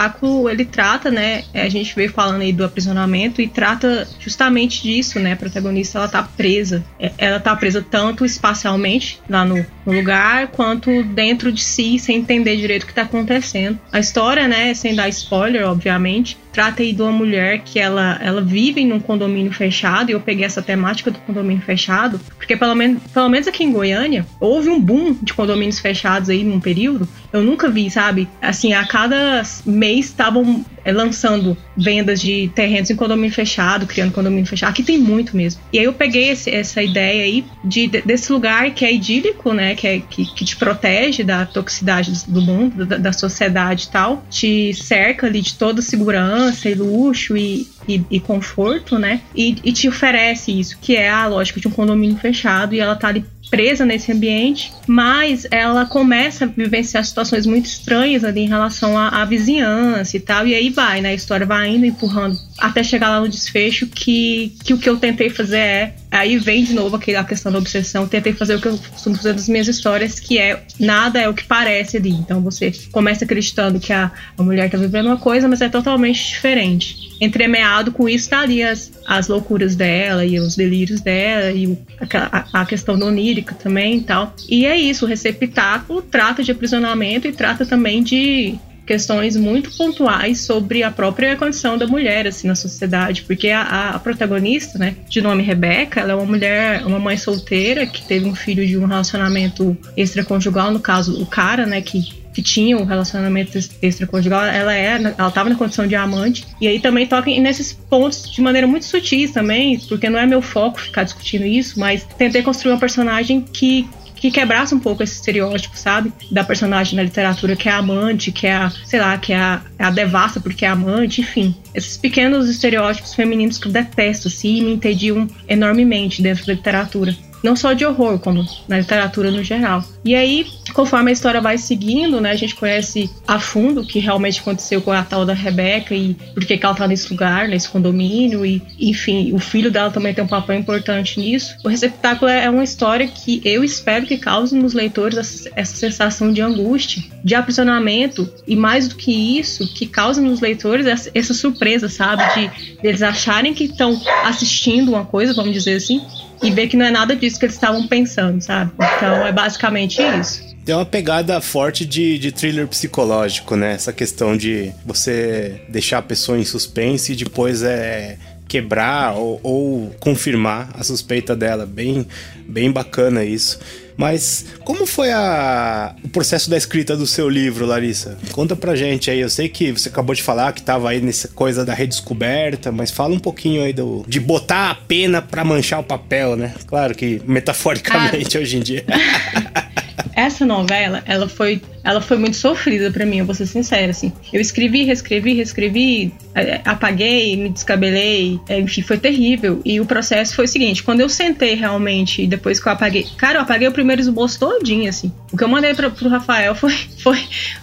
ele 0.51 0.65
trata, 0.65 1.11
né? 1.11 1.45
É, 1.53 1.63
a 1.63 1.69
gente 1.69 1.95
veio 1.95 2.11
falando 2.13 2.43
aí 2.43 2.53
do 2.53 2.65
aprisionamento 2.65 3.41
e 3.41 3.49
trata 3.49 4.07
justamente 4.21 4.83
disso, 4.83 5.19
né? 5.19 5.33
A 5.33 5.37
protagonista, 5.37 5.99
ela 5.99 6.09
tá 6.09 6.23
presa. 6.23 6.85
É, 6.99 7.13
ela 7.19 7.41
tá 7.41 7.55
presa 7.57 7.85
tanto 7.89 8.25
espacialmente, 8.25 9.21
lá 9.29 9.45
no, 9.45 9.65
no 9.85 9.93
lugar, 9.93 10.49
quanto 10.49 11.03
dentro 11.05 11.51
de 11.51 11.63
si, 11.63 11.99
sem 11.99 12.19
entender 12.19 12.57
direito 12.57 12.85
o 12.85 12.87
que 12.87 12.95
tá 12.95 13.03
acontecendo. 13.03 13.79
A 13.93 13.99
história, 13.99 14.47
né? 14.47 14.75
Sem 14.75 14.95
dar 14.95 15.09
spoiler, 15.09 15.67
obviamente, 15.67 16.37
trata 16.57 16.83
aí 16.83 16.95
de 16.95 17.03
uma 17.03 17.13
mulher 17.13 17.59
que 17.59 17.79
ela, 17.79 18.19
ela 18.23 18.41
vive 18.41 18.83
num 18.83 18.99
condomínio 18.99 19.53
fechado, 19.53 20.09
e 20.09 20.15
eu 20.15 20.21
peguei 20.21 20.43
essa 20.43 20.63
temática 20.63 21.11
do 21.11 21.19
condomínio 21.19 21.63
fechado, 21.63 22.19
porque 22.39 22.57
pelo 22.57 22.75
menos, 22.75 23.03
pelo 23.13 23.29
menos 23.29 23.47
aqui 23.47 23.63
em 23.63 23.71
Goiânia, 23.71 24.27
houve 24.41 24.71
um 24.71 24.81
boom 24.81 25.13
de 25.21 25.35
condomínios 25.35 25.79
fechados 25.79 26.31
aí 26.31 26.43
num 26.43 26.59
período. 26.59 27.07
Eu 27.31 27.43
nunca 27.43 27.69
vi, 27.69 27.91
sabe? 27.91 28.27
Assim, 28.41 28.73
a 28.73 28.87
cada 28.87 29.43
mês 29.67 30.07
estavam 30.07 30.65
é, 30.87 30.93
lançando 30.93 31.57
vendas 31.77 32.21
de 32.21 32.49
terrenos 32.55 32.89
em 32.89 32.95
condomínio 32.95 33.33
fechado, 33.33 33.87
criando 33.87 34.13
condomínio 34.13 34.47
fechado. 34.47 34.71
Aqui 34.71 34.85
tem 34.85 34.97
muito 34.97 35.37
mesmo. 35.37 35.61
E 35.73 35.81
aí 35.81 35.85
eu 35.85 35.93
peguei 35.93 36.31
esse, 36.31 36.49
essa 36.49 36.81
ideia 36.81 37.25
aí 37.25 37.45
de, 37.65 37.89
desse 37.89 38.33
lugar 38.33 38.71
que 38.71 38.85
é 38.85 38.95
idílico, 38.95 39.53
né? 39.53 39.75
Que, 39.75 39.87
é, 39.89 39.99
que, 39.99 40.25
que 40.25 40.45
te 40.45 40.57
protege 40.57 41.25
da 41.25 41.45
toxicidade 41.45 42.13
do 42.29 42.41
mundo, 42.41 42.87
da, 42.87 42.99
da 42.99 43.13
sociedade 43.13 43.87
e 43.87 43.89
tal. 43.89 44.25
Te 44.31 44.73
cerca 44.75 45.27
ali 45.27 45.41
de 45.41 45.55
toda 45.55 45.83
segurança 45.83 46.69
e 46.69 46.75
luxo 46.75 47.37
e, 47.37 47.67
e, 47.89 48.05
e 48.09 48.21
conforto, 48.21 48.97
né? 48.97 49.23
E, 49.35 49.57
e, 49.65 49.73
te 49.73 49.89
oferece 49.89 50.57
isso, 50.57 50.79
que 50.81 50.95
é 50.95 51.11
a 51.11 51.27
lógica 51.27 51.59
de 51.59 51.67
um 51.67 51.73
condomínio 51.73 52.17
fechado 52.17 52.75
e 52.77 52.81
ela 52.81 52.95
tá 52.95 53.09
ali 53.09 53.25
presa 53.51 53.85
nesse 53.85 54.13
ambiente, 54.13 54.73
mas 54.87 55.47
ela 55.51 55.87
começa 55.87 56.45
a 56.45 56.49
vivenciar 56.49 57.05
situações 57.05 57.47
muito 57.47 57.67
estranhas 57.67 58.25
ali 58.25 58.41
em 58.41 58.49
relação 58.49 58.99
à, 58.99 59.09
à, 59.09 59.25
vizinhança 59.25 60.17
e 60.17 60.21
tal, 60.21 60.47
e 60.47 60.55
aí 60.55 60.71
vai, 60.71 61.01
né? 61.01 61.11
A 61.11 61.15
história 61.15 61.47
vai 61.47 61.69
indo, 61.69 61.87
empurrando, 61.87 62.39
até 62.59 62.83
chegar 62.83 63.11
lá 63.11 63.21
no 63.21 63.29
desfecho 63.29 63.87
que, 63.87 64.55
que 64.65 64.75
o 64.75 64.79
que 64.79 64.89
eu 64.89 64.97
tentei 64.97 65.31
fazer 65.31 65.59
é. 65.59 65.95
Aí 66.11 66.39
vem 66.39 66.65
de 66.65 66.73
novo 66.73 66.97
aquela 66.97 67.25
questão 67.25 67.53
da 67.53 67.59
obsessão. 67.59 68.09
Tentei 68.09 68.33
fazer 68.33 68.55
o 68.55 68.61
que 68.61 68.69
eu 68.69 68.79
costumo 68.79 69.17
fazer 69.17 69.35
nas 69.35 69.49
minhas 69.49 69.69
histórias, 69.69 70.19
que 70.19 70.39
é 70.39 70.63
nada 70.79 71.21
é 71.21 71.29
o 71.29 71.35
que 71.35 71.45
parece 71.45 71.99
ali. 71.99 72.11
Então 72.11 72.41
você 72.41 72.73
começa 72.91 73.25
acreditando 73.25 73.79
que 73.79 73.93
a, 73.93 74.11
a 74.37 74.43
mulher 74.43 74.71
tá 74.71 74.79
vivendo 74.79 75.07
uma 75.07 75.19
coisa, 75.19 75.47
mas 75.47 75.61
é 75.61 75.69
totalmente 75.69 76.27
diferente 76.29 77.06
entremeado 77.21 77.93
com 77.93 78.09
isso 78.09 78.31
tá 78.31 78.41
ali 78.41 78.63
as, 78.63 78.93
as 79.07 79.29
loucuras 79.29 79.75
dela 79.75 80.25
e 80.25 80.39
os 80.39 80.57
delírios 80.57 81.01
dela 81.01 81.51
e 81.53 81.79
a, 82.01 82.61
a, 82.61 82.67
questão 82.67 82.99
do 82.99 83.07
onírica 83.07 83.55
também 83.55 83.99
e 83.99 84.03
tal. 84.03 84.35
E 84.49 84.67
é 84.67 84.77
isso, 84.77 85.05
o 85.05 85.09
receptáculo 85.09 86.03
trata 86.03 86.43
de 86.43 86.53
aprisionamento 86.53 87.27
e 87.27 87.33
trata 87.33 87.65
também 87.65 88.03
de 88.03 88.59
questões 88.87 89.37
muito 89.37 89.77
pontuais 89.77 90.41
sobre 90.41 90.85
a 90.85 90.91
própria 90.91 91.35
condição 91.37 91.77
da 91.77 91.87
mulher 91.87 92.27
assim 92.27 92.47
na 92.47 92.55
sociedade, 92.55 93.23
porque 93.23 93.51
a, 93.51 93.91
a, 93.91 93.99
protagonista, 93.99 94.79
né, 94.79 94.95
de 95.09 95.21
nome 95.21 95.43
Rebeca, 95.43 96.01
ela 96.01 96.13
é 96.13 96.15
uma 96.15 96.25
mulher, 96.25 96.87
uma 96.87 96.99
mãe 96.99 97.17
solteira 97.17 97.85
que 97.85 98.07
teve 98.07 98.27
um 98.27 98.35
filho 98.35 98.65
de 98.65 98.79
um 98.79 98.87
relacionamento 98.87 99.77
extraconjugal, 99.97 100.71
no 100.71 100.79
caso 100.79 101.21
o 101.21 101.27
cara, 101.27 101.67
né, 101.67 101.81
que 101.81 102.26
que 102.37 102.43
tinha 102.43 102.77
um 102.77 102.85
relacionamento 102.85 103.57
extraconjugal, 103.81 104.45
ela 104.45 104.75
é, 104.75 105.01
ela 105.17 105.33
na 105.45 105.55
condição 105.55 105.87
de 105.87 105.97
amante. 105.97 106.47
E 106.61 106.69
aí 106.69 106.79
também 106.79 107.07
toca 107.07 107.31
nesses 107.31 107.73
pontos 107.73 108.31
de 108.31 108.43
maneira 108.43 108.67
muito 108.67 108.85
sutil 108.85 109.33
também, 109.33 109.81
porque 109.81 110.11
não 110.11 110.19
é 110.19 110.27
meu 110.27 110.43
foco 110.43 110.79
ficar 110.79 111.05
discutindo 111.05 111.47
isso, 111.47 111.81
mas 111.81 112.05
tentei 112.19 112.43
construir 112.43 112.73
uma 112.73 112.79
personagem 112.79 113.41
que 113.41 113.89
que 114.17 114.31
quebrasse 114.31 114.75
um 114.75 114.81
pouco 114.81 115.03
esse 115.03 115.15
estereótipo, 115.15 115.77
sabe? 115.77 116.11
Da 116.31 116.43
personagem 116.43 116.97
na 116.97 117.03
literatura 117.03 117.55
que 117.55 117.69
é 117.69 117.73
amante, 117.73 118.33
que 118.33 118.47
é 118.47 118.55
a, 118.55 118.71
sei 118.71 118.99
lá, 118.99 119.19
que 119.19 119.33
é 119.35 119.37
a, 119.37 119.61
é 119.79 119.85
a 119.85 119.91
devassa 119.91 120.41
porque 120.41 120.65
é 120.65 120.69
amante, 120.69 121.21
enfim. 121.21 121.55
Esses 121.75 121.99
pequenos 121.99 122.49
estereótipos 122.49 123.15
femininos 123.15 123.59
que 123.59 123.69
eu 123.69 123.73
detesto, 123.73 124.29
assim, 124.29 124.57
e 124.57 124.63
me 124.63 124.73
entediam 124.73 125.29
enormemente 125.47 126.23
dentro 126.23 126.47
da 126.47 126.55
literatura 126.55 127.15
não 127.43 127.55
só 127.55 127.73
de 127.73 127.85
horror, 127.85 128.19
como 128.19 128.47
na 128.69 128.79
literatura 128.79 129.31
no 129.31 129.43
geral. 129.43 129.85
E 130.05 130.15
aí, 130.15 130.47
conforme 130.73 131.11
a 131.11 131.13
história 131.13 131.41
vai 131.41 131.59
seguindo, 131.59 132.21
né, 132.21 132.31
a 132.31 132.37
gente 132.37 132.55
conhece 132.55 133.11
a 133.27 133.39
fundo 133.39 133.81
o 133.81 133.87
que 133.87 133.99
realmente 133.99 134.41
aconteceu 134.41 134.81
com 134.81 134.93
a 134.93 135.03
tal 135.03 135.25
da 135.25 135.33
Rebeca 135.33 135.95
e 135.95 136.15
por 136.35 136.45
que 136.45 136.59
ela 136.63 136.75
tá 136.75 136.87
nesse 136.87 137.11
lugar, 137.11 137.49
nesse 137.49 137.69
condomínio, 137.69 138.45
e 138.45 138.63
enfim, 138.79 139.33
o 139.33 139.39
filho 139.39 139.71
dela 139.71 139.91
também 139.91 140.15
tem 140.15 140.25
um 140.25 140.29
papel 140.29 140.57
importante 140.57 141.19
nisso. 141.19 141.57
O 141.65 141.69
receptáculo 141.69 142.31
é 142.31 142.49
uma 142.49 142.65
história 142.65 143.07
que 143.07 143.41
eu 143.45 143.65
espero 143.65 144.07
que 144.07 144.17
cause 144.17 144.57
nos 144.57 144.75
leitores 144.75 145.49
essa 145.55 145.77
sensação 145.77 146.33
de 146.33 146.41
angústia, 146.41 147.03
de 147.25 147.35
aprisionamento, 147.35 148.29
e 148.47 148.55
mais 148.55 148.89
do 148.89 148.95
que 148.95 149.39
isso, 149.39 149.67
que 149.75 149.87
cause 149.87 150.21
nos 150.21 150.41
leitores 150.41 150.87
essa, 150.87 151.11
essa 151.15 151.35
surpresa, 151.35 151.89
sabe? 151.89 152.23
De, 152.35 152.49
de 152.81 152.87
eles 152.89 153.03
acharem 153.03 153.55
que 153.55 153.65
estão 153.65 154.01
assistindo 154.25 154.91
uma 154.91 155.05
coisa, 155.05 155.35
vamos 155.35 155.53
dizer 155.53 155.77
assim, 155.77 156.01
e 156.43 156.51
ver 156.51 156.69
que 156.69 156.77
não 156.77 156.87
é 156.87 156.91
nada 156.91 157.15
disso 157.17 157.39
que 157.39 157.47
eles 157.47 157.55
estavam 157.55 157.87
pensando, 157.87 158.41
sabe? 158.43 158.71
Então 158.75 159.27
é 159.27 159.33
basicamente 159.33 160.03
isso. 160.03 160.45
Tem 160.65 160.75
uma 160.75 160.85
pegada 160.85 161.41
forte 161.41 161.87
de, 161.87 162.19
de 162.19 162.33
thriller 162.33 162.67
psicológico, 162.67 163.55
né? 163.55 163.75
Essa 163.75 163.93
questão 163.93 164.37
de 164.37 164.73
você 164.85 165.61
deixar 165.69 165.99
a 165.99 166.03
pessoa 166.03 166.37
em 166.39 166.45
suspense 166.45 167.13
e 167.13 167.17
depois 167.17 167.63
é 167.63 168.19
quebrar 168.49 169.15
ou, 169.15 169.41
ou 169.43 169.95
confirmar 170.01 170.71
a 170.75 170.83
suspeita 170.83 171.37
dela. 171.37 171.65
Bem, 171.67 172.07
bem 172.49 172.71
bacana 172.71 173.25
isso. 173.25 173.61
Mas 173.97 174.45
como 174.65 174.87
foi 174.87 175.11
a, 175.11 175.95
o 176.05 176.09
processo 176.09 176.51
da 176.51 176.57
escrita 176.57 176.97
do 176.97 177.07
seu 177.07 177.29
livro, 177.29 177.65
Larissa? 177.65 178.19
Conta 178.33 178.55
pra 178.55 178.77
gente 178.77 179.11
aí. 179.11 179.21
Eu 179.21 179.31
sei 179.31 179.49
que 179.49 179.73
você 179.73 179.89
acabou 179.89 180.15
de 180.15 180.23
falar 180.23 180.53
que 180.53 180.63
tava 180.63 180.91
aí 180.91 181.01
nessa 181.01 181.29
coisa 181.29 181.65
da 181.65 181.73
redescoberta, 181.73 182.71
mas 182.71 182.91
fala 182.91 183.15
um 183.15 183.19
pouquinho 183.19 183.63
aí 183.63 183.73
do, 183.73 184.05
de 184.07 184.21
botar 184.21 184.71
a 184.71 184.75
pena 184.75 185.23
pra 185.23 185.45
manchar 185.45 185.81
o 185.81 185.85
papel, 185.85 186.37
né? 186.37 186.55
Claro 186.67 186.95
que 186.95 187.23
metaforicamente 187.27 188.37
ah. 188.37 188.41
hoje 188.41 188.57
em 188.57 188.61
dia. 188.61 188.85
Essa 190.17 190.47
novela, 190.47 191.03
ela 191.07 191.29
foi 191.29 191.61
ela 191.87 192.01
foi 192.01 192.19
muito 192.19 192.37
sofrida 192.37 192.91
para 192.91 193.07
mim, 193.07 193.19
eu 193.19 193.25
vou 193.25 193.35
ser 193.35 193.47
sincera, 193.47 193.93
assim. 193.93 194.13
Eu 194.33 194.41
escrevi, 194.41 194.83
reescrevi, 194.83 195.35
reescrevi, 195.35 196.13
é, 196.35 196.61
apaguei, 196.65 197.37
me 197.37 197.49
descabelei, 197.49 198.41
é, 198.49 198.59
enfim, 198.59 198.83
foi 198.83 198.99
terrível. 198.99 199.63
E 199.65 199.81
o 199.81 199.87
processo 199.87 200.35
foi 200.35 200.47
o 200.47 200.49
seguinte, 200.49 200.83
quando 200.83 201.01
eu 201.01 201.09
sentei 201.09 201.55
realmente, 201.55 202.27
depois 202.27 202.59
que 202.59 202.67
eu 202.67 202.73
apaguei, 202.73 203.07
cara, 203.17 203.39
eu 203.39 203.43
apaguei 203.43 203.69
o 203.69 203.73
primeiro 203.73 204.03
esboço 204.03 204.41
todinho, 204.41 204.89
assim. 204.89 205.13
O 205.33 205.37
que 205.37 205.45
eu 205.45 205.49
mandei 205.49 205.75
pra, 205.75 205.89
pro 205.89 206.09
Rafael 206.09 206.57
foi, 206.57 206.73
foi, 206.99 207.19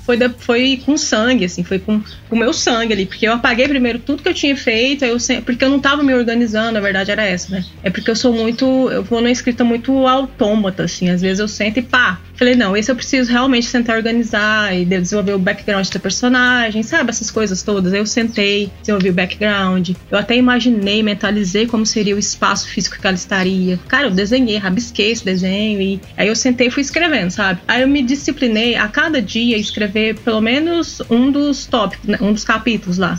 foi, 0.06 0.18
foi, 0.18 0.30
foi 0.38 0.82
com 0.86 0.96
sangue, 0.96 1.44
assim, 1.44 1.66
foi 1.66 1.80
com 1.80 2.02
o 2.32 2.36
meu 2.38 2.54
sangue 2.54 2.94
ali, 2.94 3.06
porque 3.06 3.28
eu 3.28 3.34
apaguei 3.34 3.68
primeiro 3.68 4.00
tudo 4.00 4.24
que 4.24 4.30
eu 4.30 4.34
tinha 4.34 4.56
feito, 4.56 5.04
eu, 5.04 5.18
porque 5.44 5.66
eu 5.66 5.70
não 5.70 5.82
tava 5.82 6.02
me 6.02 6.14
organizando, 6.14 6.78
a 6.78 6.82
verdade 6.82 7.12
era 7.12 7.26
essa, 7.26 7.52
né? 7.52 7.66
É 7.84 7.90
porque 7.90 8.10
eu 8.10 8.16
sou 8.16 8.32
muito, 8.32 8.90
eu 8.90 9.04
vou 9.04 9.20
numa 9.20 9.32
escrita 9.32 9.66
muito 9.66 10.08
autômata, 10.08 10.84
assim, 10.84 11.10
às 11.10 11.22
vezes 11.22 11.40
eu 11.40 11.48
sento 11.50 11.80
e 11.80 11.82
pá. 11.82 12.22
Falei, 12.44 12.58
não, 12.58 12.76
esse 12.76 12.92
eu 12.92 12.96
preciso 12.98 13.32
realmente 13.32 13.68
sentar 13.68 13.96
organizar 13.96 14.78
e 14.78 14.84
desenvolver 14.84 15.32
o 15.32 15.40
background 15.40 15.88
da 15.88 15.98
personagem, 15.98 16.84
sabe? 16.84 17.10
Essas 17.10 17.32
coisas 17.32 17.64
todas. 17.64 17.94
Aí 17.94 18.00
eu 18.00 18.06
sentei, 18.06 18.70
desenvolvi 18.82 19.12
o 19.12 19.14
background. 19.14 19.92
Eu 20.12 20.18
até 20.18 20.36
imaginei, 20.36 21.02
mentalizei 21.02 21.66
como 21.66 21.86
seria 21.86 22.14
o 22.14 22.20
espaço 22.20 22.68
físico 22.68 23.00
que 23.00 23.08
ela 23.08 23.16
estaria. 23.16 23.80
Cara, 23.88 24.08
eu 24.08 24.12
desenhei, 24.12 24.58
rabisquei 24.58 25.12
esse 25.12 25.24
desenho 25.24 25.82
e 25.82 26.02
aí 26.18 26.28
eu 26.28 26.36
sentei 26.36 26.68
e 26.68 26.70
fui 26.70 26.82
escrevendo, 26.82 27.32
sabe? 27.32 27.62
Aí 27.66 27.82
eu 27.82 27.88
me 27.88 28.04
disciplinei 28.04 28.76
a 28.76 28.90
cada 28.90 29.22
dia 29.22 29.58
escrever 29.58 30.20
pelo 30.20 30.42
menos 30.42 31.02
um 31.10 31.32
dos 31.32 31.66
tópicos, 31.66 32.10
né? 32.10 32.18
um 32.20 32.34
dos 32.34 32.44
capítulos 32.44 32.98
lá. 32.98 33.18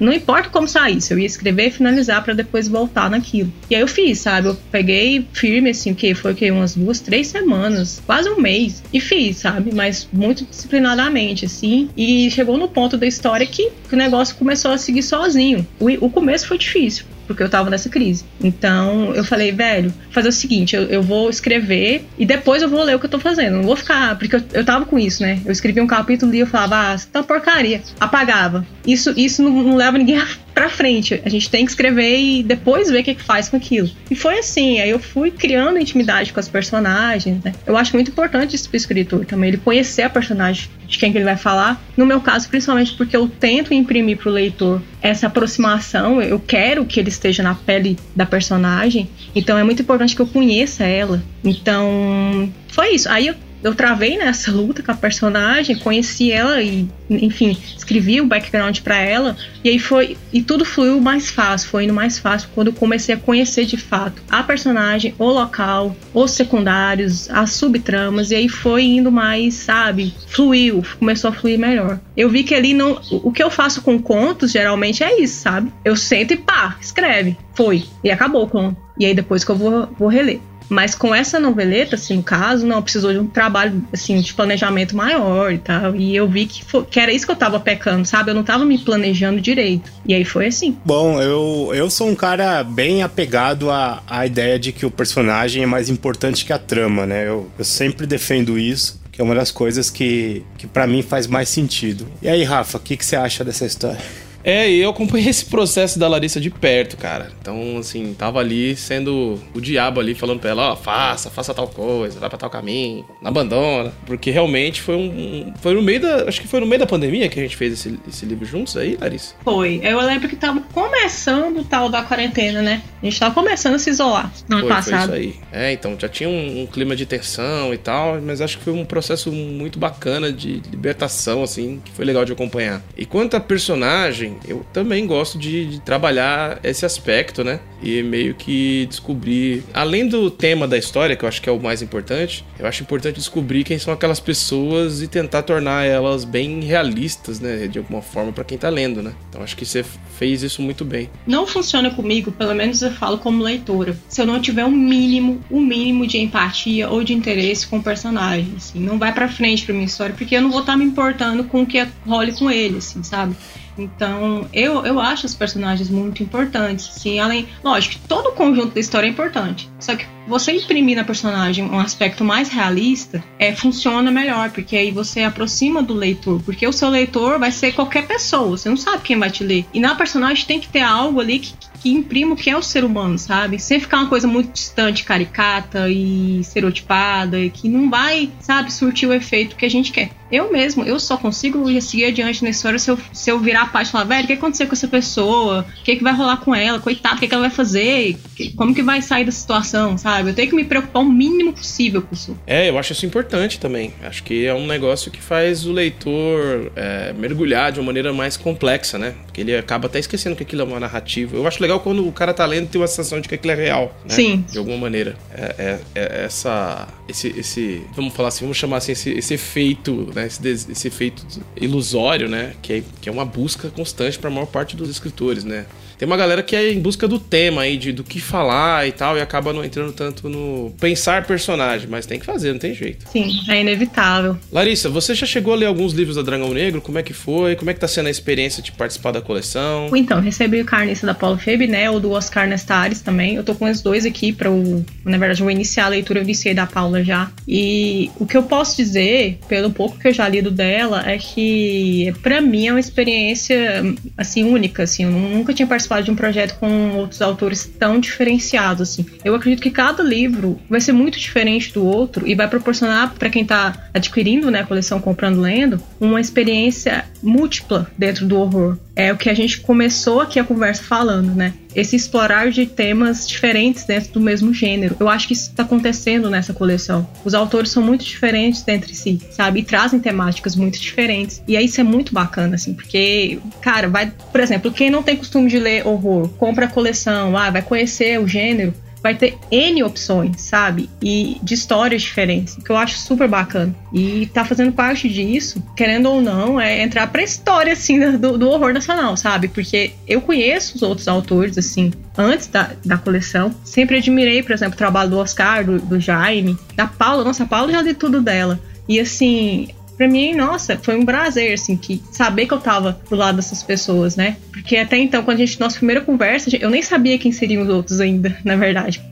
Não 0.00 0.14
importa 0.14 0.48
como 0.48 0.66
saísse, 0.66 1.12
eu 1.12 1.18
ia 1.18 1.26
escrever 1.26 1.66
e 1.66 1.70
finalizar 1.70 2.24
para 2.24 2.32
depois 2.32 2.68
voltar 2.68 3.10
naquilo. 3.10 3.52
E 3.68 3.74
aí 3.74 3.82
eu 3.82 3.88
fiz, 3.88 4.20
sabe? 4.20 4.48
Eu 4.48 4.56
peguei 4.70 5.28
firme, 5.34 5.68
assim, 5.68 5.92
o 5.92 5.94
que 5.94 6.14
foi 6.14 6.34
que 6.34 6.50
umas 6.50 6.74
duas, 6.74 7.00
três 7.00 7.26
semanas, 7.26 8.02
quase 8.06 8.30
um 8.30 8.40
mês, 8.40 8.61
e 8.92 9.00
fiz, 9.00 9.38
sabe? 9.38 9.74
Mas 9.74 10.08
muito 10.12 10.44
disciplinadamente, 10.44 11.46
assim. 11.46 11.88
E 11.96 12.30
chegou 12.30 12.56
no 12.58 12.68
ponto 12.68 12.96
da 12.96 13.06
história 13.06 13.46
que, 13.46 13.70
o 13.90 13.96
negócio 13.96 14.36
começou 14.36 14.70
a 14.70 14.78
seguir 14.78 15.02
sozinho. 15.02 15.66
O, 15.78 15.86
o 16.06 16.10
começo 16.10 16.46
foi 16.46 16.58
difícil 16.58 17.04
porque 17.26 17.42
eu 17.42 17.48
tava 17.48 17.70
nessa 17.70 17.88
crise. 17.88 18.24
Então 18.42 19.14
eu 19.14 19.24
falei, 19.24 19.52
velho, 19.52 19.92
fazer 20.10 20.28
o 20.28 20.32
seguinte, 20.32 20.76
eu, 20.76 20.82
eu 20.84 21.02
vou 21.02 21.30
escrever 21.30 22.04
e 22.18 22.26
depois 22.26 22.62
eu 22.62 22.68
vou 22.68 22.82
ler 22.82 22.96
o 22.96 22.98
que 22.98 23.06
eu 23.06 23.10
tô 23.10 23.18
fazendo. 23.18 23.56
Não 23.56 23.64
vou 23.64 23.76
ficar. 23.76 24.18
Porque 24.18 24.36
eu, 24.36 24.42
eu 24.52 24.64
tava 24.64 24.84
com 24.84 24.98
isso, 24.98 25.22
né? 25.22 25.40
Eu 25.44 25.52
escrevi 25.52 25.80
um 25.80 25.86
capítulo 25.86 26.34
e 26.34 26.40
eu 26.40 26.46
falava, 26.46 26.94
ah, 26.94 26.98
tá 27.10 27.22
porcaria. 27.22 27.82
Apagava. 27.98 28.66
Isso, 28.86 29.12
isso 29.16 29.42
não, 29.42 29.50
não 29.50 29.76
leva 29.76 29.98
ninguém 29.98 30.18
pra 30.62 30.68
frente. 30.68 31.20
A 31.24 31.28
gente 31.28 31.50
tem 31.50 31.64
que 31.64 31.72
escrever 31.72 32.18
e 32.20 32.42
depois 32.42 32.88
ver 32.88 33.00
o 33.00 33.04
que, 33.04 33.14
que 33.16 33.22
faz 33.22 33.48
com 33.48 33.56
aquilo. 33.56 33.90
E 34.08 34.14
foi 34.14 34.38
assim, 34.38 34.78
aí 34.80 34.90
eu 34.90 34.98
fui 35.00 35.32
criando 35.32 35.76
intimidade 35.76 36.32
com 36.32 36.38
as 36.38 36.48
personagens, 36.48 37.42
né? 37.42 37.52
Eu 37.66 37.76
acho 37.76 37.94
muito 37.96 38.12
importante 38.12 38.54
isso 38.54 38.68
pro 38.68 38.76
escritor 38.76 39.24
também, 39.24 39.48
ele 39.48 39.56
conhecer 39.56 40.02
a 40.02 40.10
personagem 40.10 40.70
de 40.86 40.98
quem 40.98 41.10
que 41.10 41.18
ele 41.18 41.24
vai 41.24 41.36
falar. 41.36 41.82
No 41.96 42.06
meu 42.06 42.20
caso, 42.20 42.48
principalmente 42.48 42.92
porque 42.94 43.16
eu 43.16 43.26
tento 43.26 43.74
imprimir 43.74 44.18
pro 44.18 44.30
leitor 44.30 44.80
essa 45.00 45.26
aproximação, 45.26 46.22
eu 46.22 46.38
quero 46.38 46.84
que 46.84 47.00
ele 47.00 47.08
esteja 47.08 47.42
na 47.42 47.56
pele 47.56 47.98
da 48.14 48.24
personagem, 48.24 49.10
então 49.34 49.58
é 49.58 49.64
muito 49.64 49.82
importante 49.82 50.14
que 50.14 50.22
eu 50.22 50.26
conheça 50.26 50.84
ela. 50.84 51.20
Então, 51.42 52.52
foi 52.68 52.94
isso. 52.94 53.08
Aí 53.08 53.26
eu 53.26 53.34
eu 53.62 53.74
travei 53.74 54.16
nessa 54.16 54.50
luta 54.50 54.82
com 54.82 54.90
a 54.90 54.94
personagem, 54.94 55.76
conheci 55.76 56.32
ela 56.32 56.60
e, 56.60 56.88
enfim, 57.08 57.56
escrevi 57.76 58.20
o 58.20 58.26
background 58.26 58.80
para 58.80 58.96
ela 58.96 59.36
e 59.62 59.68
aí 59.68 59.78
foi 59.78 60.16
e 60.32 60.42
tudo 60.42 60.64
fluiu 60.64 61.00
mais 61.00 61.30
fácil, 61.30 61.68
foi 61.68 61.84
indo 61.84 61.94
mais 61.94 62.18
fácil 62.18 62.48
quando 62.54 62.68
eu 62.68 62.72
comecei 62.72 63.14
a 63.14 63.18
conhecer 63.18 63.64
de 63.64 63.76
fato 63.76 64.20
a 64.28 64.42
personagem, 64.42 65.14
o 65.18 65.26
local, 65.26 65.96
os 66.12 66.32
secundários, 66.32 67.30
as 67.30 67.52
subtramas 67.52 68.30
e 68.30 68.34
aí 68.34 68.48
foi 68.48 68.84
indo 68.84 69.12
mais, 69.12 69.54
sabe, 69.54 70.14
fluiu, 70.28 70.82
começou 70.98 71.30
a 71.30 71.32
fluir 71.32 71.58
melhor. 71.58 72.00
Eu 72.16 72.28
vi 72.28 72.42
que 72.42 72.54
ali 72.54 72.74
não, 72.74 73.00
o 73.10 73.30
que 73.30 73.42
eu 73.42 73.50
faço 73.50 73.82
com 73.82 74.00
contos 74.00 74.50
geralmente 74.50 75.04
é 75.04 75.20
isso, 75.20 75.42
sabe? 75.42 75.72
Eu 75.84 75.96
sento 75.96 76.32
e 76.32 76.36
pá, 76.36 76.76
escreve, 76.80 77.36
foi 77.54 77.84
e 78.02 78.10
acabou 78.10 78.48
com 78.48 78.74
e 78.98 79.06
aí 79.06 79.14
depois 79.14 79.44
que 79.44 79.50
eu 79.50 79.56
vou, 79.56 79.88
vou 79.98 80.08
reler. 80.08 80.40
Mas 80.72 80.94
com 80.94 81.14
essa 81.14 81.38
noveleta, 81.38 81.96
assim, 81.96 82.16
no 82.16 82.22
caso, 82.22 82.66
não, 82.66 82.82
precisou 82.82 83.12
de 83.12 83.18
um 83.18 83.26
trabalho, 83.26 83.84
assim, 83.92 84.20
de 84.20 84.32
planejamento 84.32 84.96
maior 84.96 85.52
e 85.52 85.58
tal. 85.58 85.94
E 85.94 86.16
eu 86.16 86.26
vi 86.26 86.46
que, 86.46 86.64
foi, 86.64 86.84
que 86.84 86.98
era 86.98 87.12
isso 87.12 87.26
que 87.26 87.32
eu 87.32 87.36
tava 87.36 87.60
pecando, 87.60 88.06
sabe? 88.06 88.30
Eu 88.30 88.34
não 88.34 88.42
tava 88.42 88.64
me 88.64 88.78
planejando 88.78 89.40
direito. 89.40 89.92
E 90.06 90.14
aí 90.14 90.24
foi 90.24 90.46
assim. 90.46 90.76
Bom, 90.84 91.20
eu, 91.20 91.72
eu 91.74 91.90
sou 91.90 92.08
um 92.08 92.14
cara 92.14 92.64
bem 92.64 93.02
apegado 93.02 93.70
à, 93.70 94.02
à 94.08 94.26
ideia 94.26 94.58
de 94.58 94.72
que 94.72 94.86
o 94.86 94.90
personagem 94.90 95.62
é 95.62 95.66
mais 95.66 95.90
importante 95.90 96.44
que 96.44 96.52
a 96.52 96.58
trama, 96.58 97.04
né? 97.04 97.28
Eu, 97.28 97.50
eu 97.58 97.64
sempre 97.64 98.06
defendo 98.06 98.58
isso 98.58 99.02
que 99.12 99.20
é 99.20 99.24
uma 99.24 99.34
das 99.34 99.50
coisas 99.50 99.90
que, 99.90 100.42
que 100.56 100.66
para 100.66 100.86
mim 100.86 101.02
faz 101.02 101.26
mais 101.26 101.50
sentido. 101.50 102.08
E 102.22 102.28
aí, 102.28 102.42
Rafa, 102.42 102.78
o 102.78 102.80
que, 102.80 102.96
que 102.96 103.04
você 103.04 103.14
acha 103.14 103.44
dessa 103.44 103.66
história? 103.66 104.00
É, 104.44 104.70
e 104.70 104.80
eu 104.80 104.90
acompanhei 104.90 105.28
esse 105.30 105.44
processo 105.46 105.98
da 105.98 106.08
Larissa 106.08 106.40
de 106.40 106.50
perto, 106.50 106.96
cara. 106.96 107.30
Então, 107.40 107.78
assim, 107.78 108.14
tava 108.14 108.40
ali 108.40 108.76
sendo 108.76 109.38
o 109.54 109.60
diabo 109.60 110.00
ali, 110.00 110.14
falando 110.14 110.40
pra 110.40 110.50
ela, 110.50 110.70
ó, 110.70 110.72
oh, 110.72 110.76
faça, 110.76 111.30
faça 111.30 111.54
tal 111.54 111.68
coisa, 111.68 112.18
vai 112.18 112.28
pra 112.28 112.38
tal 112.38 112.50
caminho, 112.50 113.04
não 113.20 113.30
abandona. 113.30 113.92
Porque 114.06 114.30
realmente 114.30 114.80
foi 114.80 114.96
um. 114.96 115.52
Foi 115.60 115.74
no 115.74 115.82
meio 115.82 116.00
da. 116.00 116.28
Acho 116.28 116.40
que 116.40 116.48
foi 116.48 116.60
no 116.60 116.66
meio 116.66 116.80
da 116.80 116.86
pandemia 116.86 117.28
que 117.28 117.38
a 117.38 117.42
gente 117.42 117.56
fez 117.56 117.72
esse, 117.72 117.98
esse 118.08 118.26
livro 118.26 118.44
juntos 118.44 118.76
aí, 118.76 118.96
Larissa? 119.00 119.34
Foi. 119.44 119.80
Eu 119.82 120.00
lembro 120.00 120.28
que 120.28 120.36
tava 120.36 120.60
começando 120.72 121.60
o 121.60 121.64
tal 121.64 121.88
da 121.88 122.02
quarentena, 122.02 122.62
né? 122.62 122.82
A 123.02 123.04
gente 123.04 123.18
tava 123.18 123.34
começando 123.34 123.74
a 123.74 123.78
se 123.78 123.90
isolar 123.90 124.32
no 124.48 124.58
ano 124.58 124.68
passado. 124.68 125.10
Foi 125.10 125.20
isso 125.20 125.34
aí. 125.34 125.40
É, 125.52 125.72
então 125.72 125.96
já 125.98 126.08
tinha 126.08 126.28
um, 126.28 126.62
um 126.62 126.66
clima 126.66 126.94
de 126.94 127.06
tensão 127.06 127.72
e 127.72 127.78
tal, 127.78 128.20
mas 128.20 128.40
acho 128.40 128.58
que 128.58 128.64
foi 128.64 128.72
um 128.72 128.84
processo 128.84 129.30
muito 129.32 129.78
bacana 129.78 130.32
de 130.32 130.62
libertação, 130.70 131.42
assim, 131.42 131.80
que 131.84 131.92
foi 131.92 132.04
legal 132.04 132.24
de 132.24 132.32
acompanhar. 132.32 132.82
E 132.96 133.04
quanto 133.04 133.36
a 133.36 133.40
personagem, 133.40 134.31
eu 134.46 134.64
também 134.72 135.06
gosto 135.06 135.38
de, 135.38 135.66
de, 135.66 135.80
trabalhar 135.80 136.58
esse 136.62 136.84
aspecto, 136.84 137.42
né? 137.42 137.60
E 137.82 138.02
meio 138.02 138.34
que 138.34 138.86
descobrir, 138.86 139.64
além 139.72 140.06
do 140.06 140.30
tema 140.30 140.68
da 140.68 140.78
história, 140.78 141.16
que 141.16 141.24
eu 141.24 141.28
acho 141.28 141.42
que 141.42 141.48
é 141.48 141.52
o 141.52 141.60
mais 141.60 141.82
importante, 141.82 142.44
eu 142.58 142.66
acho 142.66 142.82
importante 142.82 143.16
descobrir 143.16 143.64
quem 143.64 143.78
são 143.78 143.92
aquelas 143.92 144.20
pessoas 144.20 145.02
e 145.02 145.08
tentar 145.08 145.42
tornar 145.42 145.84
elas 145.84 146.24
bem 146.24 146.60
realistas, 146.60 147.40
né? 147.40 147.66
De 147.66 147.78
alguma 147.78 148.02
forma, 148.02 148.32
para 148.32 148.44
quem 148.44 148.58
tá 148.58 148.68
lendo, 148.68 149.02
né? 149.02 149.12
Então 149.28 149.42
acho 149.42 149.56
que 149.56 149.64
você 149.64 149.84
fez 150.18 150.42
isso 150.42 150.62
muito 150.62 150.84
bem. 150.84 151.10
Não 151.26 151.46
funciona 151.46 151.90
comigo, 151.90 152.30
pelo 152.30 152.54
menos 152.54 152.82
eu 152.82 152.92
falo 152.92 153.18
como 153.18 153.42
leitora, 153.42 153.96
se 154.08 154.20
eu 154.20 154.26
não 154.26 154.40
tiver 154.40 154.64
um 154.64 154.70
mínimo, 154.70 155.40
um 155.50 155.60
mínimo 155.60 156.06
de 156.06 156.18
empatia 156.18 156.88
ou 156.88 157.02
de 157.02 157.12
interesse 157.12 157.66
com 157.66 157.78
o 157.78 157.82
personagem, 157.82 158.52
assim. 158.56 158.78
Não 158.78 158.98
vai 158.98 159.12
para 159.12 159.28
frente 159.28 159.64
pra 159.64 159.74
minha 159.74 159.86
história, 159.86 160.14
porque 160.16 160.36
eu 160.36 160.42
não 160.42 160.50
vou 160.50 160.60
estar 160.60 160.72
tá 160.72 160.78
me 160.78 160.84
importando 160.84 161.44
com 161.44 161.62
o 161.62 161.66
que 161.66 161.84
role 162.06 162.32
com 162.32 162.50
ele, 162.50 162.78
assim, 162.78 163.02
sabe? 163.02 163.34
Então, 163.76 164.48
eu, 164.52 164.84
eu 164.84 165.00
acho 165.00 165.26
os 165.26 165.34
personagens 165.34 165.88
muito 165.88 166.22
importantes. 166.22 166.86
Sim, 166.86 167.18
além. 167.18 167.48
Lógico, 167.62 167.96
todo 168.06 168.28
o 168.28 168.32
conjunto 168.32 168.74
da 168.74 168.80
história 168.80 169.06
é 169.06 169.10
importante. 169.10 169.71
Só 169.82 169.96
que 169.96 170.06
você 170.28 170.52
imprimir 170.52 170.96
na 170.96 171.02
personagem 171.02 171.64
um 171.64 171.78
aspecto 171.78 172.24
mais 172.24 172.48
realista 172.48 173.22
é, 173.38 173.52
funciona 173.52 174.10
melhor, 174.10 174.50
porque 174.50 174.76
aí 174.76 174.90
você 174.92 175.22
aproxima 175.22 175.82
do 175.82 175.92
leitor. 175.92 176.40
Porque 176.42 176.66
o 176.66 176.72
seu 176.72 176.88
leitor 176.88 177.38
vai 177.38 177.50
ser 177.50 177.72
qualquer 177.72 178.06
pessoa, 178.06 178.56
você 178.56 178.68
não 178.68 178.76
sabe 178.76 179.02
quem 179.02 179.18
vai 179.18 179.30
te 179.30 179.42
ler. 179.42 179.66
E 179.74 179.80
na 179.80 179.94
personagem 179.94 180.46
tem 180.46 180.60
que 180.60 180.68
ter 180.68 180.80
algo 180.80 181.20
ali 181.20 181.40
que, 181.40 181.52
que 181.82 181.90
imprima 181.90 182.34
o 182.34 182.36
que 182.36 182.48
é 182.48 182.56
o 182.56 182.62
ser 182.62 182.84
humano, 182.84 183.18
sabe? 183.18 183.58
Sem 183.58 183.80
ficar 183.80 183.98
uma 183.98 184.08
coisa 184.08 184.28
muito 184.28 184.52
distante, 184.52 185.02
caricata 185.02 185.88
e 185.88 186.40
estereotipada, 186.40 187.40
e 187.40 187.50
que 187.50 187.68
não 187.68 187.90
vai, 187.90 188.30
sabe, 188.40 188.72
surtir 188.72 189.08
o 189.08 189.12
efeito 189.12 189.56
que 189.56 189.66
a 189.66 189.70
gente 189.70 189.90
quer. 189.90 190.10
Eu 190.32 190.50
mesmo, 190.50 190.82
eu 190.82 190.98
só 190.98 191.18
consigo 191.18 191.68
seguir 191.82 192.06
adiante 192.06 192.42
na 192.42 192.48
história 192.48 192.78
se 192.78 192.90
eu, 192.90 192.98
se 193.12 193.30
eu 193.30 193.38
virar 193.38 193.62
a 193.62 193.66
parte 193.66 193.88
e 193.88 193.92
falar, 193.92 194.04
velho, 194.04 194.24
o 194.24 194.26
que 194.26 194.32
aconteceu 194.32 194.66
com 194.66 194.72
essa 194.72 194.88
pessoa? 194.88 195.66
O 195.80 195.84
que, 195.84 195.96
que 195.96 196.02
vai 196.02 196.14
rolar 196.14 196.38
com 196.38 196.54
ela? 196.54 196.80
Coitado, 196.80 197.16
o 197.16 197.18
que, 197.18 197.28
que 197.28 197.34
ela 197.34 197.42
vai 197.42 197.50
fazer? 197.50 198.18
Como 198.56 198.74
que 198.74 198.82
vai 198.82 199.02
sair 199.02 199.26
da 199.26 199.30
situação, 199.32 199.71
sabe? 199.98 200.30
Eu 200.30 200.34
tenho 200.34 200.48
que 200.48 200.56
me 200.56 200.64
preocupar 200.64 201.02
o 201.02 201.06
mínimo 201.06 201.52
possível 201.52 202.02
com 202.02 202.14
isso. 202.14 202.36
É, 202.46 202.68
eu 202.68 202.78
acho 202.78 202.92
isso 202.92 203.06
importante 203.06 203.58
também. 203.58 203.92
Acho 204.02 204.22
que 204.22 204.46
é 204.46 204.54
um 204.54 204.66
negócio 204.66 205.10
que 205.10 205.20
faz 205.20 205.66
o 205.66 205.72
leitor 205.72 206.70
é, 206.76 207.12
mergulhar 207.12 207.72
de 207.72 207.80
uma 207.80 207.86
maneira 207.86 208.12
mais 208.12 208.36
complexa, 208.36 208.98
né? 208.98 209.14
Porque 209.32 209.40
ele 209.40 209.56
acaba 209.56 209.86
até 209.86 209.98
esquecendo 209.98 210.36
que 210.36 210.42
aquilo 210.42 210.60
é 210.60 210.64
uma 210.66 210.78
narrativa. 210.78 211.34
Eu 211.34 211.46
acho 211.46 211.60
legal 211.62 211.80
quando 211.80 212.06
o 212.06 212.12
cara 212.12 212.34
tá 212.34 212.44
lendo 212.44 212.64
e 212.64 212.66
tem 212.66 212.78
uma 212.78 212.86
sensação 212.86 213.18
de 213.18 213.26
que 213.30 213.34
aquilo 213.34 213.52
é 213.52 213.56
real, 213.56 213.96
né? 214.04 214.14
Sim. 214.14 214.44
De 214.52 214.58
alguma 214.58 214.76
maneira. 214.76 215.16
É, 215.34 215.54
é, 215.58 215.80
é 215.94 216.24
essa... 216.26 216.86
Esse, 217.08 217.28
esse... 217.28 217.82
Vamos 217.96 218.12
falar 218.12 218.28
assim, 218.28 218.44
vamos 218.44 218.58
chamar 218.58 218.76
assim, 218.76 218.92
esse, 218.92 219.08
esse 219.10 219.32
efeito, 219.32 220.12
né? 220.14 220.26
Esse, 220.26 220.46
esse 220.70 220.86
efeito 220.86 221.24
ilusório, 221.58 222.28
né? 222.28 222.52
Que 222.60 222.74
é, 222.74 222.82
que 223.00 223.08
é 223.08 223.12
uma 223.12 223.24
busca 223.24 223.70
constante 223.70 224.18
para 224.18 224.28
a 224.28 224.32
maior 224.32 224.46
parte 224.46 224.76
dos 224.76 224.90
escritores, 224.90 225.44
né? 225.44 225.64
Tem 226.02 226.06
uma 226.06 226.16
galera 226.16 226.42
que 226.42 226.56
é 226.56 226.72
em 226.72 226.80
busca 226.80 227.06
do 227.06 227.16
tema 227.16 227.62
aí, 227.62 227.76
de, 227.76 227.92
do 227.92 228.02
que 228.02 228.20
falar 228.20 228.88
e 228.88 228.90
tal, 228.90 229.16
e 229.16 229.20
acaba 229.20 229.52
não 229.52 229.64
entrando 229.64 229.92
tanto 229.92 230.28
no 230.28 230.74
pensar 230.80 231.24
personagem, 231.24 231.86
mas 231.88 232.06
tem 232.06 232.18
que 232.18 232.26
fazer, 232.26 232.50
não 232.50 232.58
tem 232.58 232.74
jeito. 232.74 233.08
Sim, 233.08 233.30
é 233.48 233.60
inevitável. 233.60 234.36
Larissa, 234.50 234.88
você 234.88 235.14
já 235.14 235.24
chegou 235.24 235.54
a 235.54 235.56
ler 235.56 235.66
alguns 235.66 235.92
livros 235.92 236.16
da 236.16 236.22
Dragão 236.22 236.52
Negro? 236.52 236.82
Como 236.82 236.98
é 236.98 237.04
que 237.04 237.12
foi? 237.12 237.54
Como 237.54 237.70
é 237.70 237.74
que 237.74 237.78
tá 237.78 237.86
sendo 237.86 238.08
a 238.08 238.10
experiência 238.10 238.60
de 238.60 238.72
participar 238.72 239.12
da 239.12 239.21
coleção? 239.22 239.90
Então, 239.94 240.20
recebi 240.20 240.60
o 240.60 240.64
Carniça 240.64 241.06
da 241.06 241.14
Paulo 241.14 241.38
Febe, 241.38 241.66
né? 241.66 241.90
O 241.90 241.98
do 241.98 242.10
Oscar 242.10 242.46
Nestares 242.46 243.00
também. 243.00 243.36
Eu 243.36 243.44
tô 243.44 243.54
com 243.54 243.70
os 243.70 243.80
dois 243.80 244.04
aqui 244.04 244.32
para 244.32 244.50
o. 244.50 244.84
Na 245.04 245.18
verdade, 245.18 245.40
eu 245.40 245.44
vou 245.44 245.50
iniciar 245.50 245.86
a 245.86 245.88
leitura, 245.88 246.18
eu 246.18 246.24
iniciei 246.24 246.54
da 246.54 246.66
Paula 246.66 247.02
já. 247.02 247.30
E 247.46 248.10
o 248.18 248.26
que 248.26 248.36
eu 248.36 248.42
posso 248.42 248.76
dizer, 248.76 249.38
pelo 249.48 249.70
pouco 249.70 249.98
que 249.98 250.08
eu 250.08 250.12
já 250.12 250.28
lido 250.28 250.50
dela, 250.50 251.02
é 251.08 251.18
que 251.18 252.12
para 252.22 252.40
mim 252.40 252.68
é 252.68 252.72
uma 252.72 252.80
experiência 252.80 253.82
assim 254.16 254.44
única, 254.44 254.82
assim. 254.82 255.04
Eu 255.04 255.10
nunca 255.10 255.54
tinha 255.54 255.66
participado 255.66 256.04
de 256.04 256.10
um 256.10 256.16
projeto 256.16 256.58
com 256.58 256.96
outros 256.96 257.22
autores 257.22 257.64
tão 257.78 257.98
diferenciados 257.98 258.82
assim. 258.82 259.06
Eu 259.24 259.34
acredito 259.34 259.62
que 259.62 259.70
cada 259.70 260.02
livro 260.02 260.58
vai 260.68 260.80
ser 260.80 260.92
muito 260.92 261.18
diferente 261.18 261.72
do 261.72 261.84
outro 261.84 262.26
e 262.26 262.34
vai 262.34 262.48
proporcionar 262.48 263.14
para 263.14 263.30
quem 263.30 263.42
está 263.42 263.88
adquirindo, 263.92 264.50
né, 264.50 264.60
a 264.60 264.66
coleção 264.66 265.00
comprando 265.00 265.40
lendo, 265.40 265.80
uma 266.00 266.20
experiência 266.20 267.04
múltipla 267.22 267.90
dentro 267.96 268.26
do 268.26 268.38
horror. 268.38 268.76
É 268.94 269.11
o 269.12 269.16
que 269.16 269.30
a 269.30 269.34
gente 269.34 269.60
começou 269.60 270.20
aqui 270.20 270.38
a 270.38 270.44
conversa 270.44 270.82
falando, 270.82 271.34
né? 271.34 271.54
Esse 271.74 271.96
explorar 271.96 272.50
de 272.50 272.66
temas 272.66 273.26
diferentes 273.26 273.84
dentro 273.84 274.12
do 274.12 274.20
mesmo 274.20 274.52
gênero. 274.52 274.96
Eu 275.00 275.08
acho 275.08 275.26
que 275.26 275.32
isso 275.32 275.50
está 275.50 275.62
acontecendo 275.62 276.28
nessa 276.28 276.52
coleção. 276.52 277.08
Os 277.24 277.32
autores 277.34 277.70
são 277.70 277.82
muito 277.82 278.04
diferentes 278.04 278.66
entre 278.68 278.94
si, 278.94 279.20
sabe? 279.30 279.60
E 279.60 279.62
trazem 279.62 279.98
temáticas 279.98 280.54
muito 280.54 280.78
diferentes. 280.78 281.42
E 281.48 281.56
aí 281.56 281.64
isso 281.64 281.80
é 281.80 281.84
muito 281.84 282.12
bacana, 282.12 282.56
assim, 282.56 282.74
porque, 282.74 283.38
cara, 283.60 283.88
vai, 283.88 284.12
por 284.30 284.40
exemplo, 284.40 284.70
quem 284.70 284.90
não 284.90 285.02
tem 285.02 285.16
costume 285.16 285.48
de 285.48 285.58
ler 285.58 285.86
horror, 285.86 286.28
compra 286.30 286.66
a 286.66 286.68
coleção, 286.68 287.36
ah, 287.36 287.50
vai 287.50 287.62
conhecer 287.62 288.20
o 288.20 288.28
gênero, 288.28 288.74
vai 289.02 289.14
ter 289.14 289.36
N 289.50 289.82
opções, 289.82 290.40
sabe? 290.40 290.88
E 291.02 291.38
de 291.42 291.54
histórias 291.54 292.02
diferentes, 292.02 292.56
que 292.56 292.70
eu 292.70 292.76
acho 292.76 292.96
super 292.98 293.28
bacana. 293.28 293.74
E 293.92 294.26
tá 294.32 294.44
fazendo 294.44 294.72
parte 294.72 295.08
disso, 295.08 295.62
querendo 295.76 296.08
ou 296.08 296.22
não, 296.22 296.60
é 296.60 296.82
entrar 296.82 297.06
pra 297.08 297.22
história, 297.22 297.72
assim, 297.72 297.98
do, 298.16 298.38
do 298.38 298.48
horror 298.48 298.72
nacional, 298.72 299.16
sabe? 299.16 299.48
Porque 299.48 299.92
eu 300.06 300.20
conheço 300.20 300.76
os 300.76 300.82
outros 300.82 301.08
autores, 301.08 301.58
assim, 301.58 301.92
antes 302.16 302.46
da, 302.46 302.70
da 302.84 302.96
coleção. 302.96 303.52
Sempre 303.64 303.98
admirei, 303.98 304.42
por 304.42 304.52
exemplo, 304.52 304.74
o 304.74 304.78
trabalho 304.78 305.10
do 305.10 305.18
Oscar, 305.18 305.64
do, 305.64 305.78
do 305.78 305.98
Jaime, 305.98 306.56
da 306.76 306.86
Paula. 306.86 307.24
Nossa, 307.24 307.42
a 307.42 307.46
Paula 307.46 307.72
já 307.72 307.82
li 307.82 307.94
tudo 307.94 308.20
dela. 308.20 308.60
E 308.88 309.00
assim, 309.00 309.68
para 309.96 310.08
mim, 310.08 310.34
nossa, 310.34 310.78
foi 310.82 310.96
um 310.96 311.04
prazer, 311.04 311.52
assim, 311.52 311.76
que 311.76 312.02
saber 312.10 312.46
que 312.46 312.54
eu 312.54 312.60
tava 312.60 313.00
do 313.08 313.16
lado 313.16 313.36
dessas 313.36 313.62
pessoas, 313.62 314.16
né? 314.16 314.36
Porque 314.52 314.76
até 314.76 314.96
então, 314.96 315.22
quando 315.22 315.36
a 315.36 315.40
gente, 315.44 315.60
nossa 315.60 315.76
primeira 315.76 316.00
conversa, 316.00 316.50
eu 316.56 316.70
nem 316.70 316.82
sabia 316.82 317.18
quem 317.18 317.32
seriam 317.32 317.62
os 317.62 317.68
outros 317.68 318.00
ainda, 318.00 318.36
na 318.44 318.56
verdade. 318.56 319.02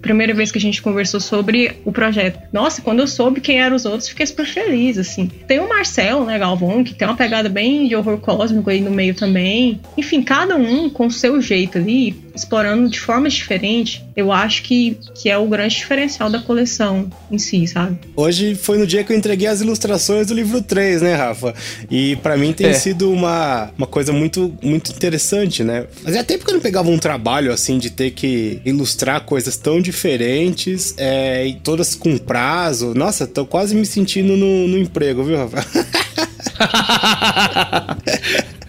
Primeira 0.00 0.34
vez 0.34 0.50
que 0.50 0.58
a 0.58 0.60
gente 0.60 0.82
conversou 0.82 1.20
sobre 1.20 1.78
o 1.84 1.92
projeto. 1.92 2.38
Nossa, 2.52 2.82
quando 2.82 3.00
eu 3.00 3.06
soube 3.06 3.40
quem 3.40 3.60
eram 3.60 3.76
os 3.76 3.84
outros, 3.84 4.08
fiquei 4.08 4.26
super 4.26 4.46
feliz, 4.46 4.98
assim. 4.98 5.30
Tem 5.46 5.60
o 5.60 5.68
Marcel, 5.68 6.24
né, 6.24 6.38
Galvão, 6.38 6.84
que 6.84 6.94
tem 6.94 7.06
uma 7.06 7.16
pegada 7.16 7.48
bem 7.48 7.88
de 7.88 7.96
horror 7.96 8.18
cósmico 8.18 8.70
aí 8.70 8.80
no 8.80 8.90
meio 8.90 9.14
também. 9.14 9.80
Enfim, 9.96 10.22
cada 10.22 10.56
um 10.56 10.88
com 10.90 11.06
o 11.06 11.10
seu 11.10 11.40
jeito 11.40 11.78
ali, 11.78 12.16
explorando 12.34 12.88
de 12.88 13.00
formas 13.00 13.32
diferentes, 13.32 14.02
eu 14.16 14.30
acho 14.30 14.62
que, 14.62 14.96
que 15.14 15.28
é 15.28 15.36
o 15.36 15.48
grande 15.48 15.74
diferencial 15.74 16.30
da 16.30 16.38
coleção 16.38 17.10
em 17.30 17.38
si, 17.38 17.66
sabe? 17.66 17.98
Hoje 18.14 18.54
foi 18.54 18.78
no 18.78 18.86
dia 18.86 19.02
que 19.02 19.12
eu 19.12 19.16
entreguei 19.16 19.48
as 19.48 19.60
ilustrações 19.60 20.28
do 20.28 20.34
livro 20.34 20.62
3, 20.62 21.02
né, 21.02 21.14
Rafa? 21.14 21.52
E 21.90 22.14
para 22.16 22.36
mim 22.36 22.52
tem 22.52 22.68
é. 22.68 22.74
sido 22.74 23.10
uma, 23.10 23.70
uma 23.76 23.86
coisa 23.86 24.12
muito, 24.12 24.56
muito 24.62 24.92
interessante, 24.92 25.64
né? 25.64 25.86
Fazia 26.04 26.22
tempo 26.22 26.44
que 26.44 26.50
eu 26.50 26.54
não 26.54 26.60
pegava 26.60 26.90
um 26.90 26.98
trabalho 26.98 27.52
assim 27.52 27.78
de 27.78 27.90
ter 27.90 28.12
que 28.12 28.60
ilustrar 28.64 29.22
coisas 29.22 29.56
tão 29.56 29.80
diferentes 29.80 30.94
é, 30.96 31.46
e 31.46 31.54
todas 31.54 31.96
com 31.96 32.16
prazo. 32.16 32.94
Nossa, 32.94 33.26
tô 33.26 33.44
quase 33.44 33.74
me 33.74 33.84
sentindo 33.84 34.36
no, 34.36 34.68
no 34.68 34.78
emprego, 34.78 35.24
viu, 35.24 35.38
Rafa? 35.38 35.64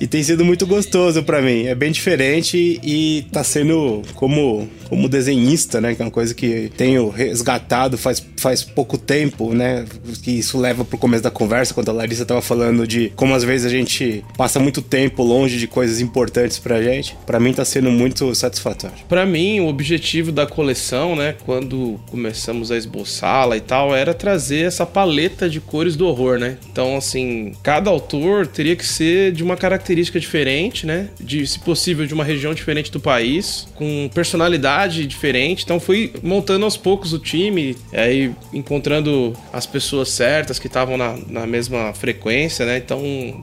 e 0.00 0.06
tem 0.06 0.22
sido 0.22 0.44
muito 0.44 0.66
gostoso 0.66 1.22
para 1.22 1.40
mim. 1.42 1.66
É 1.66 1.74
bem 1.74 1.90
diferente 1.90 2.80
e 2.82 3.26
tá 3.32 3.42
sendo 3.42 4.02
como 4.14 4.68
como 4.88 5.08
desenhista, 5.08 5.80
né? 5.80 5.94
Que 5.94 6.00
é 6.00 6.04
uma 6.04 6.10
coisa 6.10 6.34
que 6.34 6.70
tenho 6.76 7.08
resgatado 7.10 7.98
faz 7.98 8.24
faz 8.38 8.62
pouco 8.62 8.96
tempo, 8.96 9.52
né? 9.52 9.84
Que 10.22 10.30
isso 10.30 10.58
leva 10.58 10.84
pro 10.84 10.96
começo 10.96 11.22
da 11.22 11.30
conversa, 11.30 11.74
quando 11.74 11.88
a 11.90 11.92
Larissa 11.92 12.24
tava 12.24 12.40
falando 12.40 12.86
de 12.86 13.12
como 13.16 13.34
às 13.34 13.44
vezes 13.44 13.66
a 13.66 13.70
gente 13.70 14.24
passa 14.36 14.58
muito 14.60 14.80
tempo 14.80 15.22
longe 15.22 15.58
de 15.58 15.66
coisas 15.66 16.00
importantes 16.00 16.58
pra 16.58 16.80
gente. 16.82 17.16
Pra 17.26 17.40
mim 17.40 17.52
tá 17.52 17.64
sendo 17.64 17.90
muito 17.90 18.34
satisfatório. 18.34 18.96
Pra 19.08 19.26
mim, 19.26 19.60
o 19.60 19.66
objetivo 19.66 20.30
da 20.32 20.46
coleção, 20.46 21.16
né, 21.16 21.34
quando 21.44 22.00
começamos 22.10 22.70
a 22.70 22.76
esboçá-la 22.76 23.56
e 23.56 23.60
tal, 23.60 23.94
era 23.94 24.14
trazer 24.14 24.66
essa 24.66 24.86
paleta 24.86 25.48
de 25.48 25.60
cores 25.60 25.96
do 25.96 26.06
horror, 26.06 26.38
né? 26.38 26.56
Então, 26.70 26.96
assim, 26.96 27.52
cada 27.62 27.90
autor 27.90 28.46
teria 28.46 28.76
que 28.76 28.86
ser 28.86 29.32
de 29.32 29.42
uma 29.42 29.56
característica 29.56 29.87
diferente, 29.94 30.86
né? 30.86 31.08
De, 31.20 31.46
se 31.46 31.58
possível, 31.58 32.06
de 32.06 32.14
uma 32.14 32.24
região 32.24 32.54
diferente 32.54 32.90
do 32.90 33.00
país, 33.00 33.66
com 33.74 34.10
personalidade 34.14 35.06
diferente. 35.06 35.64
Então, 35.64 35.78
fui 35.78 36.12
montando 36.22 36.64
aos 36.64 36.76
poucos 36.76 37.12
o 37.12 37.18
time, 37.18 37.76
aí 37.92 38.32
encontrando 38.52 39.34
as 39.52 39.66
pessoas 39.66 40.08
certas 40.08 40.58
que 40.58 40.66
estavam 40.66 40.96
na, 40.96 41.16
na 41.28 41.46
mesma 41.46 41.92
frequência, 41.92 42.66
né? 42.66 42.78
Então, 42.78 43.00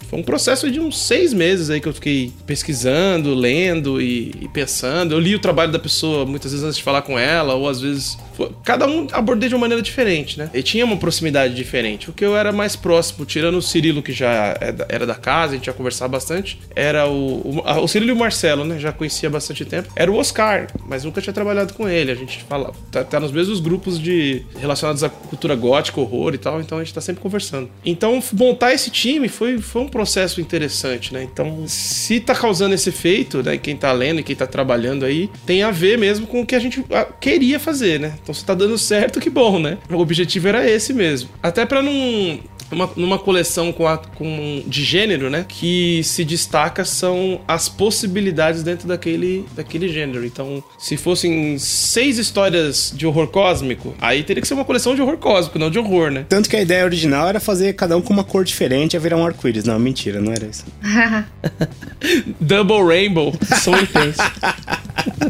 foi 0.09 0.19
um 0.19 0.23
processo 0.23 0.69
de 0.69 0.79
uns 0.79 0.99
seis 0.99 1.33
meses 1.33 1.69
aí 1.69 1.79
que 1.79 1.87
eu 1.87 1.93
fiquei 1.93 2.31
pesquisando, 2.45 3.33
lendo 3.33 4.01
e, 4.01 4.33
e 4.41 4.47
pensando. 4.47 5.13
Eu 5.13 5.19
li 5.19 5.35
o 5.35 5.39
trabalho 5.39 5.71
da 5.71 5.79
pessoa 5.79 6.25
muitas 6.25 6.51
vezes 6.51 6.65
antes 6.65 6.77
de 6.77 6.83
falar 6.83 7.01
com 7.01 7.17
ela, 7.17 7.55
ou 7.55 7.67
às 7.67 7.81
vezes 7.81 8.17
cada 8.63 8.87
um 8.87 9.07
abordei 9.11 9.49
de 9.49 9.55
uma 9.55 9.61
maneira 9.61 9.81
diferente, 9.81 10.37
né? 10.37 10.49
E 10.53 10.61
tinha 10.61 10.85
uma 10.85 10.97
proximidade 10.97 11.53
diferente. 11.53 12.09
O 12.09 12.13
que 12.13 12.25
eu 12.25 12.35
era 12.37 12.51
mais 12.51 12.75
próximo, 12.75 13.25
tirando 13.25 13.57
o 13.57 13.61
Cirilo, 13.61 14.01
que 14.01 14.13
já 14.13 14.55
é 14.61 14.75
era 14.89 15.05
da 15.05 15.15
casa, 15.15 15.53
a 15.53 15.55
gente 15.55 15.67
ia 15.67 15.73
conversar 15.73 16.07
bastante, 16.07 16.59
era 16.75 17.07
o, 17.07 17.61
o, 17.63 17.83
o 17.83 17.87
Cirilo 17.87 18.11
e 18.11 18.13
o 18.13 18.17
Marcelo, 18.17 18.65
né? 18.65 18.79
Já 18.79 18.91
conhecia 18.91 19.29
bastante 19.29 19.65
tempo. 19.65 19.91
Era 19.95 20.11
o 20.11 20.15
Oscar, 20.15 20.67
mas 20.87 21.03
nunca 21.03 21.21
tinha 21.21 21.33
trabalhado 21.33 21.73
com 21.73 21.87
ele. 21.87 22.11
A 22.11 22.15
gente 22.15 22.43
fala, 22.43 22.71
tá, 22.91 23.03
tá 23.03 23.19
nos 23.19 23.31
mesmos 23.31 23.59
grupos 23.59 23.99
de 23.99 24.45
relacionados 24.57 25.03
à 25.03 25.09
cultura 25.09 25.55
gótica, 25.55 25.99
horror 25.99 26.33
e 26.33 26.37
tal, 26.37 26.59
então 26.61 26.77
a 26.77 26.83
gente 26.83 26.93
tá 26.93 27.01
sempre 27.01 27.21
conversando. 27.21 27.69
Então, 27.85 28.21
montar 28.33 28.73
esse 28.73 28.89
time 28.89 29.27
foi, 29.27 29.57
foi 29.59 29.81
um 29.81 29.87
processo 29.87 30.41
interessante, 30.41 31.13
né? 31.13 31.23
Então, 31.23 31.63
se 31.67 32.19
tá 32.19 32.35
causando 32.35 32.75
esse 32.75 32.89
efeito, 32.89 33.43
né? 33.43 33.57
Quem 33.57 33.75
tá 33.75 33.91
lendo 33.91 34.19
e 34.19 34.23
quem 34.23 34.35
tá 34.35 34.47
trabalhando 34.47 35.05
aí, 35.05 35.29
tem 35.45 35.63
a 35.63 35.71
ver 35.71 35.97
mesmo 35.97 36.27
com 36.27 36.41
o 36.41 36.45
que 36.45 36.55
a 36.55 36.59
gente 36.59 36.83
queria 37.19 37.59
fazer, 37.59 37.99
né? 37.99 38.13
Então, 38.25 38.33
se 38.33 38.43
tá 38.43 38.55
dando 38.55 38.75
certo, 38.75 39.19
que 39.19 39.29
bom, 39.29 39.59
né? 39.59 39.77
O 39.87 39.97
objetivo 39.97 40.47
era 40.47 40.67
esse 40.67 40.91
mesmo. 40.91 41.29
Até 41.43 41.63
para 41.63 41.83
não 41.83 42.39
uma, 42.71 42.89
numa 42.95 43.19
coleção 43.19 43.71
com, 43.71 43.87
a, 43.87 43.97
com 43.97 44.63
de 44.65 44.83
gênero, 44.83 45.29
né? 45.29 45.45
Que 45.47 46.01
se 46.03 46.23
destaca 46.23 46.83
são 46.85 47.41
as 47.47 47.69
possibilidades 47.69 48.63
dentro 48.63 48.87
daquele, 48.87 49.45
daquele 49.55 49.87
gênero. 49.87 50.25
Então, 50.25 50.63
se 50.77 50.97
fossem 50.97 51.57
seis 51.57 52.17
histórias 52.17 52.93
de 52.95 53.05
horror 53.05 53.27
cósmico, 53.27 53.93
aí 53.99 54.23
teria 54.23 54.41
que 54.41 54.47
ser 54.47 54.53
uma 54.53 54.65
coleção 54.65 54.95
de 54.95 55.01
horror 55.01 55.17
cósmico, 55.17 55.59
não 55.59 55.69
de 55.69 55.79
horror, 55.79 56.11
né? 56.11 56.25
Tanto 56.27 56.49
que 56.49 56.55
a 56.55 56.61
ideia 56.61 56.83
original 56.83 57.27
era 57.27 57.39
fazer 57.39 57.73
cada 57.73 57.95
um 57.97 58.01
com 58.01 58.13
uma 58.13 58.23
cor 58.23 58.43
diferente 58.43 58.95
e 58.95 58.99
virar 58.99 59.17
um 59.17 59.25
arco-íris. 59.25 59.65
Não, 59.65 59.79
mentira, 59.79 60.19
não 60.21 60.31
era 60.31 60.45
isso. 60.45 60.65
Double 62.39 62.83
Rainbow, 62.83 63.33
são 63.61 63.73
intensos. 63.79 64.23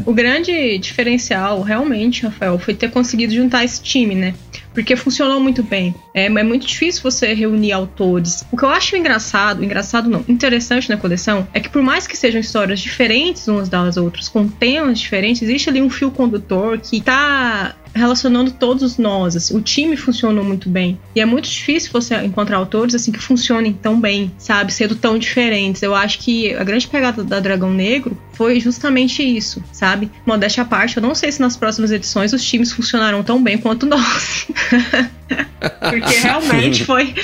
o 0.04 0.12
grande 0.12 0.78
diferencial, 0.78 1.62
realmente, 1.62 2.22
Rafael, 2.22 2.58
foi 2.58 2.74
ter 2.74 2.90
conseguido 2.90 3.34
juntar 3.34 3.64
esse 3.64 3.82
time, 3.82 4.14
né? 4.14 4.34
Porque 4.76 4.94
funcionou 4.94 5.40
muito 5.40 5.62
bem. 5.62 5.94
É, 6.12 6.26
é 6.26 6.42
muito 6.42 6.66
difícil 6.66 7.02
você 7.02 7.32
reunir 7.32 7.72
autores. 7.72 8.44
O 8.52 8.58
que 8.58 8.62
eu 8.62 8.68
acho 8.68 8.94
engraçado, 8.94 9.64
engraçado 9.64 10.10
não, 10.10 10.22
interessante 10.28 10.90
na 10.90 10.98
coleção, 10.98 11.48
é 11.54 11.60
que 11.60 11.70
por 11.70 11.80
mais 11.80 12.06
que 12.06 12.14
sejam 12.14 12.38
histórias 12.38 12.78
diferentes 12.78 13.48
umas 13.48 13.70
das 13.70 13.96
outras, 13.96 14.28
com 14.28 14.46
temas 14.46 14.98
diferentes, 14.98 15.40
existe 15.40 15.70
ali 15.70 15.80
um 15.80 15.88
fio 15.88 16.10
condutor 16.10 16.78
que 16.78 17.00
tá 17.00 17.74
relacionando 17.96 18.50
todos 18.50 18.98
nós. 18.98 19.36
Assim, 19.36 19.56
o 19.56 19.60
time 19.60 19.96
funcionou 19.96 20.44
muito 20.44 20.68
bem. 20.68 20.98
E 21.14 21.20
é 21.20 21.24
muito 21.24 21.48
difícil 21.48 21.90
você 21.92 22.14
encontrar 22.22 22.58
autores 22.58 22.94
assim 22.94 23.12
que 23.12 23.18
funcionem 23.18 23.72
tão 23.72 24.00
bem, 24.00 24.32
sabe? 24.38 24.72
Sendo 24.72 24.94
tão 24.94 25.18
diferentes. 25.18 25.82
Eu 25.82 25.94
acho 25.94 26.18
que 26.18 26.54
a 26.54 26.64
grande 26.64 26.86
pegada 26.86 27.24
da 27.24 27.40
Dragão 27.40 27.72
Negro 27.72 28.16
foi 28.32 28.60
justamente 28.60 29.22
isso, 29.22 29.62
sabe? 29.72 30.10
Modéstia 30.26 30.62
à 30.62 30.66
parte, 30.66 30.96
eu 30.96 31.02
não 31.02 31.14
sei 31.14 31.32
se 31.32 31.40
nas 31.40 31.56
próximas 31.56 31.90
edições 31.90 32.32
os 32.32 32.44
times 32.44 32.72
funcionaram 32.72 33.22
tão 33.22 33.42
bem 33.42 33.58
quanto 33.58 33.86
nós. 33.86 34.46
porque 35.28 36.16
realmente 36.22 36.84
foi. 36.84 37.14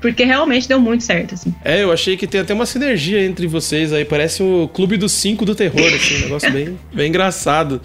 Porque 0.00 0.24
realmente 0.24 0.68
deu 0.68 0.80
muito 0.80 1.04
certo, 1.04 1.34
assim. 1.34 1.54
É, 1.64 1.82
eu 1.82 1.92
achei 1.92 2.16
que 2.16 2.26
tem 2.26 2.40
até 2.40 2.52
uma 2.52 2.66
sinergia 2.66 3.24
entre 3.24 3.46
vocês 3.46 3.92
aí. 3.92 4.04
Parece 4.04 4.42
o 4.42 4.68
clube 4.72 4.96
dos 4.96 5.12
cinco 5.12 5.44
do 5.44 5.54
terror, 5.54 5.86
assim, 5.94 6.16
um 6.16 6.20
negócio 6.20 6.50
bem, 6.52 6.78
bem 6.92 7.08
engraçado. 7.08 7.80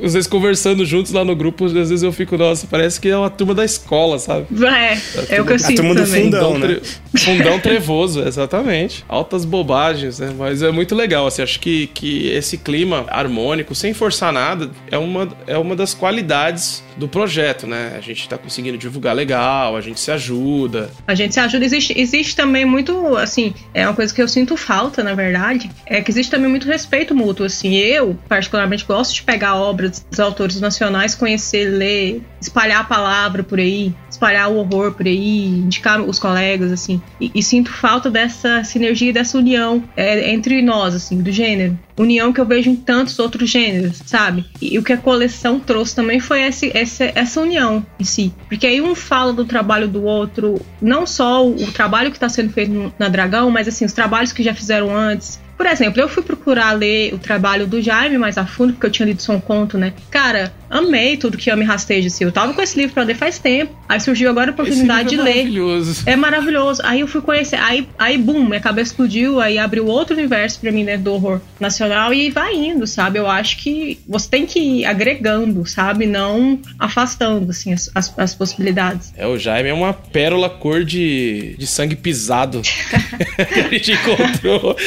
Vocês 0.00 0.26
conversando 0.26 0.84
juntos 0.84 1.12
lá 1.12 1.24
no 1.24 1.34
grupo, 1.34 1.64
às 1.66 1.72
vezes 1.72 2.02
eu 2.02 2.12
fico, 2.12 2.36
nossa, 2.36 2.66
parece 2.66 3.00
que 3.00 3.08
é 3.08 3.16
uma 3.16 3.30
turma 3.30 3.54
da 3.54 3.64
escola, 3.64 4.18
sabe? 4.18 4.46
É, 4.64 5.36
é 5.36 5.40
o 5.40 5.46
que 5.46 5.52
eu 5.52 5.58
sinto. 5.58 5.80
A 5.80 5.84
turma 5.84 5.94
também. 5.94 6.30
do 6.30 6.36
fundão, 6.36 6.58
né? 6.58 6.80
Fundão 7.16 7.58
trevoso, 7.60 8.22
exatamente. 8.26 9.04
Altas 9.08 9.44
bobagens, 9.44 10.18
né? 10.18 10.32
Mas 10.36 10.62
é 10.62 10.70
muito 10.70 10.94
legal, 10.94 11.26
assim, 11.26 11.42
acho 11.42 11.60
que, 11.60 11.88
que 11.88 12.28
esse 12.28 12.58
clima 12.58 13.04
harmônico, 13.08 13.74
sem 13.74 13.92
forçar 13.94 14.32
nada, 14.32 14.70
é 14.90 14.98
uma, 14.98 15.28
é 15.46 15.56
uma 15.56 15.76
das 15.76 15.94
qualidades 15.94 16.82
do 16.96 17.06
projeto, 17.06 17.66
né? 17.66 17.94
A 17.96 18.00
gente 18.00 18.15
tá 18.28 18.38
conseguindo 18.38 18.78
divulgar 18.78 19.14
legal, 19.14 19.76
a 19.76 19.80
gente 19.80 20.00
se 20.00 20.10
ajuda. 20.10 20.90
A 21.06 21.14
gente 21.14 21.34
se 21.34 21.40
ajuda. 21.40 21.64
Existe, 21.64 21.98
existe 21.98 22.36
também 22.36 22.64
muito, 22.64 23.16
assim, 23.16 23.54
é 23.74 23.86
uma 23.86 23.94
coisa 23.94 24.14
que 24.14 24.22
eu 24.22 24.28
sinto 24.28 24.56
falta, 24.56 25.02
na 25.02 25.14
verdade, 25.14 25.70
é 25.84 26.00
que 26.00 26.10
existe 26.10 26.30
também 26.30 26.48
muito 26.48 26.66
respeito 26.66 27.14
mútuo, 27.14 27.46
assim. 27.46 27.74
Eu, 27.74 28.16
particularmente, 28.28 28.84
gosto 28.84 29.14
de 29.14 29.22
pegar 29.22 29.56
obras 29.56 30.04
dos 30.10 30.20
autores 30.20 30.60
nacionais, 30.60 31.14
conhecer, 31.14 31.68
ler, 31.68 32.22
espalhar 32.40 32.80
a 32.80 32.84
palavra 32.84 33.42
por 33.42 33.58
aí, 33.58 33.94
espalhar 34.10 34.50
o 34.50 34.56
horror 34.56 34.92
por 34.92 35.06
aí, 35.06 35.46
indicar 35.46 36.00
os 36.00 36.18
colegas, 36.18 36.72
assim. 36.72 37.00
E, 37.20 37.30
e 37.34 37.42
sinto 37.42 37.70
falta 37.70 38.10
dessa 38.10 38.64
sinergia, 38.64 39.12
dessa 39.12 39.36
união 39.36 39.84
é, 39.96 40.30
entre 40.30 40.62
nós, 40.62 40.94
assim, 40.94 41.20
do 41.20 41.30
gênero 41.30 41.78
união 41.96 42.32
que 42.32 42.40
eu 42.40 42.44
vejo 42.44 42.70
em 42.70 42.76
tantos 42.76 43.18
outros 43.18 43.48
gêneros, 43.48 44.02
sabe? 44.04 44.44
E, 44.60 44.78
o 44.78 44.82
que 44.82 44.92
a 44.92 44.96
coleção 44.96 45.58
trouxe 45.58 45.94
também 45.94 46.20
foi 46.20 46.42
esse, 46.42 46.70
essa, 46.76 47.04
essa 47.14 47.40
união 47.40 47.84
em 47.98 48.04
si. 48.04 48.32
Porque 48.48 48.66
aí 48.66 48.80
um 48.80 48.94
fala 48.94 49.32
do 49.32 49.44
trabalho 49.44 49.88
do 49.88 50.04
outro, 50.04 50.60
não 50.80 51.06
só 51.06 51.44
o, 51.46 51.54
o 51.54 51.72
trabalho 51.72 52.10
que 52.10 52.16
está 52.16 52.28
sendo 52.28 52.52
feito 52.52 52.92
na 52.98 53.08
Dragão, 53.08 53.50
mas 53.50 53.68
assim, 53.68 53.84
os 53.84 53.92
trabalhos 53.92 54.32
que 54.32 54.42
já 54.42 54.54
fizeram 54.54 54.94
antes, 54.94 55.40
por 55.56 55.66
exemplo, 55.66 56.00
eu 56.00 56.08
fui 56.08 56.22
procurar 56.22 56.72
ler 56.72 57.14
o 57.14 57.18
trabalho 57.18 57.66
do 57.66 57.80
Jaime 57.80 58.18
mais 58.18 58.36
a 58.36 58.44
fundo, 58.44 58.74
porque 58.74 58.86
eu 58.86 58.90
tinha 58.90 59.06
lido 59.06 59.22
só 59.22 59.32
um 59.32 59.40
conto, 59.40 59.78
né? 59.78 59.94
Cara, 60.10 60.52
amei 60.68 61.16
tudo 61.16 61.38
que 61.38 61.50
eu 61.50 61.56
me 61.56 61.64
rasteja 61.64 62.08
assim. 62.08 62.24
Eu 62.24 62.32
tava 62.32 62.52
com 62.52 62.60
esse 62.60 62.78
livro 62.78 62.92
pra 62.92 63.04
ler 63.04 63.16
faz 63.16 63.38
tempo. 63.38 63.74
Aí 63.88 63.98
surgiu 63.98 64.28
agora 64.28 64.50
a 64.50 64.52
oportunidade 64.52 65.08
de 65.08 65.14
é 65.14 65.22
ler. 65.22 65.34
Maravilhoso. 65.36 66.02
É 66.04 66.14
maravilhoso. 66.14 66.82
Aí 66.84 67.00
eu 67.00 67.06
fui 67.06 67.22
conhecer. 67.22 67.56
Aí, 67.56 67.88
aí 67.98 68.18
boom, 68.18 68.44
minha 68.44 68.60
cabeça 68.60 68.90
explodiu. 68.90 69.40
Aí 69.40 69.58
abriu 69.58 69.86
outro 69.86 70.14
universo 70.14 70.60
pra 70.60 70.70
mim 70.70 70.84
dentro 70.84 71.04
do 71.04 71.14
horror 71.14 71.40
nacional 71.58 71.85
e 72.12 72.30
vai 72.30 72.54
indo, 72.54 72.86
sabe? 72.86 73.18
Eu 73.18 73.26
acho 73.28 73.58
que 73.58 73.98
você 74.06 74.28
tem 74.28 74.46
que 74.46 74.58
ir 74.58 74.84
agregando, 74.84 75.66
sabe? 75.66 76.06
Não 76.06 76.58
afastando, 76.78 77.50
assim, 77.50 77.72
as, 77.72 77.90
as, 77.94 78.18
as 78.18 78.34
possibilidades. 78.34 79.12
É, 79.16 79.26
o 79.26 79.38
Jaime 79.38 79.68
é 79.68 79.74
uma 79.74 79.92
pérola 79.92 80.48
cor 80.48 80.84
de, 80.84 81.54
de 81.58 81.66
sangue 81.66 81.96
pisado 81.96 82.62
que 83.52 83.60
a 83.60 83.68
gente 83.68 83.92
encontrou. 83.92 84.76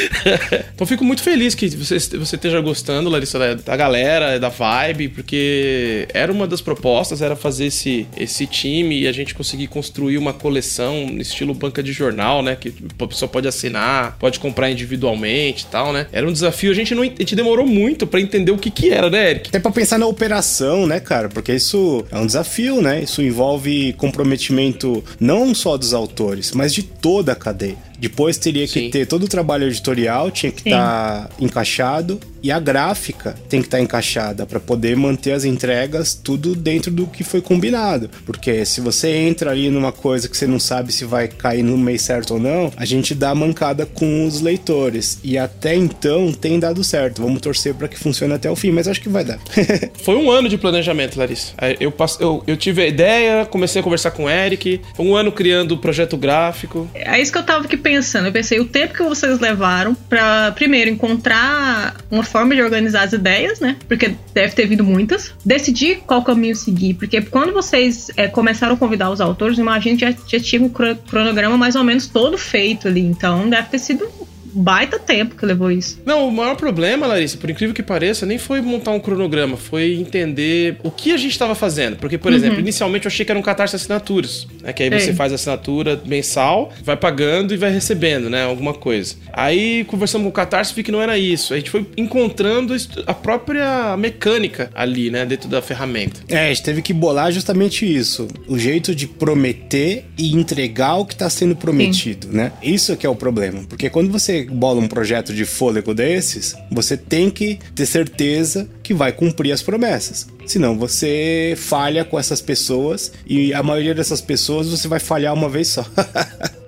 Então 0.73 0.87
fico 0.87 1.03
muito 1.03 1.21
feliz 1.21 1.55
que 1.55 1.67
você, 1.69 1.97
você 1.99 2.35
esteja 2.35 2.61
gostando, 2.61 3.09
Larissa, 3.09 3.37
da, 3.37 3.53
da 3.53 3.75
galera, 3.75 4.39
da 4.39 4.49
vibe, 4.49 5.09
porque 5.09 6.07
era 6.13 6.31
uma 6.31 6.47
das 6.47 6.61
propostas, 6.61 7.21
era 7.21 7.35
fazer 7.35 7.65
esse, 7.65 8.07
esse 8.15 8.45
time 8.45 9.01
e 9.01 9.07
a 9.07 9.11
gente 9.11 9.33
conseguir 9.33 9.67
construir 9.67 10.17
uma 10.17 10.33
coleção 10.33 11.07
no 11.07 11.21
estilo 11.21 11.53
banca 11.53 11.83
de 11.83 11.91
jornal, 11.91 12.41
né? 12.41 12.55
Que 12.55 12.73
a 12.97 13.07
pessoa 13.07 13.27
pode 13.27 13.47
assinar, 13.47 14.17
pode 14.19 14.39
comprar 14.39 14.69
individualmente 14.71 15.63
e 15.63 15.67
tal, 15.67 15.91
né? 15.91 16.07
Era 16.11 16.27
um 16.27 16.31
desafio, 16.31 16.71
a 16.71 16.73
gente, 16.73 16.88
não, 16.95 17.03
a 17.03 17.05
gente 17.05 17.35
demorou 17.35 17.65
muito 17.65 18.05
para 18.07 18.19
entender 18.19 18.51
o 18.51 18.57
que 18.57 18.69
que 18.69 18.89
era, 18.89 19.09
né, 19.09 19.31
Eric? 19.31 19.49
Até 19.49 19.59
pra 19.59 19.71
pensar 19.71 19.97
na 19.97 20.05
operação, 20.05 20.85
né, 20.87 20.99
cara? 20.99 21.29
Porque 21.29 21.53
isso 21.53 22.05
é 22.11 22.17
um 22.17 22.25
desafio, 22.25 22.81
né? 22.81 23.03
Isso 23.03 23.21
envolve 23.21 23.93
comprometimento 23.93 25.03
não 25.19 25.53
só 25.53 25.77
dos 25.77 25.93
autores, 25.93 26.51
mas 26.51 26.73
de 26.73 26.83
toda 26.83 27.33
a 27.33 27.35
cadeia. 27.35 27.77
Depois 27.99 28.37
teria 28.37 28.65
que 28.65 28.79
Sim. 28.79 28.89
ter 28.89 29.05
todo 29.05 29.23
o 29.23 29.27
trabalho 29.27 29.67
editorial, 29.67 30.31
tinha 30.31 30.51
que 30.51 30.69
estar 30.69 31.27
tá 31.27 31.29
encaixado 31.39 32.19
e 32.41 32.51
a 32.51 32.59
gráfica 32.59 33.35
tem 33.47 33.61
que 33.61 33.67
estar 33.67 33.77
tá 33.77 33.83
encaixada 33.83 34.45
para 34.45 34.59
poder 34.59 34.95
manter 34.95 35.31
as 35.31 35.43
entregas 35.43 36.13
tudo 36.13 36.55
dentro 36.55 36.91
do 36.91 37.07
que 37.07 37.23
foi 37.23 37.41
combinado. 37.41 38.09
Porque 38.25 38.65
se 38.65 38.81
você 38.81 39.09
entra 39.09 39.51
ali 39.51 39.69
numa 39.69 39.91
coisa 39.91 40.27
que 40.27 40.37
você 40.37 40.47
não 40.47 40.59
sabe 40.59 40.91
se 40.91 41.05
vai 41.05 41.27
cair 41.27 41.63
no 41.63 41.77
mês 41.77 42.01
certo 42.01 42.35
ou 42.35 42.39
não, 42.39 42.71
a 42.75 42.85
gente 42.85 43.13
dá 43.13 43.33
mancada 43.33 43.85
com 43.85 44.25
os 44.25 44.41
leitores. 44.41 45.19
E 45.23 45.37
até 45.37 45.75
então 45.75 46.31
tem 46.31 46.59
dado 46.59 46.83
certo. 46.83 47.21
Vamos 47.21 47.41
torcer 47.41 47.73
para 47.73 47.87
que 47.87 47.97
funcione 47.97 48.33
até 48.33 48.49
o 48.49 48.55
fim, 48.55 48.71
mas 48.71 48.87
acho 48.87 49.01
que 49.01 49.09
vai 49.09 49.23
dar. 49.23 49.39
foi 50.03 50.15
um 50.15 50.31
ano 50.31 50.49
de 50.49 50.57
planejamento, 50.57 51.17
Larissa. 51.17 51.53
Eu, 51.79 51.93
eu, 52.19 52.43
eu 52.47 52.57
tive 52.57 52.83
a 52.83 52.87
ideia, 52.87 53.45
comecei 53.45 53.81
a 53.81 53.83
conversar 53.83 54.11
com 54.11 54.25
o 54.25 54.29
Eric, 54.29 54.81
foi 54.95 55.05
um 55.05 55.15
ano 55.15 55.31
criando 55.31 55.73
o 55.73 55.77
projeto 55.77 56.17
gráfico. 56.17 56.89
É 56.93 57.19
isso 57.19 57.31
que 57.31 57.37
eu 57.37 57.43
tava 57.43 57.65
aqui 57.65 57.77
pensando. 57.77 58.27
Eu 58.27 58.31
pensei 58.31 58.59
o 58.59 58.65
tempo 58.65 58.93
que 58.93 59.03
vocês 59.03 59.39
levaram 59.39 59.93
para 59.93 60.51
primeiro 60.51 60.89
encontrar 60.89 61.97
uma 62.09 62.23
forma 62.29 62.55
de 62.55 62.61
organizar 62.61 63.03
as 63.03 63.13
ideias, 63.13 63.59
né? 63.59 63.77
Porque 63.87 64.15
deve 64.33 64.53
ter 64.53 64.65
vindo 64.67 64.83
muitas. 64.83 65.33
Decidir 65.45 66.01
qual 66.05 66.23
caminho 66.23 66.55
seguir, 66.55 66.93
porque 66.93 67.21
quando 67.21 67.53
vocês 67.53 68.09
é, 68.15 68.27
começaram 68.27 68.75
a 68.75 68.77
convidar 68.77 69.09
os 69.09 69.21
autores, 69.21 69.57
imagino 69.57 69.97
que 69.97 70.05
já, 70.05 70.15
já 70.27 70.39
tinha 70.39 70.61
um 70.61 70.69
cronograma 70.69 71.57
mais 71.57 71.75
ou 71.75 71.83
menos 71.83 72.07
todo 72.07 72.37
feito 72.37 72.87
ali. 72.87 73.01
Então 73.01 73.49
deve 73.49 73.69
ter 73.69 73.79
sido 73.79 74.07
baita 74.53 74.99
tempo 74.99 75.35
que 75.35 75.45
levou 75.45 75.71
isso. 75.71 75.99
Não, 76.05 76.27
o 76.27 76.31
maior 76.31 76.55
problema, 76.55 77.07
Larissa, 77.07 77.37
por 77.37 77.49
incrível 77.49 77.73
que 77.73 77.83
pareça, 77.83 78.25
nem 78.25 78.37
foi 78.37 78.61
montar 78.61 78.91
um 78.91 78.99
cronograma, 78.99 79.57
foi 79.57 79.95
entender 79.95 80.77
o 80.83 80.91
que 80.91 81.11
a 81.11 81.17
gente 81.17 81.31
estava 81.31 81.55
fazendo. 81.55 81.97
Porque, 81.97 82.17
por 82.17 82.31
uhum. 82.31 82.37
exemplo, 82.37 82.59
inicialmente 82.59 83.05
eu 83.05 83.09
achei 83.09 83.25
que 83.25 83.31
era 83.31 83.39
um 83.39 83.43
catarse 83.43 83.75
assinaturas, 83.75 84.47
né? 84.61 84.73
Que 84.73 84.83
aí 84.83 84.89
você 84.89 85.09
Ei. 85.09 85.15
faz 85.15 85.31
a 85.31 85.35
assinatura 85.35 86.01
mensal, 86.05 86.71
vai 86.83 86.97
pagando 86.97 87.53
e 87.53 87.57
vai 87.57 87.71
recebendo, 87.71 88.29
né? 88.29 88.43
Alguma 88.43 88.73
coisa. 88.73 89.15
Aí, 89.33 89.83
conversando 89.85 90.23
com 90.23 90.29
o 90.29 90.33
catarse, 90.33 90.73
vi 90.73 90.83
que 90.83 90.91
não 90.91 91.01
era 91.01 91.17
isso. 91.17 91.53
A 91.53 91.57
gente 91.57 91.69
foi 91.69 91.85
encontrando 91.97 92.75
a 93.05 93.13
própria 93.13 93.95
mecânica 93.97 94.69
ali, 94.73 95.09
né? 95.09 95.25
Dentro 95.25 95.49
da 95.49 95.61
ferramenta. 95.61 96.21
É, 96.27 96.45
a 96.45 96.49
gente 96.49 96.63
teve 96.63 96.81
que 96.81 96.93
bolar 96.93 97.31
justamente 97.31 97.85
isso. 97.85 98.27
O 98.47 98.57
jeito 98.57 98.93
de 98.95 99.07
prometer 99.07 100.05
e 100.17 100.35
entregar 100.35 100.95
o 100.95 101.05
que 101.05 101.13
está 101.13 101.29
sendo 101.29 101.55
prometido, 101.55 102.27
Sim. 102.27 102.37
né? 102.37 102.51
Isso 102.61 102.95
que 102.97 103.05
é 103.05 103.09
o 103.09 103.15
problema. 103.15 103.63
Porque 103.67 103.89
quando 103.89 104.11
você 104.11 104.38
bola 104.45 104.79
um 104.81 104.87
projeto 104.87 105.33
de 105.33 105.45
fôlego 105.45 105.93
desses, 105.93 106.55
você 106.71 106.95
tem 106.95 107.29
que 107.29 107.59
ter 107.75 107.85
certeza 107.85 108.69
que 108.83 108.93
vai 108.93 109.11
cumprir 109.11 109.51
as 109.51 109.61
promessas. 109.61 110.27
Senão 110.49 110.75
você 110.75 111.53
falha 111.55 112.03
com 112.03 112.17
essas 112.17 112.41
pessoas 112.41 113.13
e 113.23 113.53
a 113.53 113.61
maioria 113.61 113.93
dessas 113.93 114.19
pessoas 114.19 114.67
você 114.67 114.87
vai 114.87 114.99
falhar 114.99 115.31
uma 115.31 115.47
vez 115.47 115.67
só. 115.67 115.85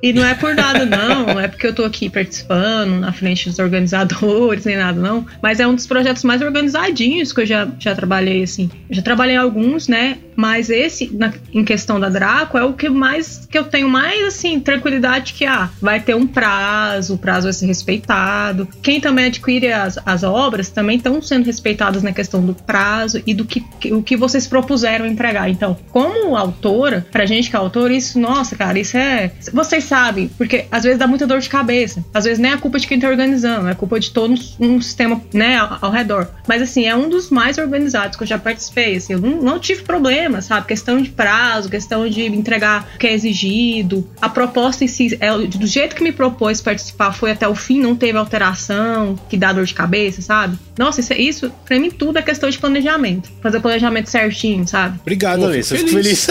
E 0.02 0.12
não 0.12 0.26
é 0.26 0.34
por 0.34 0.56
nada, 0.56 0.86
não. 0.86 1.40
É 1.40 1.48
porque 1.48 1.68
eu 1.68 1.76
tô 1.76 1.84
aqui 1.84 2.10
participando 2.10 3.00
na 3.00 3.14
frente 3.14 3.48
dos 3.48 3.60
organizadores, 3.60 4.66
nem 4.66 4.78
nada, 4.78 5.00
não. 5.00 5.26
Mas 5.42 5.60
é 5.60 5.68
um 5.68 5.76
dos 5.76 5.86
projetos 5.86 6.24
mais 6.24 6.42
organizadinhos 6.42 7.32
que 7.32 7.42
eu 7.42 7.46
já, 7.46 7.68
já 7.78 7.94
trabalhei, 7.94 8.44
assim. 8.44 8.70
Já 8.90 9.02
trabalhei 9.02 9.36
alguns, 9.36 9.88
né? 9.88 10.18
Mas 10.36 10.70
esse, 10.70 11.14
na, 11.14 11.32
em 11.54 11.64
questão 11.64 12.00
da 12.00 12.10
Draco, 12.10 12.58
é 12.58 12.64
o 12.64 12.74
que 12.74 12.90
mais 12.90 13.46
que 13.46 13.58
eu 13.58 13.66
tenho 13.66 13.88
mais, 13.88 14.24
assim, 14.24 14.60
tranquilidade 14.60 15.34
que, 15.34 15.46
ah, 15.46 15.70
vai 15.80 16.00
ter 16.00 16.16
um 16.16 16.26
prazo, 16.26 17.14
o 17.14 17.18
prazo 17.18 17.44
vai 17.44 17.54
ser 17.54 17.68
respeitado. 17.68 18.68
Quem 18.82 19.00
também 19.00 19.26
adquire 19.26 19.72
as, 19.72 20.00
as 20.04 20.24
obras 20.24 20.70
também 20.70 20.98
estão 20.98 21.22
sendo 21.22 21.46
respeitadas 21.46 22.02
na 22.02 22.12
questão 22.12 22.44
do 22.44 22.56
prazo 22.56 23.22
e 23.26 23.34
do 23.34 23.46
que, 23.46 23.64
o 23.92 24.04
que 24.04 24.16
vocês 24.16 24.48
propuseram 24.48 25.06
entregar. 25.06 25.50
Então, 25.50 25.78
como 25.92 26.36
autora, 26.36 27.06
pra 27.12 27.26
gente 27.26 27.50
que 27.50 27.56
é 27.56 27.60
autor, 27.60 27.92
isso, 27.92 28.20
nossa, 28.20 28.56
cara, 28.56 28.80
isso 28.80 28.98
é. 28.98 29.32
Vocês 29.54 29.84
sabem, 29.84 30.30
porque 30.38 30.66
às 30.72 30.84
vezes 30.84 31.00
dá 31.00 31.08
muita 31.08 31.26
dor 31.28 31.40
de 31.40 31.50
cabeça. 31.50 32.04
Às 32.14 32.26
vezes 32.26 32.40
nem 32.40 32.52
é 32.52 32.58
culpa 32.58 32.80
de 32.80 32.88
quem 32.88 33.00
tá 33.00 33.08
organizando, 33.08 33.70
é 33.70 33.76
culpa 33.76 34.00
de 34.00 34.12
todo 34.12 34.36
um 34.60 34.82
sistema, 34.82 35.22
né, 35.34 35.58
ao, 35.58 35.78
ao 35.82 35.92
redor. 35.92 36.28
Mas 36.48 36.62
assim, 36.62 36.86
é 36.86 36.96
um 36.96 37.10
dos 37.10 37.30
mais 37.30 37.58
organizados 37.58 38.18
que 38.18 38.24
eu 38.24 38.28
já 38.28 38.38
participei. 38.38 38.96
Assim, 38.96 39.14
eu 39.14 39.20
não, 39.20 39.42
não 39.42 39.60
tive 39.60 39.84
problema, 39.84 40.42
sabe? 40.42 40.68
Questão 40.68 41.02
de 41.02 41.10
prazo, 41.10 41.70
questão 41.70 42.08
de 42.08 42.26
entregar 42.26 42.88
o 42.96 42.98
que 42.98 43.08
é 43.08 43.14
exigido. 43.14 44.08
A 44.22 44.30
proposta 44.30 44.84
em 44.84 44.88
si, 44.88 45.18
é, 45.20 45.32
do 45.38 45.68
jeito 45.68 45.96
que 45.96 46.04
me 46.04 46.12
propôs 46.12 46.62
participar, 46.62 47.14
foi 47.14 47.32
até 47.32 47.48
o 47.48 47.56
fim, 47.56 47.80
não 47.80 47.96
teve 47.96 48.18
alteração, 48.18 49.18
que 49.30 49.38
dá 49.38 49.54
dor 49.54 49.66
de 49.66 49.74
cabeça, 49.74 50.22
sabe? 50.22 50.58
Nossa, 50.78 51.02
isso, 51.02 51.14
isso 51.14 51.52
pra 51.66 51.80
mim 51.80 51.90
tudo 51.90 52.18
é 52.18 52.22
questão 52.22 52.50
de 52.50 52.58
planejamento. 52.58 53.32
Fazer 53.42 53.61
o 53.62 53.64
planejamento 53.64 54.10
certinho, 54.10 54.68
sabe? 54.68 55.00
Obrigado, 55.02 55.46
Alissa. 55.46 55.76
Fico 55.78 55.90
feliz. 55.90 56.28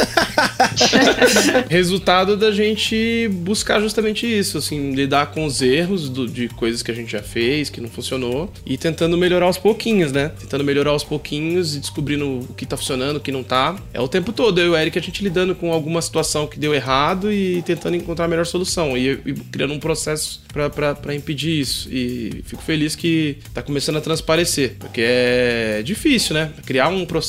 Resultado 1.68 2.36
da 2.36 2.50
gente 2.50 3.28
buscar 3.32 3.80
justamente 3.80 4.26
isso, 4.26 4.58
assim, 4.58 4.92
lidar 4.92 5.26
com 5.26 5.44
os 5.44 5.62
erros 5.62 6.08
do, 6.08 6.26
de 6.26 6.48
coisas 6.48 6.82
que 6.82 6.90
a 6.90 6.94
gente 6.94 7.12
já 7.12 7.22
fez, 7.22 7.70
que 7.70 7.80
não 7.80 7.88
funcionou, 7.88 8.52
e 8.66 8.76
tentando 8.76 9.16
melhorar 9.16 9.46
aos 9.46 9.58
pouquinhos, 9.58 10.12
né? 10.12 10.32
Tentando 10.40 10.64
melhorar 10.64 10.90
aos 10.90 11.04
pouquinhos 11.04 11.76
e 11.76 11.80
descobrindo 11.80 12.40
o 12.40 12.54
que 12.54 12.66
tá 12.66 12.76
funcionando, 12.76 13.16
o 13.16 13.20
que 13.20 13.32
não 13.32 13.42
tá. 13.42 13.76
É 13.94 14.00
o 14.00 14.08
tempo 14.08 14.32
todo, 14.32 14.60
eu 14.60 14.66
e 14.66 14.70
o 14.70 14.76
Eric, 14.76 14.98
a 14.98 15.02
gente 15.02 15.22
lidando 15.22 15.54
com 15.54 15.72
alguma 15.72 16.02
situação 16.02 16.46
que 16.46 16.58
deu 16.58 16.74
errado 16.74 17.32
e 17.32 17.62
tentando 17.62 17.96
encontrar 17.96 18.24
a 18.24 18.28
melhor 18.28 18.46
solução. 18.46 18.96
E, 18.96 19.10
e 19.24 19.34
criando 19.50 19.72
um 19.72 19.78
processo 19.78 20.42
para 20.50 21.14
impedir 21.14 21.60
isso. 21.60 21.88
E 21.90 22.42
fico 22.44 22.62
feliz 22.62 22.96
que 22.96 23.38
tá 23.54 23.62
começando 23.62 23.96
a 23.96 24.00
transparecer, 24.00 24.76
porque 24.78 25.02
é 25.04 25.82
difícil, 25.84 26.34
né? 26.34 26.52
Criar 26.66 26.88
um 26.88 27.04
processo, 27.04 27.19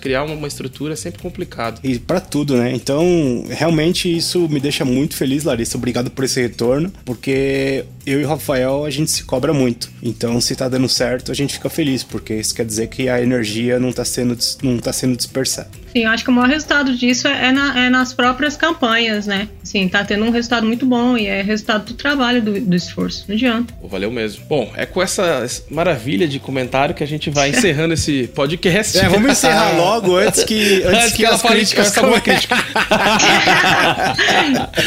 criar 0.00 0.24
uma 0.24 0.46
estrutura 0.46 0.94
é 0.94 0.96
sempre 0.96 1.22
complicado. 1.22 1.80
E 1.82 1.98
para 1.98 2.20
tudo, 2.20 2.56
né? 2.56 2.72
Então, 2.74 3.44
realmente 3.48 4.14
isso 4.14 4.48
me 4.48 4.60
deixa 4.60 4.84
muito 4.84 5.16
feliz, 5.16 5.44
Larissa. 5.44 5.76
Obrigado 5.76 6.10
por 6.10 6.24
esse 6.24 6.40
retorno, 6.40 6.92
porque 7.04 7.84
eu 8.06 8.20
e 8.20 8.24
o 8.24 8.28
Rafael 8.28 8.84
a 8.84 8.90
gente 8.90 9.10
se 9.10 9.24
cobra 9.24 9.52
muito. 9.52 9.90
Então, 10.02 10.40
se 10.40 10.54
tá 10.54 10.68
dando 10.68 10.88
certo, 10.88 11.30
a 11.30 11.34
gente 11.34 11.54
fica 11.54 11.68
feliz, 11.68 12.02
porque 12.02 12.34
isso 12.34 12.54
quer 12.54 12.64
dizer 12.64 12.88
que 12.88 13.08
a 13.08 13.20
energia 13.20 13.78
não 13.78 13.92
tá 13.92 14.04
sendo, 14.04 14.36
não 14.62 14.78
tá 14.78 14.92
sendo 14.92 15.16
dispersada. 15.16 15.70
Sim, 15.98 16.04
eu 16.04 16.10
acho 16.12 16.22
que 16.22 16.30
o 16.30 16.32
maior 16.32 16.48
resultado 16.48 16.94
disso 16.94 17.26
é, 17.26 17.48
é, 17.48 17.52
na, 17.52 17.86
é, 17.86 17.90
nas 17.90 18.12
próprias 18.12 18.56
campanhas, 18.56 19.26
né? 19.26 19.48
Sim, 19.64 19.88
tá 19.88 20.04
tendo 20.04 20.24
um 20.24 20.30
resultado 20.30 20.64
muito 20.64 20.86
bom 20.86 21.18
e 21.18 21.26
é 21.26 21.42
resultado 21.42 21.86
do 21.86 21.94
trabalho, 21.94 22.40
do, 22.40 22.60
do 22.60 22.76
esforço. 22.76 23.24
Não 23.26 23.34
adianta. 23.34 23.74
Valeu 23.82 24.08
mesmo. 24.08 24.44
Bom, 24.48 24.72
é 24.76 24.86
com 24.86 25.02
essa 25.02 25.44
maravilha 25.68 26.28
de 26.28 26.38
comentário 26.38 26.94
que 26.94 27.02
a 27.02 27.06
gente 27.06 27.30
vai 27.30 27.50
encerrando 27.50 27.94
esse 27.94 28.30
podcast. 28.32 28.96
É, 28.96 29.08
vamos 29.08 29.32
encerrar 29.32 29.72
logo 29.76 30.16
antes 30.16 30.44
que, 30.44 30.84
antes, 30.84 30.86
antes 30.86 31.10
que, 31.10 31.16
que 31.16 31.26
as 31.26 31.42
críticas 31.42 31.96
come... 31.96 32.20
crítica. 32.20 32.54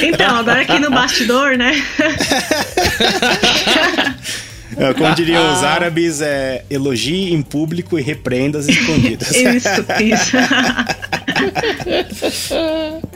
então, 0.02 0.38
agora 0.38 0.62
aqui 0.62 0.80
no 0.80 0.92
bastidor, 0.92 1.58
né? 1.58 1.74
É, 4.78 4.94
como 4.94 5.14
diriam 5.16 5.54
os 5.54 5.64
árabes, 5.64 6.22
é 6.22 6.64
elogie 6.70 7.34
em 7.34 7.42
público 7.42 7.98
e 8.00 8.02
repreendas 8.02 8.68
escondidas. 8.68 9.32
isso, 9.36 10.38
isso. 12.24 12.54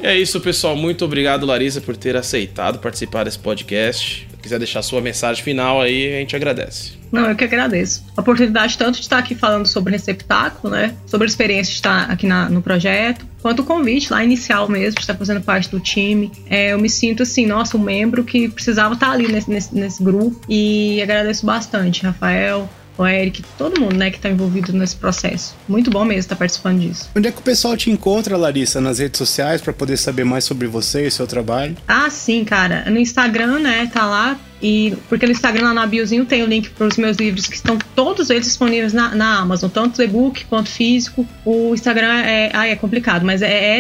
é 0.02 0.18
isso, 0.18 0.40
pessoal. 0.42 0.76
Muito 0.76 1.06
obrigado, 1.06 1.46
Larissa, 1.46 1.80
por 1.82 1.96
ter 1.96 2.16
aceitado 2.16 2.80
participar 2.80 3.24
desse 3.24 3.40
podcast. 3.40 4.28
Se 4.46 4.50
quiser 4.50 4.60
deixar 4.60 4.84
sua 4.84 5.02
mensagem 5.02 5.44
final 5.44 5.82
aí, 5.82 6.18
a 6.18 6.20
gente 6.20 6.36
agradece. 6.36 6.92
Não, 7.12 7.28
eu 7.28 7.36
que 7.36 7.44
agradeço. 7.44 8.06
A 8.16 8.22
oportunidade 8.22 8.78
tanto 8.78 8.98
de 8.98 9.02
estar 9.02 9.18
aqui 9.18 9.34
falando 9.34 9.66
sobre 9.66 9.92
receptáculo, 9.94 10.72
né? 10.72 10.94
Sobre 11.08 11.26
a 11.26 11.28
experiência 11.28 11.72
de 11.72 11.78
estar 11.78 12.12
aqui 12.12 12.28
na, 12.28 12.48
no 12.48 12.62
projeto, 12.62 13.26
quanto 13.42 13.64
o 13.64 13.66
convite 13.66 14.14
lá 14.14 14.24
inicial 14.24 14.70
mesmo, 14.70 14.98
de 14.98 15.02
estar 15.02 15.16
fazendo 15.16 15.42
parte 15.42 15.68
do 15.72 15.80
time. 15.80 16.32
É, 16.48 16.74
eu 16.74 16.78
me 16.78 16.88
sinto 16.88 17.24
assim, 17.24 17.48
nossa, 17.48 17.76
um 17.76 17.82
membro 17.82 18.24
que 18.24 18.48
precisava 18.48 18.94
estar 18.94 19.10
ali 19.10 19.28
nesse, 19.28 19.50
nesse, 19.50 19.74
nesse 19.74 20.04
grupo. 20.04 20.40
E 20.48 21.02
agradeço 21.02 21.44
bastante, 21.44 22.04
Rafael, 22.04 22.70
o 22.98 23.06
Eric, 23.06 23.44
todo 23.58 23.80
mundo, 23.80 23.96
né, 23.96 24.10
que 24.10 24.20
tá 24.20 24.30
envolvido 24.30 24.72
nesse 24.74 24.96
processo. 24.96 25.56
Muito 25.68 25.90
bom 25.90 26.06
mesmo 26.06 26.20
estar 26.22 26.36
participando 26.36 26.80
disso. 26.80 27.10
Onde 27.16 27.28
é 27.28 27.32
que 27.32 27.40
o 27.40 27.44
pessoal 27.44 27.76
te 27.76 27.90
encontra, 27.90 28.38
Larissa? 28.38 28.80
Nas 28.80 29.00
redes 29.00 29.18
sociais 29.18 29.62
para 29.62 29.74
poder 29.74 29.98
saber 29.98 30.24
mais 30.24 30.44
sobre 30.44 30.68
você 30.68 31.08
e 31.08 31.12
seu 31.12 31.28
trabalho? 31.28 31.76
Ah, 31.88 32.10
sim, 32.10 32.44
cara. 32.44 32.90
No 32.90 32.98
Instagram, 32.98 33.60
né, 33.60 33.90
tá 33.92 34.06
lá. 34.06 34.40
E 34.62 34.94
porque 35.10 35.26
no 35.26 35.34
Instagram, 35.34 35.66
lá 35.66 35.74
na 35.74 35.86
biozinho, 35.86 36.26
tem 36.26 36.42
o 36.42 36.46
link 36.46 36.70
para 36.70 36.88
os 36.88 36.96
meus 36.98 37.18
livros 37.18 37.46
que 37.46 37.56
estão 37.56 37.78
todos 37.94 38.30
eles 38.30 38.46
disponíveis 38.46 38.94
na, 38.94 39.14
na 39.14 39.40
Amazon, 39.40 39.70
tanto 39.70 40.02
e-book 40.02 40.46
quanto 40.46 40.70
físico. 40.70 41.28
O 41.44 41.74
Instagram 41.74 42.22
é, 42.22 42.50
ai, 42.54 42.72
é 42.72 42.76
complicado, 42.76 43.26
mas 43.26 43.42
é 43.42 43.78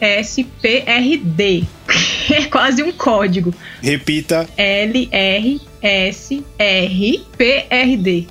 LRSPRD. 0.00 1.64
é 2.30 2.44
quase 2.44 2.82
um 2.82 2.92
código. 2.92 3.54
Repita. 3.82 4.46
LR 4.56 5.58
S-R-P-R-D. 5.82 6.56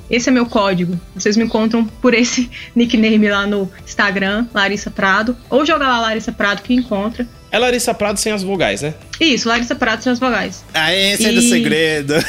Esse 0.09 0.29
é 0.29 0.31
meu 0.31 0.45
código. 0.45 0.99
Vocês 1.13 1.37
me 1.37 1.43
encontram 1.45 1.85
por 1.85 2.13
esse 2.13 2.49
nickname 2.75 3.29
lá 3.29 3.45
no 3.47 3.71
Instagram, 3.85 4.47
Larissa 4.53 4.91
Prado. 4.91 5.37
Ou 5.49 5.65
joga 5.65 5.87
lá 5.87 5.99
Larissa 6.01 6.31
Prado 6.31 6.61
que 6.61 6.73
encontra. 6.73 7.27
É 7.51 7.57
Larissa 7.57 7.93
Prado 7.93 8.19
sem 8.19 8.31
as 8.31 8.43
vogais, 8.43 8.81
né? 8.81 8.93
Isso, 9.19 9.47
Larissa 9.47 9.75
Prado 9.75 10.03
sem 10.03 10.11
as 10.11 10.19
vogais. 10.19 10.63
Ah, 10.73 10.93
esse 10.93 11.23
e... 11.23 11.25
é 11.27 11.31
do 11.31 11.41
segredo. 11.41 12.13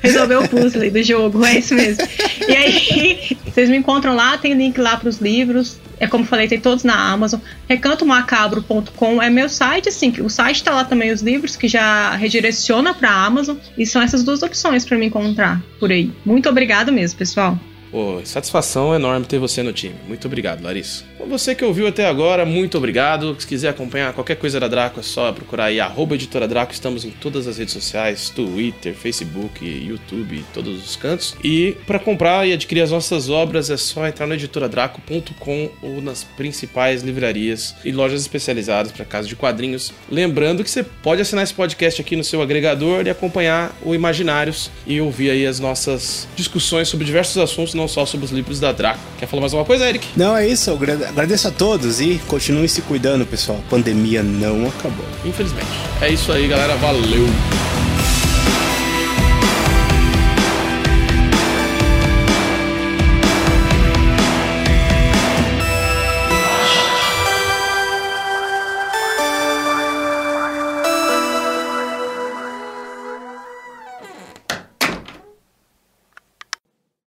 Resolveu 0.00 0.42
o 0.42 0.48
puzzle 0.48 0.90
do 0.90 1.02
jogo, 1.02 1.44
é 1.44 1.58
isso 1.58 1.74
mesmo. 1.74 2.06
E 2.46 2.54
aí, 2.54 3.36
vocês 3.52 3.68
me 3.68 3.76
encontram 3.76 4.14
lá, 4.14 4.38
tem 4.38 4.54
link 4.54 4.78
lá 4.78 4.96
para 4.96 5.08
os 5.08 5.18
livros. 5.18 5.80
É 6.00 6.06
como 6.06 6.24
falei, 6.24 6.48
tem 6.48 6.60
todos 6.60 6.84
na 6.84 6.94
Amazon. 6.94 7.40
Recantomacabro.com 7.68 9.22
é 9.22 9.30
meu 9.30 9.48
site, 9.48 9.88
assim, 9.88 10.12
o 10.20 10.28
site 10.28 10.56
está 10.56 10.72
lá 10.72 10.84
também 10.84 11.10
os 11.10 11.20
livros 11.20 11.56
que 11.56 11.68
já 11.68 12.14
redireciona 12.14 12.94
para 12.94 13.10
Amazon 13.10 13.56
e 13.76 13.86
são 13.86 14.00
essas 14.00 14.22
duas 14.22 14.42
opções 14.42 14.84
para 14.84 14.96
me 14.96 15.06
encontrar 15.06 15.62
por 15.78 15.90
aí. 15.90 16.12
Muito 16.24 16.48
obrigado 16.48 16.92
mesmo, 16.92 17.18
pessoal. 17.18 17.58
Pô, 17.90 18.20
satisfação 18.24 18.94
enorme 18.94 19.26
ter 19.26 19.38
você 19.38 19.62
no 19.62 19.72
time. 19.72 19.94
Muito 20.06 20.26
obrigado, 20.26 20.62
Larissa. 20.62 21.04
Você 21.28 21.54
que 21.54 21.64
ouviu 21.64 21.86
até 21.86 22.06
agora, 22.06 22.46
muito 22.46 22.78
obrigado. 22.78 23.36
Se 23.38 23.46
quiser 23.46 23.68
acompanhar 23.68 24.14
qualquer 24.14 24.36
coisa 24.36 24.58
da 24.58 24.66
Draco, 24.66 25.00
é 25.00 25.02
só 25.02 25.30
procurar 25.30 25.66
aí 25.66 25.78
arroba 25.78 26.14
editora 26.14 26.48
Draco. 26.48 26.72
Estamos 26.72 27.04
em 27.04 27.10
todas 27.10 27.46
as 27.46 27.58
redes 27.58 27.74
sociais, 27.74 28.30
Twitter, 28.30 28.94
Facebook, 28.94 29.62
YouTube, 29.62 30.42
todos 30.54 30.82
os 30.82 30.96
cantos. 30.96 31.36
E 31.44 31.76
para 31.86 31.98
comprar 31.98 32.48
e 32.48 32.54
adquirir 32.54 32.80
as 32.80 32.90
nossas 32.90 33.28
obras 33.28 33.68
é 33.68 33.76
só 33.76 34.06
entrar 34.06 34.26
no 34.26 34.34
editoradraco.com 34.34 35.70
ou 35.82 36.00
nas 36.00 36.24
principais 36.24 37.02
livrarias 37.02 37.74
e 37.84 37.92
lojas 37.92 38.22
especializadas 38.22 38.90
para 38.90 39.04
casos 39.04 39.28
de 39.28 39.36
quadrinhos. 39.36 39.92
Lembrando 40.10 40.64
que 40.64 40.70
você 40.70 40.82
pode 40.82 41.20
assinar 41.20 41.44
esse 41.44 41.52
podcast 41.54 42.00
aqui 42.00 42.16
no 42.16 42.24
seu 42.24 42.40
agregador 42.40 43.06
e 43.06 43.10
acompanhar 43.10 43.76
o 43.82 43.94
Imaginários 43.94 44.70
e 44.86 44.98
ouvir 44.98 45.30
aí 45.30 45.46
as 45.46 45.60
nossas 45.60 46.26
discussões 46.34 46.88
sobre 46.88 47.04
diversos 47.04 47.36
assuntos, 47.36 47.74
não 47.78 47.88
só 47.88 48.04
sobre 48.04 48.26
os 48.26 48.32
livros 48.32 48.60
da 48.60 48.72
Draco. 48.72 49.00
Quer 49.18 49.26
falar 49.26 49.40
mais 49.42 49.54
alguma 49.54 49.66
coisa, 49.66 49.88
Eric? 49.88 50.06
Não, 50.16 50.36
é 50.36 50.46
isso. 50.46 50.70
Agradeço 50.70 51.48
a 51.48 51.50
todos 51.50 52.00
e 52.00 52.20
continuem 52.26 52.68
se 52.68 52.82
cuidando, 52.82 53.24
pessoal. 53.24 53.58
A 53.66 53.70
pandemia 53.70 54.22
não 54.22 54.66
acabou. 54.68 55.06
Infelizmente. 55.24 55.68
É 56.00 56.10
isso 56.10 56.30
aí, 56.32 56.46
galera. 56.48 56.76
Valeu! 56.76 57.77